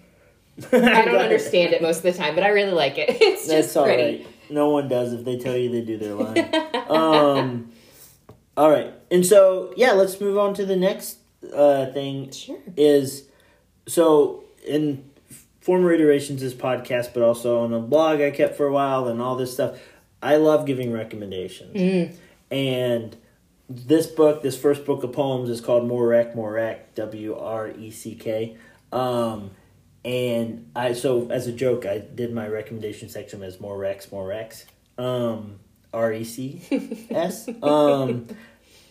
I 0.71 1.05
don't 1.05 1.15
understand 1.21 1.73
it 1.73 1.81
most 1.81 1.97
of 1.97 2.03
the 2.03 2.13
time, 2.13 2.35
but 2.35 2.43
I 2.43 2.49
really 2.49 2.71
like 2.71 2.97
it. 2.97 3.09
It's 3.21 3.41
just 3.41 3.49
That's 3.49 3.75
all 3.75 3.85
pretty. 3.85 4.17
right. 4.23 4.27
No 4.49 4.69
one 4.69 4.87
does. 4.87 5.13
If 5.13 5.25
they 5.25 5.37
tell 5.37 5.55
you 5.57 5.69
they 5.69 5.81
do, 5.81 5.97
their 5.97 6.13
line. 6.15 6.89
um, 6.89 7.71
all 8.55 8.69
right. 8.71 8.93
And 9.11 9.25
so, 9.25 9.73
yeah, 9.75 9.91
let's 9.91 10.19
move 10.21 10.37
on 10.37 10.53
to 10.55 10.65
the 10.65 10.75
next 10.75 11.17
uh, 11.53 11.87
thing. 11.87 12.31
Sure. 12.31 12.57
Is 12.75 13.25
so 13.87 14.43
in 14.65 15.03
former 15.61 15.91
iterations 15.91 16.41
of 16.41 16.49
this 16.49 16.59
podcast, 16.59 17.13
but 17.13 17.23
also 17.23 17.59
on 17.61 17.73
a 17.73 17.79
blog 17.79 18.21
I 18.21 18.31
kept 18.31 18.55
for 18.55 18.65
a 18.67 18.71
while 18.71 19.07
and 19.07 19.21
all 19.21 19.35
this 19.35 19.53
stuff. 19.53 19.77
I 20.23 20.37
love 20.37 20.65
giving 20.65 20.91
recommendations. 20.93 21.75
Mm. 21.75 22.15
And 22.49 23.15
this 23.69 24.07
book, 24.07 24.41
this 24.41 24.57
first 24.57 24.85
book 24.85 25.03
of 25.03 25.11
poems, 25.11 25.49
is 25.49 25.59
called 25.61 25.83
Morek 25.83 26.35
Morek, 26.35 26.79
W 26.95 27.35
R 27.37 27.69
E 27.69 27.91
C 27.91 28.15
K. 28.15 28.55
Um, 28.93 29.51
and 30.07 30.71
I 30.75 30.93
so 30.93 31.29
as 31.29 31.47
a 31.47 31.51
joke, 31.51 31.85
I 31.85 31.99
did 31.99 32.33
my 32.33 32.47
recommendation 32.47 33.09
section 33.09 33.43
as 33.43 33.59
more 33.59 33.77
Rex, 33.77 34.11
more 34.11 34.25
Rex. 34.25 34.65
Um, 34.97 35.59
R 35.93 36.13
E 36.13 36.23
C 36.23 36.61
S. 37.11 37.49
Um, 37.61 38.27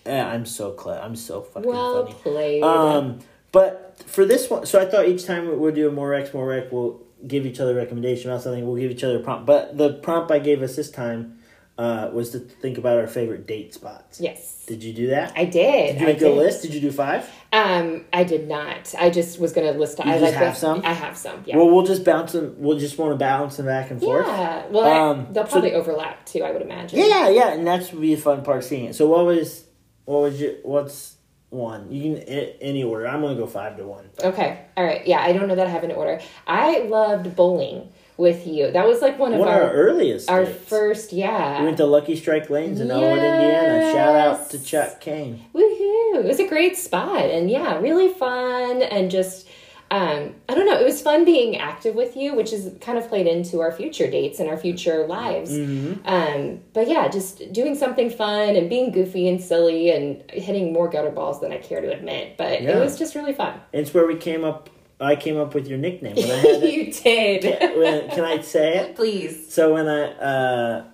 I'm 0.05 0.47
so 0.47 0.71
clever. 0.73 1.01
I'm 1.01 1.17
so 1.17 1.43
fucking 1.43 1.69
Well 1.69 2.07
funny. 2.07 2.15
played. 2.23 2.63
Um, 2.63 3.19
but 3.51 4.01
for 4.07 4.25
this 4.25 4.49
one, 4.49 4.67
so 4.67 4.81
I 4.81 4.85
thought 4.87 5.09
each 5.09 5.25
time 5.25 5.59
we'll 5.59 5.75
do 5.75 5.89
a 5.89 5.93
more 5.93 6.11
Rex, 6.11 6.33
more 6.33 6.47
Rex, 6.47 6.71
we'll 6.71 7.01
give 7.27 7.45
each 7.47 7.59
other 7.59 7.73
a 7.73 7.75
recommendation 7.75 8.31
about 8.31 8.43
something. 8.43 8.65
We'll 8.67 8.77
give 8.77 8.91
each 8.91 9.03
other 9.03 9.17
a 9.17 9.23
prompt. 9.23 9.47
But 9.47 9.77
the 9.79 9.95
prompt 9.95 10.31
I 10.31 10.39
gave 10.39 10.63
us 10.63 10.77
this 10.77 10.91
time 10.91 11.36
uh, 11.79 12.11
was 12.13 12.31
to 12.31 12.39
think 12.39 12.79
about 12.79 12.99
our 12.99 13.07
favorite 13.07 13.47
date 13.47 13.75
spots. 13.75 14.21
yes. 14.21 14.65
Did 14.67 14.83
you 14.83 14.93
do 14.93 15.07
that? 15.09 15.33
I 15.37 15.45
did. 15.45 15.93
Did 15.93 16.01
you 16.01 16.07
I 16.09 16.13
make 16.13 16.23
a 16.23 16.29
list? 16.29 16.63
Did 16.63 16.75
you 16.75 16.81
do 16.81 16.91
five? 16.91 17.31
Um, 17.53 18.05
I 18.13 18.25
did 18.25 18.49
not. 18.49 18.95
I 18.99 19.11
just 19.11 19.39
was 19.39 19.53
gonna 19.53 19.71
list. 19.73 20.01
I 20.01 20.05
just 20.05 20.23
like 20.23 20.35
have 20.35 20.55
the- 20.55 20.61
some? 20.61 20.81
I 20.85 20.93
have 20.93 21.17
some. 21.17 21.43
Yeah. 21.47 21.57
Well, 21.57 21.71
we'll 21.71 21.85
just 21.87 22.03
bounce 22.05 22.33
them. 22.33 22.57
We'll 22.59 22.79
just 22.79 22.99
want 22.99 23.13
to 23.13 23.17
bounce 23.17 23.59
them 23.59 23.67
back 23.67 23.91
and 23.93 24.01
forth. 24.01 24.27
yeah. 24.27 24.67
Well, 24.71 24.85
I- 24.85 25.11
Um, 25.11 25.29
they'll 25.33 25.45
so- 25.47 25.53
probably 25.53 25.75
overlap 25.75 26.27
too. 26.27 26.43
I 26.43 26.51
would 26.51 26.63
imagine. 26.63 26.99
Yeah, 26.99 27.29
yeah, 27.29 27.53
and 27.53 27.65
that's 27.67 27.93
would 27.93 28.01
be 28.03 28.15
a 28.15 28.17
fun 28.17 28.43
part 28.43 28.65
seeing 28.65 28.87
it. 28.87 28.95
So 28.97 29.07
what 29.07 29.25
was, 29.27 29.65
what 30.05 30.23
was 30.23 30.41
your, 30.41 30.55
what's 30.65 31.15
one? 31.51 31.93
You 31.93 32.15
can 32.17 32.23
any 32.25 32.83
order. 32.83 33.07
I'm 33.07 33.21
gonna 33.21 33.37
go 33.37 33.47
five 33.47 33.77
to 33.77 33.87
one. 33.87 34.07
Okay. 34.25 34.63
All 34.77 34.85
right. 34.85 35.07
Yeah. 35.07 35.21
I 35.21 35.33
don't 35.33 35.47
know 35.47 35.55
that 35.55 35.67
I 35.69 35.71
have 35.71 35.85
an 35.85 35.93
order. 35.93 36.21
I 36.47 36.81
loved 36.81 37.37
bowling 37.37 37.93
with 38.19 38.47
you. 38.47 38.71
That 38.71 38.87
was 38.87 39.03
like 39.03 39.19
one 39.19 39.33
of 39.35 39.41
One 39.41 39.49
our 39.49 39.63
our 39.65 39.71
earliest. 39.73 40.31
our 40.31 40.45
dates. 40.45 40.69
first. 40.69 41.13
Yeah. 41.13 41.61
We 41.61 41.67
went 41.67 41.77
to 41.79 41.87
Lucky 41.87 42.17
Strike 42.17 42.49
Lanes 42.51 42.81
in 42.81 42.91
Elwood, 42.91 43.19
Indiana. 43.19 43.93
Shout 43.93 44.17
out 44.17 44.51
to 44.51 44.63
Chuck 44.65 45.01
Kane. 45.01 45.45
Woohoo! 45.55 46.17
It 46.21 46.25
was 46.25 46.41
a 46.41 46.49
great 46.49 46.77
spot, 46.77 47.27
and 47.27 47.51
yeah, 47.51 47.79
really 47.79 48.09
fun, 48.15 48.81
and 48.83 49.11
just 49.11 49.47
um, 49.91 50.35
I 50.49 50.55
don't 50.57 50.67
know. 50.67 50.77
It 50.81 50.85
was 50.85 51.01
fun 51.01 51.25
being 51.25 51.59
active 51.59 51.95
with 51.95 52.17
you, 52.17 52.35
which 52.35 52.53
is 52.53 52.73
kind 52.81 52.99
of 52.99 53.07
played 53.09 53.29
into 53.29 53.61
our 53.61 53.71
future 53.71 54.11
dates 54.11 54.41
and 54.41 54.49
our 54.49 54.57
future 54.57 55.07
lives. 55.07 55.53
Mm-hmm. 55.53 56.05
Um, 56.09 56.61
but 56.73 56.89
yeah, 56.89 57.07
just 57.09 57.53
doing 57.53 57.77
something 57.77 58.11
fun 58.11 58.57
and 58.57 58.69
being 58.69 58.91
goofy 58.91 59.29
and 59.29 59.41
silly 59.41 59.91
and 59.91 60.29
hitting 60.31 60.73
more 60.73 60.89
gutter 60.89 61.11
balls 61.13 61.41
than 61.41 61.53
I 61.53 61.59
care 61.59 61.81
to 61.81 61.93
admit. 61.93 62.37
But 62.37 62.63
Yeah. 62.63 62.79
it 62.79 62.81
was 62.81 62.99
just 62.99 63.15
really 63.15 63.33
fun. 63.33 63.61
It's 63.73 63.95
where 63.95 64.07
we 64.09 64.17
came 64.17 64.43
up. 64.43 64.71
I 65.01 65.17
came 65.17 65.37
up 65.37 65.55
with 65.55 65.67
your 65.69 65.79
nickname 65.79 66.17
when 66.17 66.31
I 66.31 66.35
had 66.37 66.63
it. 66.63 66.73
you 66.75 66.93
did. 66.93 67.77
when, 67.79 68.09
can 68.11 68.25
I 68.25 68.41
say 68.41 68.79
it? 68.79 68.97
Please. 68.97 69.53
So 69.53 69.75
when 69.75 69.89
I 69.89 70.03
uh, 70.13 70.85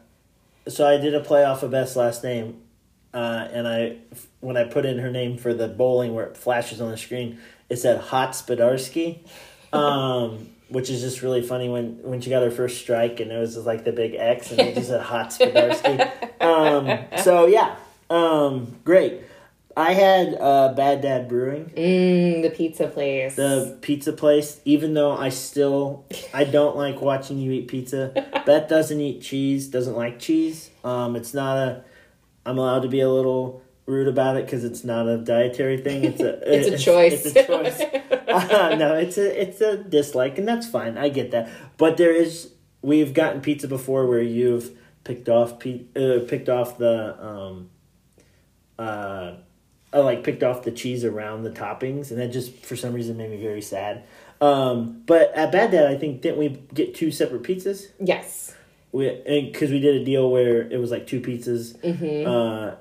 so 0.69 0.87
I 0.87 0.97
did 0.97 1.15
a 1.15 1.21
playoff 1.21 1.63
of 1.63 1.71
best 1.71 1.97
last 1.97 2.25
name, 2.25 2.63
uh, 3.15 3.49
and 3.53 3.67
I 3.69 3.97
when 4.41 4.57
I 4.57 4.65
put 4.65 4.85
in 4.87 4.99
her 4.99 5.11
name 5.11 5.37
for 5.39 5.55
the 5.55 5.69
bowling 5.69 6.15
where 6.15 6.27
it 6.27 6.37
flashes 6.37 6.81
on 6.81 6.91
the 6.91 6.97
screen, 6.97 7.39
it 7.69 7.77
said 7.77 8.01
Hot 8.01 8.31
Spadarski, 8.31 9.19
um, 9.73 10.49
which 10.69 10.91
is 10.91 11.01
just 11.01 11.23
really 11.23 11.43
funny 11.43 11.69
when 11.69 11.99
when 12.03 12.21
she 12.21 12.31
got 12.31 12.43
her 12.43 12.51
first 12.51 12.79
strike 12.79 13.21
and 13.21 13.31
it 13.31 13.39
was 13.39 13.57
like 13.59 13.85
the 13.85 13.93
big 13.93 14.15
X 14.15 14.51
and 14.51 14.61
it 14.61 14.75
just 14.75 14.89
said 14.89 15.01
Hot 15.01 15.29
Spadarski. 15.31 16.41
um, 16.41 16.99
so 17.23 17.47
yeah, 17.47 17.77
um, 18.11 18.77
great. 18.85 19.21
I 19.77 19.93
had 19.95 20.35
uh, 20.41 20.73
Bad 20.75 21.01
Dad 21.03 21.29
Brewing. 21.29 21.73
Mm, 21.77 22.43
the 22.43 22.51
pizza 22.51 22.89
place. 22.89 23.37
the 23.37 23.79
pizza 23.81 24.13
place 24.13 24.61
even 24.65 24.95
though 24.95 25.13
i 25.17 25.29
still 25.31 26.05
i 26.35 26.45
don't 26.45 26.77
like 26.77 27.01
watching 27.01 27.39
you 27.39 27.53
eat 27.53 27.69
pizza. 27.69 28.13
Beth 28.47 28.69
doesn't 28.69 29.01
eat 29.01 29.23
cheese 29.23 29.69
doesn't 29.69 29.97
like 29.97 30.19
cheese. 30.19 30.71
Um 30.85 31.17
it's 31.17 31.33
not 31.35 31.57
a 31.57 31.85
i'm 32.45 32.59
allowed 32.59 32.83
to 32.83 32.89
be 32.89 33.01
a 33.01 33.09
little 33.09 33.63
rude 33.87 34.09
about 34.09 34.37
it 34.37 34.45
because 34.47 34.65
it's 34.65 34.85
not 34.85 35.09
a 35.09 35.19
dietary 35.19 35.79
thing. 35.79 36.05
It's 36.05 36.21
a 36.21 36.39
It's 36.59 36.69
a 36.69 36.85
choice. 36.85 37.25
it's 37.27 37.37
a 37.37 37.47
choice. 37.47 37.81
Uh, 38.33 38.75
no 38.79 38.95
it's 38.95 39.19
a 39.19 39.43
it's 39.43 39.61
a 39.61 39.77
dislike 39.77 40.39
and 40.39 40.49
that's 40.49 40.67
fine. 40.67 40.97
I 40.97 41.09
get 41.11 41.33
that. 41.33 41.51
But 41.77 41.97
there 41.99 42.13
is 42.13 42.51
we've 42.81 43.13
gotten 43.13 43.41
pizza 43.43 43.69
before 43.69 44.07
where 44.07 44.23
you've 44.23 44.71
picked 45.05 45.29
off 45.29 45.59
pe- 45.59 45.85
uh, 45.97 46.21
picked 46.27 46.49
off 46.49 46.79
the 46.79 47.17
um 47.23 47.69
uh 48.79 49.35
I 49.93 49.99
like 49.99 50.25
picked 50.25 50.43
off 50.43 50.63
the 50.63 50.71
cheese 50.71 51.05
around 51.05 51.43
the 51.43 51.51
toppings, 51.51 52.11
and 52.11 52.19
that 52.21 52.29
just 52.33 52.55
for 52.65 52.77
some 52.77 52.93
reason 52.95 53.17
made 53.17 53.31
me 53.31 53.37
very 53.43 53.61
sad. 53.63 54.05
Um, 54.41 55.03
but 55.07 55.33
at 55.35 55.53
Bad 55.53 55.71
Dad, 55.71 55.87
I 55.87 55.97
think 55.97 56.21
didn't 56.23 56.39
we 56.39 56.49
get 56.75 56.95
two 56.95 57.11
separate 57.11 57.43
pizzas? 57.43 57.89
yes. 58.01 58.55
We 58.91 59.09
because 59.25 59.71
we 59.71 59.81
did 59.81 60.03
a 60.03 60.05
deal 60.05 60.31
where 60.31 60.63
it 60.71 60.79
was 60.79 60.91
like 60.91 61.07
two 61.07 61.21
pizzas, 61.21 61.77
Mm-hmm. 61.79 62.29
uh, 62.31 62.75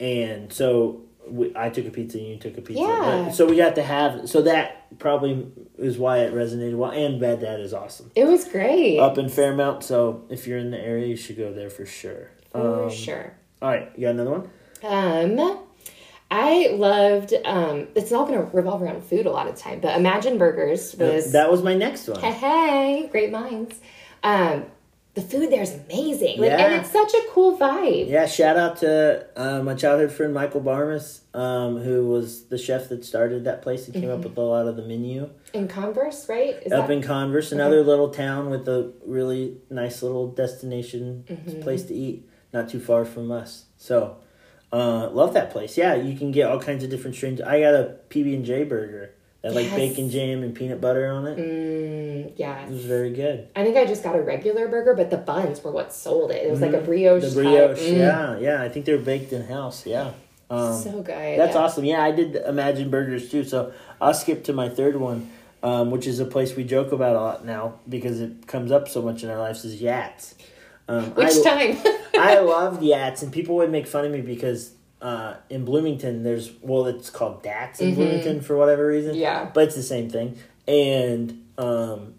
and 0.00 0.50
so 0.52 1.02
we, 1.28 1.52
I 1.54 1.68
took 1.68 1.84
a 1.86 1.90
pizza 1.90 2.16
and 2.18 2.26
you 2.26 2.36
took 2.38 2.56
a 2.56 2.62
pizza. 2.62 2.80
Yeah. 2.82 3.30
So 3.32 3.44
we 3.46 3.56
got 3.56 3.74
to 3.74 3.82
have 3.82 4.28
so 4.30 4.40
that 4.42 4.98
probably 4.98 5.46
is 5.76 5.98
why 5.98 6.20
it 6.20 6.32
resonated 6.32 6.74
well. 6.76 6.90
And 6.92 7.20
Bad 7.20 7.40
Dad 7.40 7.60
is 7.60 7.74
awesome 7.74 8.10
It 8.14 8.24
was 8.24 8.46
great. 8.46 8.98
up 8.98 9.18
in 9.18 9.28
Fairmount. 9.28 9.84
So 9.84 10.24
if 10.30 10.46
you're 10.46 10.56
in 10.58 10.70
the 10.70 10.80
area, 10.80 11.06
you 11.06 11.16
should 11.16 11.36
go 11.36 11.52
there 11.52 11.68
for 11.68 11.84
sure. 11.84 12.30
For 12.52 12.84
Um, 12.84 12.90
sure. 12.90 13.34
All 13.60 13.68
right, 13.68 13.90
you 13.94 14.02
got 14.06 14.10
another 14.12 14.30
one? 14.30 14.50
Um, 14.82 15.58
I 16.30 16.68
loved. 16.74 17.32
Um, 17.44 17.88
it's 17.94 18.12
all 18.12 18.26
going 18.26 18.38
to 18.38 18.56
revolve 18.56 18.82
around 18.82 19.02
food 19.02 19.26
a 19.26 19.30
lot 19.30 19.48
of 19.48 19.54
time, 19.56 19.80
but 19.80 19.96
Imagine 19.96 20.36
Burgers 20.38 20.94
was 20.96 21.32
that 21.32 21.50
was 21.50 21.62
my 21.62 21.74
next 21.74 22.06
one. 22.08 22.20
hey, 22.20 22.32
hey 22.32 23.08
great 23.10 23.30
minds. 23.32 23.76
Um, 24.22 24.64
the 25.14 25.22
food 25.22 25.50
there 25.50 25.62
is 25.62 25.74
amazing. 25.74 26.38
Like, 26.40 26.52
and 26.52 26.74
it's 26.74 26.90
such 26.92 27.12
a 27.12 27.22
cool 27.30 27.56
vibe. 27.58 28.08
Yeah, 28.08 28.26
shout 28.26 28.56
out 28.56 28.76
to 28.78 29.26
uh, 29.36 29.62
my 29.64 29.74
childhood 29.74 30.12
friend 30.12 30.32
Michael 30.32 30.60
Barmas, 30.60 31.22
um, 31.34 31.78
who 31.78 32.06
was 32.06 32.44
the 32.44 32.58
chef 32.58 32.88
that 32.90 33.04
started 33.04 33.44
that 33.44 33.62
place. 33.62 33.86
He 33.86 33.92
came 33.92 34.10
up 34.10 34.20
with 34.20 34.36
a 34.36 34.40
lot 34.42 34.68
of 34.68 34.76
the 34.76 34.82
menu. 34.82 35.30
In 35.54 35.66
Converse, 35.66 36.28
right? 36.28 36.56
Is 36.64 36.70
up 36.72 36.86
that- 36.86 36.92
in 36.92 37.02
Converse, 37.02 37.50
another 37.50 37.82
little 37.82 38.10
town 38.10 38.50
with 38.50 38.68
a 38.68 38.92
really 39.04 39.56
nice 39.70 40.02
little 40.02 40.28
destination 40.28 41.24
Mm-hmm. 41.28 41.62
place 41.62 41.82
to 41.84 41.94
eat, 41.94 42.28
not 42.52 42.68
too 42.68 42.78
far 42.80 43.04
from 43.04 43.32
us. 43.32 43.64
So, 43.76 44.18
uh, 44.72 45.08
love 45.10 45.34
that 45.34 45.50
place. 45.50 45.76
Yeah, 45.76 45.94
you 45.94 46.16
can 46.16 46.32
get 46.32 46.50
all 46.50 46.60
kinds 46.60 46.84
of 46.84 46.90
different 46.90 47.16
strains. 47.16 47.40
I 47.40 47.60
got 47.60 47.74
a 47.74 47.96
PB 48.10 48.34
and 48.34 48.44
J 48.44 48.64
burger 48.64 49.14
that 49.42 49.54
like 49.54 49.70
bacon 49.70 50.10
jam 50.10 50.42
and 50.42 50.54
peanut 50.54 50.80
butter 50.80 51.06
on 51.06 51.26
it. 51.26 51.38
Mm, 51.38 52.32
yeah. 52.36 52.64
It 52.64 52.70
was 52.70 52.84
very 52.84 53.12
good. 53.12 53.48
I 53.54 53.64
think 53.64 53.76
I 53.76 53.86
just 53.86 54.02
got 54.02 54.16
a 54.16 54.20
regular 54.20 54.68
burger, 54.68 54.94
but 54.94 55.10
the 55.10 55.16
buns 55.16 55.62
were 55.62 55.70
what 55.70 55.92
sold 55.92 56.30
it. 56.30 56.44
It 56.44 56.50
was 56.50 56.60
like 56.60 56.72
a 56.72 56.80
brioche. 56.80 57.22
Mm-hmm. 57.22 57.34
The 57.34 57.42
brioche. 57.42 57.78
Mm, 57.78 57.96
yeah, 57.96 58.38
yeah. 58.38 58.62
I 58.62 58.68
think 58.68 58.84
they're 58.84 58.98
baked 58.98 59.32
in 59.32 59.46
house. 59.46 59.86
Yeah. 59.86 60.12
Um, 60.50 60.80
so 60.80 61.02
good. 61.02 61.38
That's 61.38 61.54
yeah. 61.54 61.60
awesome. 61.60 61.84
Yeah, 61.84 62.02
I 62.02 62.10
did 62.10 62.36
Imagine 62.36 62.90
Burgers 62.90 63.30
too. 63.30 63.44
So 63.44 63.72
I'll 64.00 64.14
skip 64.14 64.44
to 64.44 64.52
my 64.52 64.68
third 64.68 64.96
one, 64.96 65.30
um, 65.62 65.90
which 65.90 66.06
is 66.06 66.20
a 66.20 66.24
place 66.24 66.56
we 66.56 66.64
joke 66.64 66.90
about 66.90 67.14
a 67.14 67.20
lot 67.20 67.44
now 67.44 67.80
because 67.88 68.20
it 68.20 68.46
comes 68.46 68.72
up 68.72 68.88
so 68.88 69.02
much 69.02 69.22
in 69.22 69.30
our 69.30 69.38
lives. 69.38 69.64
Is 69.64 69.80
Yats. 69.80 70.34
Um, 70.88 71.04
Which 71.14 71.34
I, 71.46 71.74
time? 71.74 71.78
I 72.18 72.38
loved 72.40 72.82
Yats, 72.82 73.22
and 73.22 73.32
people 73.32 73.56
would 73.56 73.70
make 73.70 73.86
fun 73.86 74.04
of 74.06 74.10
me 74.12 74.20
because 74.22 74.72
uh, 75.02 75.34
in 75.50 75.64
Bloomington 75.64 76.22
there's 76.22 76.50
well, 76.62 76.86
it's 76.86 77.10
called 77.10 77.42
Dats 77.42 77.80
in 77.80 77.94
Bloomington 77.94 78.40
for 78.40 78.56
whatever 78.56 78.86
reason. 78.86 79.12
Mm-hmm. 79.12 79.20
Yeah. 79.20 79.50
but 79.52 79.64
it's 79.64 79.76
the 79.76 79.82
same 79.82 80.08
thing. 80.10 80.38
And 80.66 81.44
um, 81.58 82.14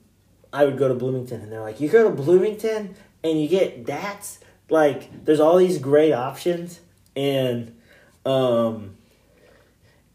I 0.53 0.65
would 0.65 0.78
go 0.78 0.88
to 0.88 0.93
Bloomington, 0.93 1.41
and 1.41 1.51
they're 1.51 1.61
like, 1.61 1.80
"You 1.82 1.89
go 1.89 2.03
to 2.03 2.09
Bloomington 2.11 2.95
and 3.24 3.41
you 3.41 3.47
get 3.47 3.86
Dats? 3.86 4.39
Like, 4.70 5.26
there's 5.26 5.39
all 5.39 5.57
these 5.57 5.78
great 5.80 6.13
options." 6.13 6.80
And 7.15 7.76
um, 8.26 8.95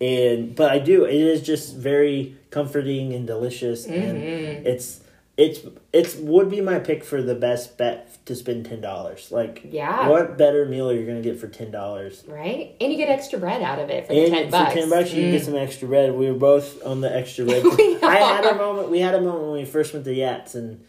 and 0.01 0.55
but 0.55 0.71
I 0.71 0.79
do. 0.79 1.05
It 1.05 1.15
is 1.15 1.43
just 1.43 1.75
very 1.77 2.37
comforting 2.51 3.13
and 3.15 3.27
delicious, 3.27 3.87
and 3.87 4.19
Mm-hmm. 4.19 4.67
it's 4.67 5.01
it's 5.37 5.61
it's 5.93 6.15
would 6.17 6.49
be 6.49 6.61
my 6.61 6.79
pick 6.79 7.03
for 7.05 7.21
the 7.23 7.35
best 7.35 7.77
bet 7.77 8.25
to 8.27 8.35
spend 8.37 8.67
ten 8.67 8.81
dollars. 8.81 9.33
Like, 9.33 9.63
Yeah. 9.69 10.09
what 10.09 10.39
better 10.39 10.65
meal 10.65 10.89
are 10.91 10.95
you 10.95 11.05
gonna 11.07 11.21
get 11.23 11.41
for 11.41 11.49
ten 11.49 11.71
dollars? 11.71 12.23
right? 12.29 12.77
And 12.81 12.93
you 12.93 12.97
get 12.99 13.09
extra 13.09 13.39
bread 13.39 13.61
out 13.61 13.79
of 13.81 13.91
it 13.91 14.07
for 14.07 14.13
And 14.13 14.33
ten 14.33 14.51
bucks. 14.51 14.73
for 14.73 14.79
ten 14.81 14.91
bucks, 14.91 15.13
you 15.13 15.25
Mm. 15.25 15.31
get 15.33 15.45
some 15.45 15.57
extra 15.57 15.89
bread. 15.89 16.15
We 16.15 16.31
were 16.31 16.39
both 16.39 16.85
on 16.87 17.01
the 17.01 17.15
extra 17.15 17.45
bread. 17.47 17.65
We 17.65 17.99
I 18.03 18.17
had 18.17 18.45
a 18.45 18.55
moment. 18.55 18.91
We 18.91 19.01
had 19.01 19.15
a 19.15 19.21
moment 19.21 19.43
when 19.45 19.53
we 19.55 19.65
first 19.65 19.93
went 19.93 20.05
to 20.07 20.15
Yats, 20.15 20.55
and 20.55 20.85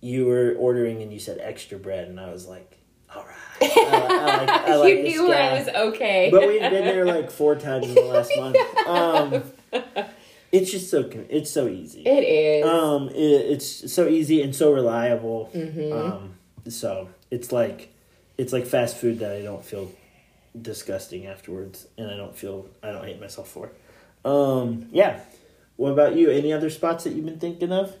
you 0.00 0.26
were 0.26 0.54
ordering, 0.58 1.02
and 1.02 1.12
you 1.12 1.18
said 1.18 1.38
extra 1.40 1.76
bread, 1.78 2.06
and 2.08 2.18
I 2.20 2.30
was 2.32 2.46
like, 2.46 2.78
"All 3.14 3.24
right." 3.24 3.36
I, 3.62 3.66
I 3.66 4.36
like, 4.38 4.48
I 4.48 4.76
like 4.84 4.94
you 4.98 5.02
knew 5.02 5.28
guy. 5.28 5.48
I 5.50 5.58
was 5.58 5.68
okay. 5.94 6.28
But 6.30 6.46
we've 6.48 6.60
been 6.60 6.84
there 6.84 7.04
like 7.04 7.30
four 7.30 7.56
times 7.56 7.88
in 7.88 7.94
the 7.94 8.00
last 8.02 8.30
month. 8.38 8.56
Um, 8.86 9.42
it's 10.52 10.70
just 10.70 10.90
so 10.90 11.08
it's 11.28 11.50
so 11.50 11.68
easy. 11.68 12.02
it 12.06 12.24
is. 12.24 12.64
Um, 12.66 13.08
it, 13.10 13.14
it's 13.52 13.92
so 13.92 14.08
easy 14.08 14.42
and 14.42 14.54
so 14.54 14.72
reliable. 14.72 15.50
Mm-hmm. 15.54 15.92
Um, 15.92 16.34
so 16.68 17.08
it's 17.30 17.52
like 17.52 17.92
it's 18.38 18.52
like 18.52 18.66
fast 18.66 18.96
food 18.96 19.18
that 19.20 19.32
I 19.32 19.42
don't 19.42 19.64
feel 19.64 19.90
disgusting 20.60 21.26
afterwards, 21.26 21.86
and 21.96 22.10
I 22.10 22.16
don't 22.16 22.36
feel 22.36 22.66
I 22.82 22.90
don't 22.92 23.04
hate 23.04 23.20
myself 23.20 23.48
for. 23.48 23.70
Um, 24.24 24.86
yeah. 24.92 25.20
What 25.76 25.92
about 25.92 26.14
you? 26.16 26.30
Any 26.30 26.52
other 26.52 26.68
spots 26.68 27.04
that 27.04 27.14
you've 27.14 27.24
been 27.24 27.38
thinking 27.38 27.72
of? 27.72 27.94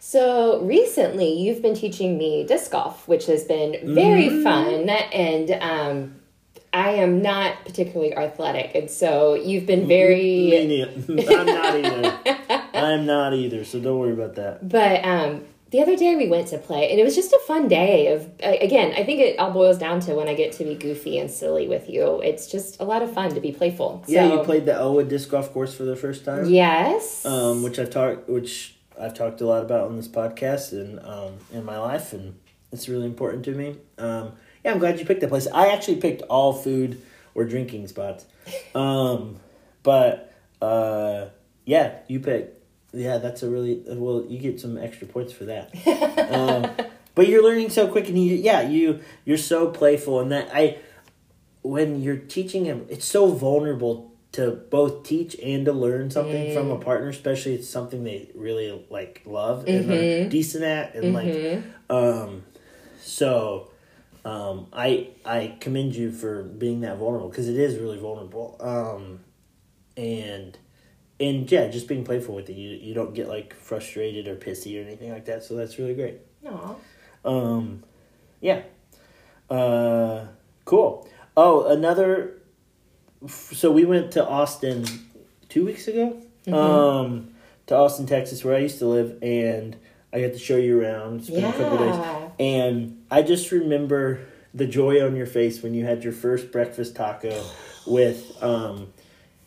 So 0.00 0.62
recently, 0.62 1.32
you've 1.38 1.60
been 1.62 1.74
teaching 1.74 2.16
me 2.18 2.44
disc 2.44 2.70
golf, 2.72 3.06
which 3.06 3.26
has 3.26 3.44
been 3.44 3.94
very 3.94 4.28
Mm. 4.30 4.42
fun, 4.42 4.88
and 4.88 5.50
um, 5.62 6.19
I 6.72 6.90
am 6.92 7.20
not 7.22 7.64
particularly 7.64 8.14
athletic, 8.14 8.74
and 8.74 8.90
so 8.90 9.34
you've 9.34 9.66
been 9.66 9.88
very. 9.88 10.84
I'm 11.08 11.46
not 11.46 11.74
either. 11.76 12.18
I'm 12.74 13.06
not 13.06 13.34
either. 13.34 13.64
So 13.64 13.80
don't 13.80 13.98
worry 13.98 14.12
about 14.12 14.36
that. 14.36 14.68
But 14.68 15.04
um, 15.04 15.44
the 15.70 15.80
other 15.82 15.96
day 15.96 16.14
we 16.16 16.28
went 16.28 16.46
to 16.48 16.58
play, 16.58 16.90
and 16.90 17.00
it 17.00 17.04
was 17.04 17.14
just 17.16 17.32
a 17.32 17.40
fun 17.46 17.66
day. 17.66 18.12
Of 18.12 18.28
again, 18.40 18.92
I 18.96 19.02
think 19.04 19.20
it 19.20 19.38
all 19.38 19.50
boils 19.50 19.78
down 19.78 20.00
to 20.00 20.14
when 20.14 20.28
I 20.28 20.34
get 20.34 20.52
to 20.54 20.64
be 20.64 20.74
goofy 20.76 21.18
and 21.18 21.30
silly 21.30 21.66
with 21.66 21.88
you. 21.90 22.20
It's 22.22 22.46
just 22.50 22.80
a 22.80 22.84
lot 22.84 23.02
of 23.02 23.12
fun 23.12 23.34
to 23.34 23.40
be 23.40 23.50
playful. 23.52 24.04
Yeah, 24.06 24.28
So- 24.28 24.38
you 24.38 24.44
played 24.44 24.64
the 24.66 24.74
Elwood 24.74 25.08
disc 25.08 25.28
golf 25.28 25.52
course 25.52 25.74
for 25.74 25.82
the 25.84 25.96
first 25.96 26.24
time. 26.24 26.46
Yes. 26.48 27.26
um, 27.26 27.62
which 27.64 27.78
I've 27.80 27.90
talked, 27.90 28.28
which 28.28 28.76
I've 29.00 29.14
talked 29.14 29.40
a 29.40 29.46
lot 29.46 29.62
about 29.62 29.86
on 29.88 29.96
this 29.96 30.08
podcast 30.08 30.72
and 30.72 31.00
um, 31.00 31.32
in 31.52 31.64
my 31.64 31.78
life, 31.78 32.12
and 32.12 32.36
it's 32.70 32.88
really 32.88 33.06
important 33.06 33.44
to 33.46 33.54
me. 33.54 33.76
Um, 33.98 34.32
yeah, 34.64 34.72
I'm 34.72 34.78
glad 34.78 34.98
you 34.98 35.06
picked 35.06 35.20
that 35.20 35.28
place. 35.28 35.46
I 35.52 35.68
actually 35.68 35.96
picked 35.96 36.22
all 36.22 36.52
food 36.52 37.00
or 37.34 37.44
drinking 37.44 37.88
spots, 37.88 38.26
um, 38.74 39.36
but 39.82 40.32
uh, 40.60 41.26
yeah, 41.64 41.98
you 42.08 42.20
picked. 42.20 42.58
Yeah, 42.92 43.18
that's 43.18 43.44
a 43.44 43.48
really 43.48 43.82
well. 43.86 44.24
You 44.28 44.38
get 44.38 44.60
some 44.60 44.76
extra 44.76 45.06
points 45.06 45.32
for 45.32 45.44
that. 45.44 45.70
um, 46.32 46.86
but 47.14 47.28
you're 47.28 47.42
learning 47.42 47.70
so 47.70 47.86
quick, 47.88 48.08
and 48.08 48.18
you 48.18 48.34
yeah 48.34 48.62
you 48.62 49.00
you're 49.24 49.38
so 49.38 49.68
playful, 49.68 50.20
and 50.20 50.32
that 50.32 50.50
I 50.52 50.78
when 51.62 52.00
you're 52.02 52.16
teaching 52.16 52.64
him, 52.64 52.86
it's 52.88 53.04
so 53.04 53.30
vulnerable 53.32 54.10
to 54.32 54.52
both 54.52 55.02
teach 55.02 55.36
and 55.42 55.64
to 55.64 55.72
learn 55.72 56.10
something 56.10 56.54
from 56.54 56.70
a 56.70 56.78
partner, 56.78 57.08
especially 57.08 57.54
it's 57.54 57.68
something 57.68 58.04
they 58.04 58.30
really 58.34 58.84
like 58.88 59.22
love 59.26 59.66
and 59.66 59.90
are 59.90 60.28
decent 60.28 60.64
at, 60.64 60.94
and 60.94 61.12
like, 61.12 61.26
um, 61.90 62.44
so, 63.00 63.69
um, 64.24 64.66
I 64.72 65.08
I 65.24 65.56
commend 65.60 65.94
you 65.94 66.12
for 66.12 66.42
being 66.42 66.80
that 66.82 66.98
vulnerable 66.98 67.28
because 67.28 67.48
it 67.48 67.56
is 67.56 67.78
really 67.78 67.98
vulnerable, 67.98 68.56
um, 68.60 69.20
and 69.96 70.56
and 71.18 71.50
yeah, 71.50 71.68
just 71.68 71.88
being 71.88 72.04
playful 72.04 72.34
with 72.34 72.48
it, 72.50 72.54
you 72.54 72.70
you 72.70 72.94
don't 72.94 73.14
get 73.14 73.28
like 73.28 73.54
frustrated 73.54 74.28
or 74.28 74.36
pissy 74.36 74.78
or 74.78 74.86
anything 74.86 75.10
like 75.12 75.24
that, 75.26 75.44
so 75.44 75.54
that's 75.54 75.78
really 75.78 75.94
great. 75.94 76.18
Aw. 76.46 76.74
Um, 77.24 77.82
yeah. 78.40 78.62
Uh, 79.48 80.26
cool. 80.64 81.08
Oh, 81.36 81.66
another. 81.66 82.38
So 83.28 83.70
we 83.70 83.84
went 83.84 84.12
to 84.12 84.26
Austin 84.26 84.84
two 85.48 85.64
weeks 85.64 85.88
ago. 85.88 86.22
Um, 86.50 87.34
to 87.66 87.76
Austin, 87.76 88.06
Texas, 88.06 88.42
where 88.44 88.56
I 88.56 88.60
used 88.60 88.78
to 88.78 88.86
live, 88.86 89.18
and 89.22 89.76
I 90.12 90.20
got 90.22 90.32
to 90.32 90.38
show 90.38 90.56
you 90.56 90.80
around. 90.80 91.24
Spend 91.24 91.44
a 91.44 91.52
couple 91.52 91.78
days, 91.78 91.94
Yeah. 91.96 92.29
And 92.40 93.04
I 93.10 93.20
just 93.22 93.52
remember 93.52 94.26
the 94.54 94.66
joy 94.66 95.04
on 95.04 95.14
your 95.14 95.26
face 95.26 95.62
when 95.62 95.74
you 95.74 95.84
had 95.84 96.02
your 96.02 96.14
first 96.14 96.50
breakfast 96.50 96.96
taco 96.96 97.44
with 97.86 98.42
um, 98.42 98.92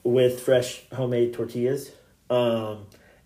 with 0.04 0.40
fresh 0.42 0.84
homemade 0.94 1.34
tortillas, 1.34 1.92
um, 2.30 2.86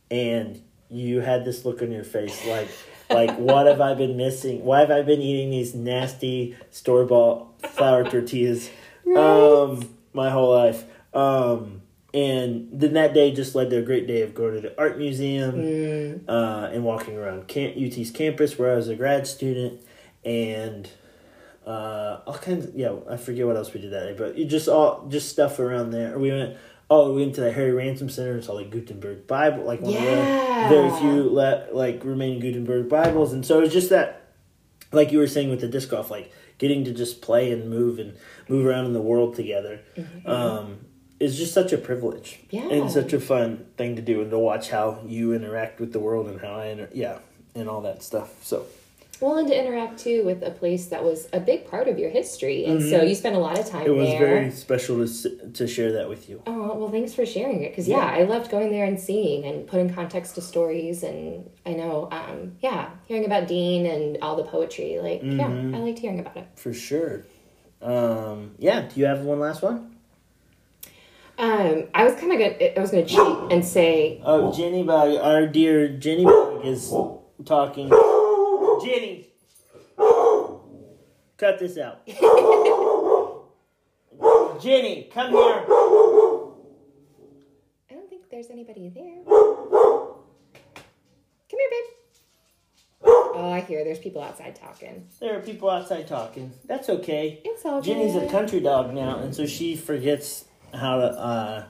and 0.09 0.61
you 0.89 1.19
had 1.19 1.43
this 1.43 1.65
look 1.65 1.81
on 1.81 1.91
your 1.91 2.05
face 2.05 2.47
like 2.47 2.69
like 3.09 3.37
what 3.37 3.67
have 3.67 3.81
I 3.81 3.93
been 3.93 4.15
missing? 4.15 4.63
Why 4.63 4.79
have 4.79 4.91
I 4.91 5.01
been 5.01 5.21
eating 5.21 5.49
these 5.49 5.75
nasty 5.75 6.55
store 6.71 7.05
bought 7.05 7.61
flour 7.71 8.09
tortillas 8.09 8.69
um, 9.17 9.93
my 10.13 10.29
whole 10.29 10.51
life? 10.51 10.85
Um, 11.13 11.76
and 12.13 12.69
then 12.71 12.93
that 12.93 13.13
day 13.13 13.31
just 13.31 13.53
led 13.55 13.69
to 13.71 13.77
a 13.77 13.81
great 13.81 14.07
day 14.07 14.21
of 14.21 14.33
going 14.33 14.55
to 14.55 14.61
the 14.61 14.79
art 14.79 14.97
museum 14.97 16.21
uh, 16.27 16.69
and 16.71 16.83
walking 16.83 17.17
around 17.17 17.47
camp, 17.47 17.75
UT's 17.77 18.11
campus 18.11 18.57
where 18.57 18.71
I 18.71 18.75
was 18.75 18.87
a 18.87 18.95
grad 18.95 19.27
student 19.27 19.81
and 20.23 20.89
uh, 21.65 22.21
all 22.25 22.37
kinds. 22.37 22.65
Of, 22.65 22.75
yeah, 22.75 22.93
I 23.09 23.17
forget 23.17 23.45
what 23.45 23.57
else 23.57 23.73
we 23.73 23.81
did 23.81 23.91
that 23.91 24.05
day, 24.05 24.15
but 24.17 24.35
just 24.47 24.67
all 24.69 25.05
just 25.09 25.29
stuff 25.29 25.59
around 25.59 25.91
there. 25.91 26.17
We 26.17 26.31
went. 26.31 26.57
Oh, 26.89 27.11
we 27.13 27.19
went 27.21 27.35
to 27.35 27.41
the 27.41 27.51
Harry 27.51 27.71
Ransom 27.71 28.07
Center 28.09 28.31
and 28.31 28.41
saw 28.41 28.53
like 28.53 28.69
Gutenberg 28.69 29.27
Bible, 29.27 29.65
like 29.65 29.81
one 29.81 29.91
Yeah. 29.91 30.63
of 30.63 30.69
the 30.69 30.75
very 30.75 30.99
few 31.01 31.29
le- 31.29 31.67
like 31.73 32.01
remaining 32.05 32.39
Gutenberg 32.39 32.87
Bibles, 32.87 33.33
and 33.33 33.45
so 33.45 33.57
it 33.57 33.63
was 33.63 33.73
just 33.73 33.89
that, 33.89 34.21
like 34.93 35.11
you 35.11 35.17
were 35.17 35.27
saying 35.27 35.49
with 35.49 35.59
the 35.59 35.67
disc 35.67 35.89
golf, 35.89 36.09
like 36.09 36.31
getting 36.59 36.85
to 36.85 36.93
just 36.93 37.21
play 37.21 37.51
and 37.51 37.69
move 37.69 37.99
and 37.99 38.15
move 38.47 38.65
around 38.65 38.85
in 38.85 38.93
the 38.93 39.01
world 39.01 39.35
together, 39.35 39.81
um, 40.25 40.77
is 41.19 41.37
just 41.37 41.53
such 41.53 41.73
a 41.73 41.77
privilege. 41.77 42.39
Yeah. 42.49 42.67
and 42.69 42.91
such 42.91 43.13
a 43.13 43.19
fun 43.19 43.65
thing 43.77 43.95
to 43.95 44.01
do, 44.01 44.21
and 44.21 44.29
to 44.31 44.39
watch 44.39 44.69
how 44.69 44.99
you 45.05 45.33
interact 45.33 45.79
with 45.79 45.91
the 45.93 45.99
world 45.99 46.27
and 46.27 46.39
how 46.41 46.55
I, 46.55 46.65
inter- 46.67 46.89
yeah, 46.93 47.19
and 47.55 47.67
all 47.69 47.81
that 47.81 48.03
stuff. 48.03 48.43
So 48.43 48.65
Well, 49.19 49.37
and 49.37 49.47
to 49.47 49.55
interact 49.59 49.97
too 49.99 50.23
with 50.23 50.43
a 50.43 50.51
place 50.51 50.85
that 50.87 51.03
was 51.03 51.27
a 51.33 51.39
big 51.39 51.67
part 51.71 51.87
of 51.87 51.97
your 51.97 52.11
history, 52.11 52.65
and 52.65 52.81
so 52.83 53.01
you 53.01 53.15
spent 53.15 53.35
a 53.35 53.39
lot 53.39 53.57
of 53.57 53.65
time 53.67 53.81
Mm-hmm. 53.87 53.91
it 53.93 54.03
was 54.03 54.09
there. 54.09 54.19
very 54.27 54.51
special 54.51 54.95
to 55.07 55.49
to 55.59 55.67
share 55.67 55.91
that 55.93 56.07
with 56.07 56.29
you. 56.29 56.41
Oh 56.45 56.75
well, 56.75 56.91
thanks 56.91 57.15
for 57.15 57.25
sharing 57.25 57.63
it. 57.63 57.71
Because 57.71 57.87
yeah, 57.87 58.05
I 58.19 58.23
loved 58.33 58.51
going 58.51 58.69
there 58.71 58.85
and 58.85 58.99
seeing 58.99 59.43
and 59.43 59.65
putting 59.65 59.89
context 59.91 60.35
to 60.35 60.41
stories, 60.41 61.01
and 61.01 61.49
I 61.65 61.71
know, 61.73 62.09
um, 62.11 62.57
yeah, 62.61 62.91
hearing 63.07 63.25
about 63.25 63.47
Dean 63.47 63.87
and 63.87 64.17
all 64.21 64.35
the 64.35 64.43
poetry. 64.43 64.99
Like, 65.01 65.21
Mm-hmm. 65.23 65.39
yeah, 65.39 65.77
I 65.77 65.79
liked 65.81 65.97
hearing 65.97 66.19
about 66.19 66.37
it. 66.37 66.45
For 66.55 66.73
sure. 66.73 67.25
Um, 67.81 68.51
yeah. 68.59 68.81
Do 68.81 68.99
you 68.99 69.05
have 69.07 69.21
one 69.21 69.39
last 69.39 69.61
one? 69.63 69.95
Um, 71.37 71.83
I 71.93 72.03
was 72.03 72.15
kind 72.15 72.31
of 72.33 72.39
gonna, 72.39 72.73
I 72.77 72.79
was 72.81 72.89
gonna 72.91 73.05
cheat 73.05 73.51
and 73.51 73.63
say, 73.63 74.19
Oh, 74.23 74.51
Jenny 74.55 74.83
Bug, 74.83 75.15
our 75.21 75.45
dear 75.45 75.87
Jenny 75.87 76.25
Bug 76.25 76.65
is 76.65 76.91
talking. 77.45 77.89
Jenny, 78.83 79.27
Cut 81.37 81.59
this 81.59 81.77
out. 81.77 82.05
Jenny, 84.59 85.07
come 85.13 85.31
here. 85.31 85.63
I 87.89 87.93
don't 87.93 88.09
think 88.09 88.27
there's 88.31 88.49
anybody 88.49 88.89
there. 88.89 89.23
Come 89.23 90.15
here, 91.51 91.69
babe. 91.69 91.93
Oh, 93.03 93.51
I 93.53 93.59
hear 93.61 93.83
there's 93.83 93.99
people 93.99 94.23
outside 94.23 94.55
talking. 94.55 95.07
There 95.19 95.37
are 95.37 95.41
people 95.41 95.69
outside 95.69 96.07
talking. 96.07 96.51
That's 96.65 96.89
okay. 96.89 97.39
It's 97.45 97.63
all 97.65 97.83
Jenny's 97.83 98.15
a 98.15 98.27
country 98.27 98.59
dog 98.59 98.95
now, 98.95 99.19
and 99.19 99.35
so 99.35 99.45
she 99.45 99.75
forgets 99.75 100.45
how 100.73 100.97
to. 100.99 101.05
uh 101.05 101.65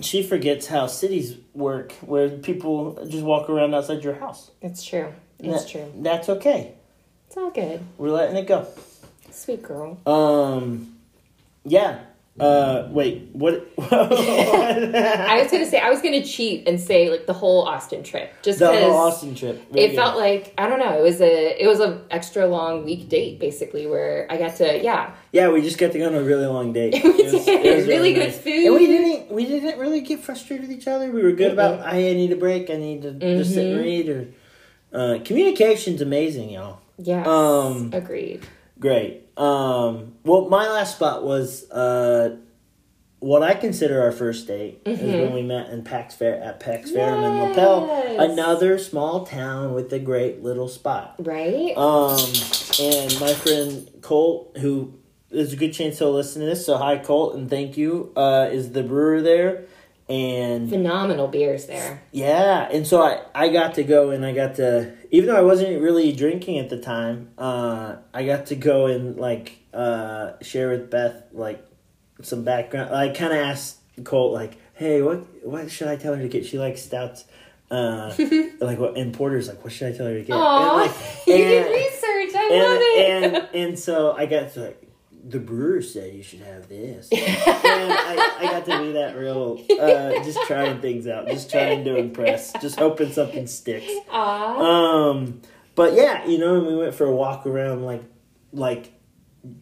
She 0.00 0.22
forgets 0.22 0.68
how 0.68 0.86
cities 0.86 1.36
work, 1.54 1.92
where 1.94 2.28
people 2.28 3.04
just 3.08 3.24
walk 3.24 3.50
around 3.50 3.74
outside 3.74 4.04
your 4.04 4.14
house. 4.14 4.52
It's 4.62 4.84
true. 4.84 5.12
It's 5.40 5.64
that- 5.64 5.70
true. 5.70 5.92
That's 5.96 6.28
okay. 6.28 6.74
It's 7.26 7.36
all 7.36 7.50
good. 7.50 7.80
We're 7.98 8.10
letting 8.10 8.36
it 8.36 8.46
go. 8.46 8.66
Sweet 9.30 9.62
girl. 9.62 9.98
Um, 10.06 10.96
yeah. 11.64 11.98
Uh, 12.40 12.88
wait. 12.90 13.28
What? 13.32 13.66
I 13.78 15.40
was 15.42 15.50
gonna 15.50 15.66
say 15.66 15.80
I 15.80 15.90
was 15.90 16.00
gonna 16.00 16.24
cheat 16.24 16.66
and 16.68 16.80
say 16.80 17.10
like 17.10 17.26
the 17.26 17.32
whole 17.32 17.62
Austin 17.66 18.02
trip, 18.02 18.32
just 18.42 18.58
the 18.60 18.66
whole 18.72 18.92
Austin 18.94 19.34
trip. 19.34 19.70
Very 19.72 19.86
it 19.86 19.88
good. 19.90 19.96
felt 19.96 20.16
like 20.16 20.54
I 20.58 20.68
don't 20.68 20.78
know. 20.78 20.98
It 20.98 21.02
was 21.02 21.20
a 21.20 21.62
it 21.62 21.66
was 21.66 21.80
a 21.80 22.02
extra 22.10 22.46
long 22.46 22.84
week 22.84 23.08
date 23.08 23.38
basically 23.40 23.86
where 23.86 24.26
I 24.30 24.36
got 24.36 24.56
to 24.56 24.82
yeah 24.82 25.14
Yeah, 25.32 25.50
we 25.50 25.62
just 25.62 25.78
got 25.78 25.92
to 25.92 25.98
go 25.98 26.06
on 26.06 26.14
a 26.14 26.22
really 26.22 26.46
long 26.46 26.72
date. 26.72 26.94
It 27.04 27.76
was 27.76 27.86
Really 27.86 28.12
good 28.14 28.32
food. 28.32 28.66
and 28.66 28.74
we 28.74 28.86
didn't. 28.86 29.30
We 29.32 29.44
didn't 29.46 29.78
really 29.78 30.00
get 30.00 30.20
frustrated 30.20 30.68
with 30.68 30.76
each 30.76 30.86
other. 30.88 31.10
We 31.10 31.22
were 31.22 31.32
good 31.32 31.52
about. 31.52 31.80
I 31.80 31.94
need 32.00 32.32
a 32.32 32.36
break. 32.36 32.70
I 32.70 32.76
need 32.76 33.02
to 33.02 33.12
just 33.12 33.54
sit 33.54 33.66
and 33.66 33.78
Mhm. 33.78 33.82
read. 33.82 34.08
Or 34.08 34.28
uh, 34.92 35.18
communication's 35.24 36.00
amazing, 36.00 36.50
y'all. 36.50 36.78
Yeah. 36.98 37.24
Um, 37.26 37.90
agreed 37.92 38.46
Great. 38.80 39.27
Um, 39.38 40.14
well, 40.24 40.48
my 40.48 40.68
last 40.68 40.96
spot 40.96 41.22
was 41.24 41.70
uh, 41.70 42.36
what 43.20 43.42
I 43.42 43.54
consider 43.54 44.02
our 44.02 44.12
first 44.12 44.46
date 44.48 44.80
is 44.84 44.98
Mhm. 44.98 45.20
when 45.22 45.32
we 45.34 45.42
met 45.42 45.70
in 45.70 45.82
Pax 45.84 46.14
Fair 46.16 46.40
at 46.42 46.60
Pax 46.60 46.90
Verum 46.90 47.22
in 47.22 47.48
Lapel, 47.48 47.88
another 48.18 48.78
small 48.78 49.24
town 49.24 49.74
with 49.74 49.92
a 49.92 49.98
great 50.00 50.42
little 50.42 50.68
spot. 50.68 51.14
right 51.20 51.76
Um, 51.76 52.18
and 52.80 53.20
my 53.20 53.32
friend 53.32 53.88
Colt, 54.02 54.56
who 54.60 54.92
there's 55.30 55.52
a 55.52 55.56
good 55.56 55.72
chance 55.72 55.98
he'll 55.98 56.12
listen 56.12 56.40
to 56.40 56.46
this, 56.46 56.64
so 56.66 56.76
hi 56.76 56.96
Colt, 56.98 57.34
and 57.34 57.48
thank 57.50 57.76
you. 57.76 58.10
Uh, 58.16 58.48
is 58.50 58.72
the 58.72 58.82
brewer 58.82 59.20
there, 59.22 59.64
and 60.08 60.70
phenomenal 60.70 61.28
beers 61.28 61.66
there 61.66 62.02
yeah, 62.12 62.68
and 62.70 62.86
so 62.86 63.02
I 63.02 63.22
I 63.34 63.48
got 63.50 63.74
to 63.74 63.82
go 63.84 64.10
and 64.10 64.24
I 64.24 64.32
got 64.32 64.56
to 64.56 64.94
even 65.10 65.28
though 65.28 65.36
I 65.36 65.42
wasn't 65.42 65.80
really 65.80 66.12
drinking 66.12 66.58
at 66.58 66.68
the 66.68 66.78
time, 66.78 67.30
uh, 67.38 67.96
I 68.12 68.24
got 68.24 68.46
to 68.46 68.56
go 68.56 68.86
and 68.86 69.16
like 69.16 69.58
uh 69.72 70.32
share 70.42 70.70
with 70.70 70.90
Beth 70.90 71.24
like 71.32 71.64
some 72.22 72.44
background. 72.44 72.94
I 72.94 73.08
kind 73.10 73.32
of 73.32 73.38
asked 73.38 73.78
Colt 74.04 74.32
like, 74.32 74.58
hey, 74.74 75.02
what 75.02 75.44
what 75.44 75.70
should 75.70 75.88
I 75.88 75.96
tell 75.96 76.14
her 76.14 76.22
to 76.22 76.28
get? 76.28 76.46
She 76.46 76.58
likes 76.58 76.82
stouts. 76.82 77.24
Uh, 77.70 78.14
like 78.60 78.78
what 78.78 78.96
and 78.96 79.12
porters 79.12 79.46
like 79.46 79.62
what 79.62 79.72
should 79.72 79.92
I 79.92 79.96
tell 79.96 80.06
her 80.06 80.14
to 80.14 80.22
get? 80.22 80.34
Aw, 80.34 80.80
And, 80.80 80.90
like, 80.90 80.96
you 81.26 81.36
did 81.36 81.70
research 81.70 82.34
I 82.34 82.48
love 82.50 82.80
and, 82.80 83.36
it 83.36 83.50
and 83.52 83.54
and 83.54 83.78
so 83.78 84.12
I 84.12 84.24
got 84.24 84.54
to 84.54 84.60
like 84.60 84.87
the 85.28 85.38
brewer 85.38 85.82
said 85.82 86.14
you 86.14 86.22
should 86.22 86.40
have 86.40 86.68
this. 86.68 87.08
and 87.12 87.20
I, 87.22 88.36
I 88.40 88.42
got 88.44 88.64
to 88.66 88.78
be 88.82 88.92
that 88.92 89.16
real 89.16 89.62
uh, 89.78 90.24
just 90.24 90.38
trying 90.46 90.80
things 90.80 91.06
out, 91.06 91.26
just 91.28 91.50
trying 91.50 91.84
to 91.84 91.96
impress, 91.96 92.52
just 92.62 92.78
hoping 92.78 93.12
something 93.12 93.46
sticks. 93.46 93.92
Aw. 94.10 95.10
Um 95.10 95.40
but 95.74 95.92
yeah, 95.94 96.26
you 96.26 96.38
know, 96.38 96.56
and 96.56 96.66
we 96.66 96.76
went 96.76 96.94
for 96.94 97.04
a 97.06 97.12
walk 97.14 97.46
around 97.46 97.84
like 97.84 98.02
like 98.52 98.92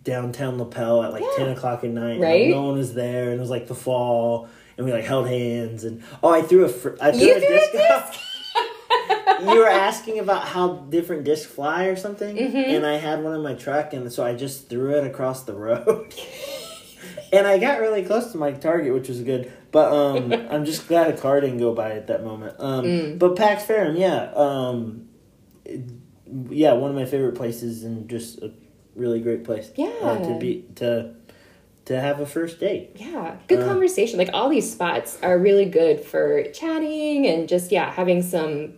downtown 0.02 0.58
Lapel 0.58 1.02
at 1.02 1.12
like 1.12 1.22
Yeah. 1.22 1.44
ten 1.44 1.48
o'clock 1.48 1.84
at 1.84 1.90
night. 1.90 2.12
and, 2.12 2.20
Right. 2.22 2.42
like, 2.46 2.50
no 2.54 2.62
one 2.62 2.78
was 2.78 2.94
there 2.94 3.24
and 3.30 3.34
it 3.34 3.40
was 3.40 3.50
like 3.50 3.66
the 3.66 3.74
fall 3.74 4.48
and 4.76 4.86
we 4.86 4.92
like 4.92 5.04
held 5.04 5.26
hands 5.28 5.84
and 5.84 6.02
oh 6.22 6.28
I 6.30 6.42
threw 6.42 6.64
a 6.64 6.68
fr- 6.68 6.96
I 7.00 7.10
threw 7.12 7.20
You 7.22 7.36
a 7.36 7.40
threw 7.40 7.56
a 7.56 7.72
disc. 7.72 8.20
you 9.52 9.58
were 9.58 9.68
asking 9.68 10.18
about 10.18 10.44
how 10.44 10.74
different 10.88 11.24
discs 11.24 11.50
fly 11.52 11.84
or 11.86 11.96
something, 11.96 12.36
Mhm. 12.36 12.54
and 12.76 12.86
I 12.86 12.96
had 12.96 13.22
one 13.22 13.34
in 13.34 13.42
my 13.42 13.54
truck, 13.54 13.92
and 13.92 14.10
so 14.12 14.24
I 14.24 14.34
just 14.34 14.68
threw 14.68 14.94
it 14.96 15.06
across 15.06 15.44
the 15.44 15.54
road. 15.54 16.14
and 17.32 17.46
I 17.46 17.58
got 17.58 17.80
really 17.80 18.02
close 18.04 18.32
to 18.32 18.38
my 18.38 18.52
target, 18.52 18.92
which 18.94 19.08
was 19.08 19.20
good. 19.22 19.50
But 19.72 19.92
um, 19.92 20.32
I'm 20.50 20.64
just 20.64 20.88
glad 20.88 21.08
a 21.12 21.16
car 21.16 21.40
didn't 21.40 21.58
go 21.58 21.74
by 21.74 21.92
at 21.92 22.06
that 22.06 22.24
moment. 22.24 22.56
Um, 22.58 22.84
Mm. 22.84 23.18
But 23.18 23.36
Pax 23.36 23.64
Verum, 23.66 23.96
yeah, 23.96 24.30
um, 24.34 25.08
yeah, 26.50 26.72
one 26.72 26.90
of 26.90 26.96
my 26.96 27.04
favorite 27.04 27.34
places, 27.34 27.84
and 27.84 28.08
just 28.08 28.38
a 28.42 28.52
really 28.94 29.20
great 29.20 29.44
place. 29.44 29.70
Yeah. 29.76 29.88
uh, 30.02 30.18
to 30.28 30.38
be 30.38 30.64
to 30.76 31.14
to 31.86 32.00
have 32.00 32.18
a 32.20 32.26
first 32.26 32.58
date. 32.58 32.90
Yeah, 32.96 33.36
good 33.46 33.60
Uh, 33.60 33.66
conversation. 33.66 34.18
Like 34.18 34.30
all 34.32 34.48
these 34.48 34.70
spots 34.70 35.18
are 35.22 35.38
really 35.38 35.66
good 35.66 36.00
for 36.00 36.42
chatting 36.52 37.26
and 37.28 37.48
just 37.48 37.70
yeah, 37.70 37.90
having 37.92 38.22
some 38.22 38.74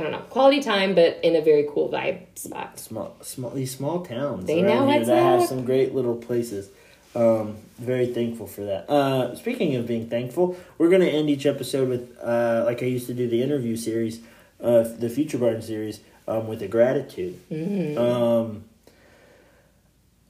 I 0.00 0.02
don't 0.02 0.12
know, 0.12 0.26
quality 0.30 0.60
time 0.60 0.94
but 0.94 1.20
in 1.22 1.36
a 1.36 1.42
very 1.42 1.66
cool 1.70 1.90
vibe 1.90 2.38
spot. 2.38 2.78
small, 2.78 3.16
small 3.20 3.50
these 3.50 3.76
small 3.76 4.04
towns 4.04 4.46
They 4.46 4.62
around 4.62 4.86
know 4.86 4.92
here 4.92 5.04
that 5.04 5.22
have 5.22 5.48
some 5.48 5.64
great 5.64 5.94
little 5.94 6.16
places. 6.16 6.70
Um, 7.14 7.56
very 7.78 8.06
thankful 8.06 8.46
for 8.46 8.62
that. 8.62 8.88
Uh, 8.88 9.34
speaking 9.34 9.74
of 9.76 9.86
being 9.86 10.08
thankful, 10.08 10.56
we're 10.78 10.88
gonna 10.88 11.06
end 11.06 11.28
each 11.28 11.44
episode 11.44 11.88
with 11.88 12.16
uh, 12.22 12.62
like 12.64 12.82
I 12.82 12.86
used 12.86 13.06
to 13.08 13.14
do 13.14 13.28
the 13.28 13.42
interview 13.42 13.76
series, 13.76 14.20
uh, 14.60 14.84
the 14.84 15.10
Future 15.10 15.38
Barn 15.38 15.60
series, 15.60 16.00
um, 16.26 16.46
with 16.46 16.62
a 16.62 16.68
gratitude. 16.68 17.38
Mm. 17.50 17.98
Um, 17.98 18.64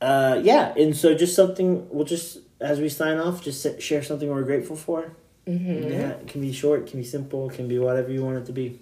uh, 0.01 0.41
yeah, 0.43 0.73
and 0.77 0.97
so 0.97 1.15
just 1.15 1.37
something 1.37 1.89
we'll 1.91 2.07
just 2.07 2.39
as 2.61 2.81
we 2.81 2.89
sign 2.89 3.19
off, 3.19 3.43
just 3.43 3.81
share 3.81 4.03
something 4.03 4.29
we're 4.29 4.43
grateful 4.43 4.77
for. 4.77 5.13
Mm-hmm. 5.47 5.93
Yeah, 5.93 6.11
it 6.11 6.29
can 6.29 6.41
be 6.41 6.53
short, 6.53 6.81
it 6.81 6.91
can 6.91 7.01
be 7.01 7.07
simple, 7.07 7.51
it 7.51 7.57
can 7.57 7.69
be 7.69 7.79
whatever 7.79 8.11
you 8.11 8.25
want 8.25 8.39
it 8.39 8.47
to 8.47 8.53
be. 8.53 8.79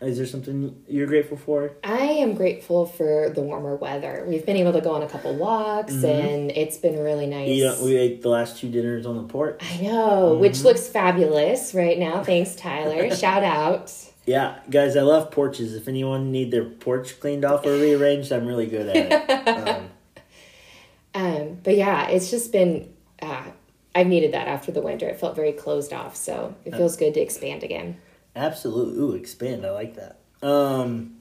Is 0.00 0.18
there 0.18 0.26
something 0.26 0.82
you're 0.86 1.06
grateful 1.06 1.38
for? 1.38 1.72
I 1.82 1.96
am 1.98 2.34
grateful 2.34 2.84
for 2.84 3.30
the 3.34 3.40
warmer 3.40 3.76
weather. 3.76 4.24
We've 4.28 4.44
been 4.44 4.56
able 4.56 4.74
to 4.74 4.82
go 4.82 4.90
on 4.92 5.02
a 5.02 5.08
couple 5.08 5.34
walks 5.34 5.94
Mhm. 5.94 6.04
and 6.04 6.50
it's 6.50 6.76
been 6.76 6.98
really 6.98 7.26
nice. 7.26 7.48
You 7.48 7.64
know, 7.64 7.76
we 7.82 7.96
ate 7.96 8.20
the 8.20 8.28
last 8.28 8.58
two 8.60 8.68
dinners 8.68 9.06
on 9.06 9.16
the 9.16 9.22
porch. 9.22 9.58
I 9.62 9.82
know, 9.82 10.34
which 10.34 10.54
Mhm. 10.58 10.64
looks 10.64 10.86
fabulous 10.86 11.74
right 11.74 11.98
now. 11.98 12.22
Thanks, 12.22 12.54
Tyler. 12.56 13.08
Shout 13.16 13.42
out. 13.42 13.90
Yeah, 14.26 14.56
guys, 14.68 14.96
I 14.96 15.02
love 15.02 15.30
porches. 15.30 15.74
If 15.74 15.88
anyone 15.88 16.30
need 16.30 16.50
their 16.50 16.64
porch 16.64 17.18
cleaned 17.18 17.44
off 17.44 17.64
or 17.64 17.70
rearranged, 17.78 18.32
I'm 18.32 18.46
really 18.46 18.66
good 18.66 18.88
at 18.94 18.96
it. 19.30 19.48
Um, 19.68 19.90
Um, 21.14 21.60
but 21.64 21.74
yeah, 21.76 22.08
it's 22.10 22.30
just 22.30 22.52
been. 22.52 22.92
Uh, 23.22 23.44
I've 23.94 24.06
needed 24.08 24.32
that 24.32 24.48
after 24.48 24.70
the 24.70 24.82
winter. 24.82 25.08
It 25.08 25.18
felt 25.18 25.34
very 25.34 25.52
closed 25.52 25.94
off, 25.94 26.14
so 26.14 26.54
it 26.66 26.76
feels 26.76 26.98
good 26.98 27.14
to 27.14 27.20
expand 27.20 27.62
again. 27.62 27.96
Absolutely. 28.36 28.98
Ooh, 29.02 29.12
expand. 29.12 29.66
I 29.66 29.70
like 29.72 29.94
that. 29.96 30.20
Um, 30.46 31.16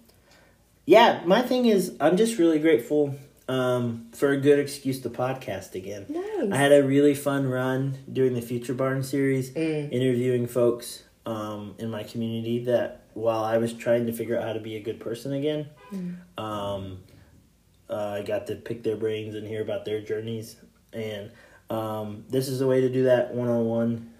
yeah, 0.85 1.21
my 1.25 1.41
thing 1.41 1.65
is, 1.65 1.95
I'm 1.99 2.17
just 2.17 2.37
really 2.37 2.59
grateful 2.59 3.15
um, 3.47 4.07
for 4.13 4.31
a 4.31 4.37
good 4.37 4.59
excuse 4.59 4.99
to 5.01 5.09
podcast 5.09 5.73
again. 5.75 6.05
Nice. 6.09 6.51
I 6.51 6.57
had 6.57 6.71
a 6.71 6.83
really 6.83 7.15
fun 7.15 7.47
run 7.47 7.97
doing 8.11 8.33
the 8.33 8.41
Future 8.41 8.73
Barn 8.73 9.01
series, 9.03 9.51
Mm. 9.51 9.91
interviewing 9.91 10.47
folks 10.47 11.03
um, 11.25 11.73
in 11.79 11.89
my 11.89 12.03
community 12.03 12.65
that 12.65 13.01
while 13.13 13.43
I 13.43 13.57
was 13.57 13.73
trying 13.73 14.05
to 14.07 14.13
figure 14.13 14.37
out 14.37 14.43
how 14.43 14.53
to 14.53 14.59
be 14.59 14.75
a 14.75 14.79
good 14.81 14.99
person 14.99 15.33
again, 15.33 15.69
um, 16.37 16.99
uh, 17.89 18.17
I 18.19 18.21
got 18.23 18.47
to 18.47 18.55
pick 18.55 18.83
their 18.83 18.97
brains 18.97 19.35
and 19.35 19.47
hear 19.47 19.61
about 19.61 19.85
their 19.85 20.01
journeys. 20.01 20.57
And 20.93 21.31
um, 21.69 22.25
this 22.29 22.47
is 22.47 22.61
a 22.61 22.67
way 22.67 22.81
to 22.81 22.89
do 22.89 23.03
that 23.03 23.33
one 23.33 23.47
on 23.47 23.65
one 23.65 24.11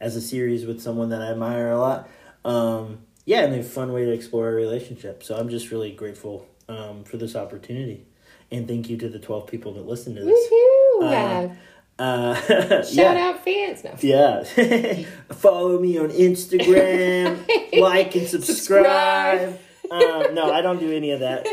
as 0.00 0.16
a 0.16 0.20
series 0.20 0.66
with 0.66 0.80
someone 0.80 1.08
that 1.10 1.22
I 1.22 1.30
admire 1.30 1.70
a 1.70 1.78
lot. 1.78 2.08
Um, 2.44 2.98
yeah, 3.24 3.40
and 3.44 3.54
a 3.54 3.62
fun 3.62 3.92
way 3.92 4.04
to 4.04 4.12
explore 4.12 4.48
a 4.50 4.52
relationship. 4.54 5.22
So 5.22 5.36
I'm 5.36 5.48
just 5.48 5.70
really 5.70 5.90
grateful 5.90 6.46
um, 6.68 7.04
for 7.04 7.16
this 7.16 7.34
opportunity. 7.34 8.06
And 8.52 8.68
thank 8.68 8.88
you 8.88 8.96
to 8.98 9.08
the 9.08 9.18
12 9.18 9.46
people 9.48 9.72
that 9.74 9.86
listened 9.86 10.16
to 10.16 10.24
this. 10.24 10.48
Woohoo! 10.52 11.50
Uh, 11.50 11.54
Uh, 11.98 12.34
Shout 12.82 12.92
yeah. 12.92 13.28
out 13.28 13.42
fans. 13.44 13.82
No. 13.82 13.94
Yeah. 14.00 14.42
Follow 15.32 15.80
me 15.80 15.96
on 15.98 16.10
Instagram, 16.10 17.48
like 17.80 18.14
and 18.14 18.28
subscribe. 18.28 19.58
um, 19.90 20.34
no, 20.34 20.52
I 20.52 20.60
don't 20.60 20.78
do 20.78 20.92
any 20.94 21.10
of 21.12 21.20
that. 21.20 21.46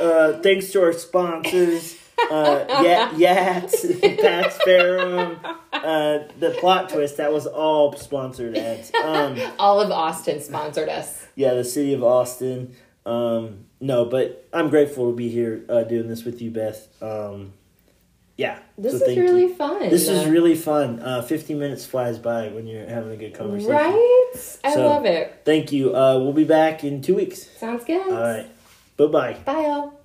Uh, 0.00 0.40
thanks 0.40 0.72
to 0.72 0.82
our 0.82 0.94
sponsors, 0.94 1.96
uh, 2.30 2.64
Yat, 2.82 3.12
Yats, 3.14 4.00
Pat's 4.22 4.58
Verum, 4.64 5.38
uh, 5.84 6.18
the 6.38 6.50
plot 6.60 6.88
twist, 6.90 7.16
that 7.18 7.32
was 7.32 7.46
all 7.46 7.92
sponsored 7.96 8.56
ads. 8.56 8.90
Um, 9.04 9.38
All 9.58 9.80
of 9.80 9.90
Austin 9.90 10.40
sponsored 10.40 10.88
us. 10.88 11.26
yeah, 11.34 11.54
the 11.54 11.64
city 11.64 11.94
of 11.94 12.02
Austin. 12.02 12.74
Um, 13.06 13.66
no, 13.80 14.04
but 14.04 14.46
I'm 14.52 14.68
grateful 14.68 15.10
to 15.10 15.16
be 15.16 15.28
here 15.28 15.64
uh, 15.68 15.82
doing 15.84 16.08
this 16.08 16.24
with 16.24 16.40
you, 16.42 16.50
Beth. 16.50 16.86
Um, 17.02 17.54
yeah. 18.36 18.58
This 18.78 18.92
so 18.92 18.96
is 18.98 19.02
thank 19.04 19.16
you. 19.16 19.22
really 19.24 19.48
fun. 19.52 19.88
This 19.90 20.08
is 20.08 20.26
really 20.26 20.54
fun. 20.54 21.00
Uh, 21.00 21.22
15 21.22 21.58
minutes 21.58 21.84
flies 21.84 22.18
by 22.18 22.48
when 22.48 22.66
you're 22.66 22.86
having 22.86 23.12
a 23.12 23.16
good 23.16 23.34
conversation. 23.34 23.72
right. 23.72 24.30
I 24.64 24.74
So- 24.74 24.86
love 24.86 25.04
it. 25.06 25.42
Thank 25.44 25.72
you. 25.72 25.94
Uh, 25.94 26.18
we'll 26.18 26.32
be 26.32 26.44
back 26.44 26.84
in 26.84 27.02
two 27.02 27.16
weeks. 27.16 27.46
Sounds 27.58 27.84
good. 27.84 28.00
All 28.06 28.20
right. 28.20 28.46
Bye 28.96 29.06
bye. 29.06 29.32
Bye, 29.44 29.64
all. 29.66 29.99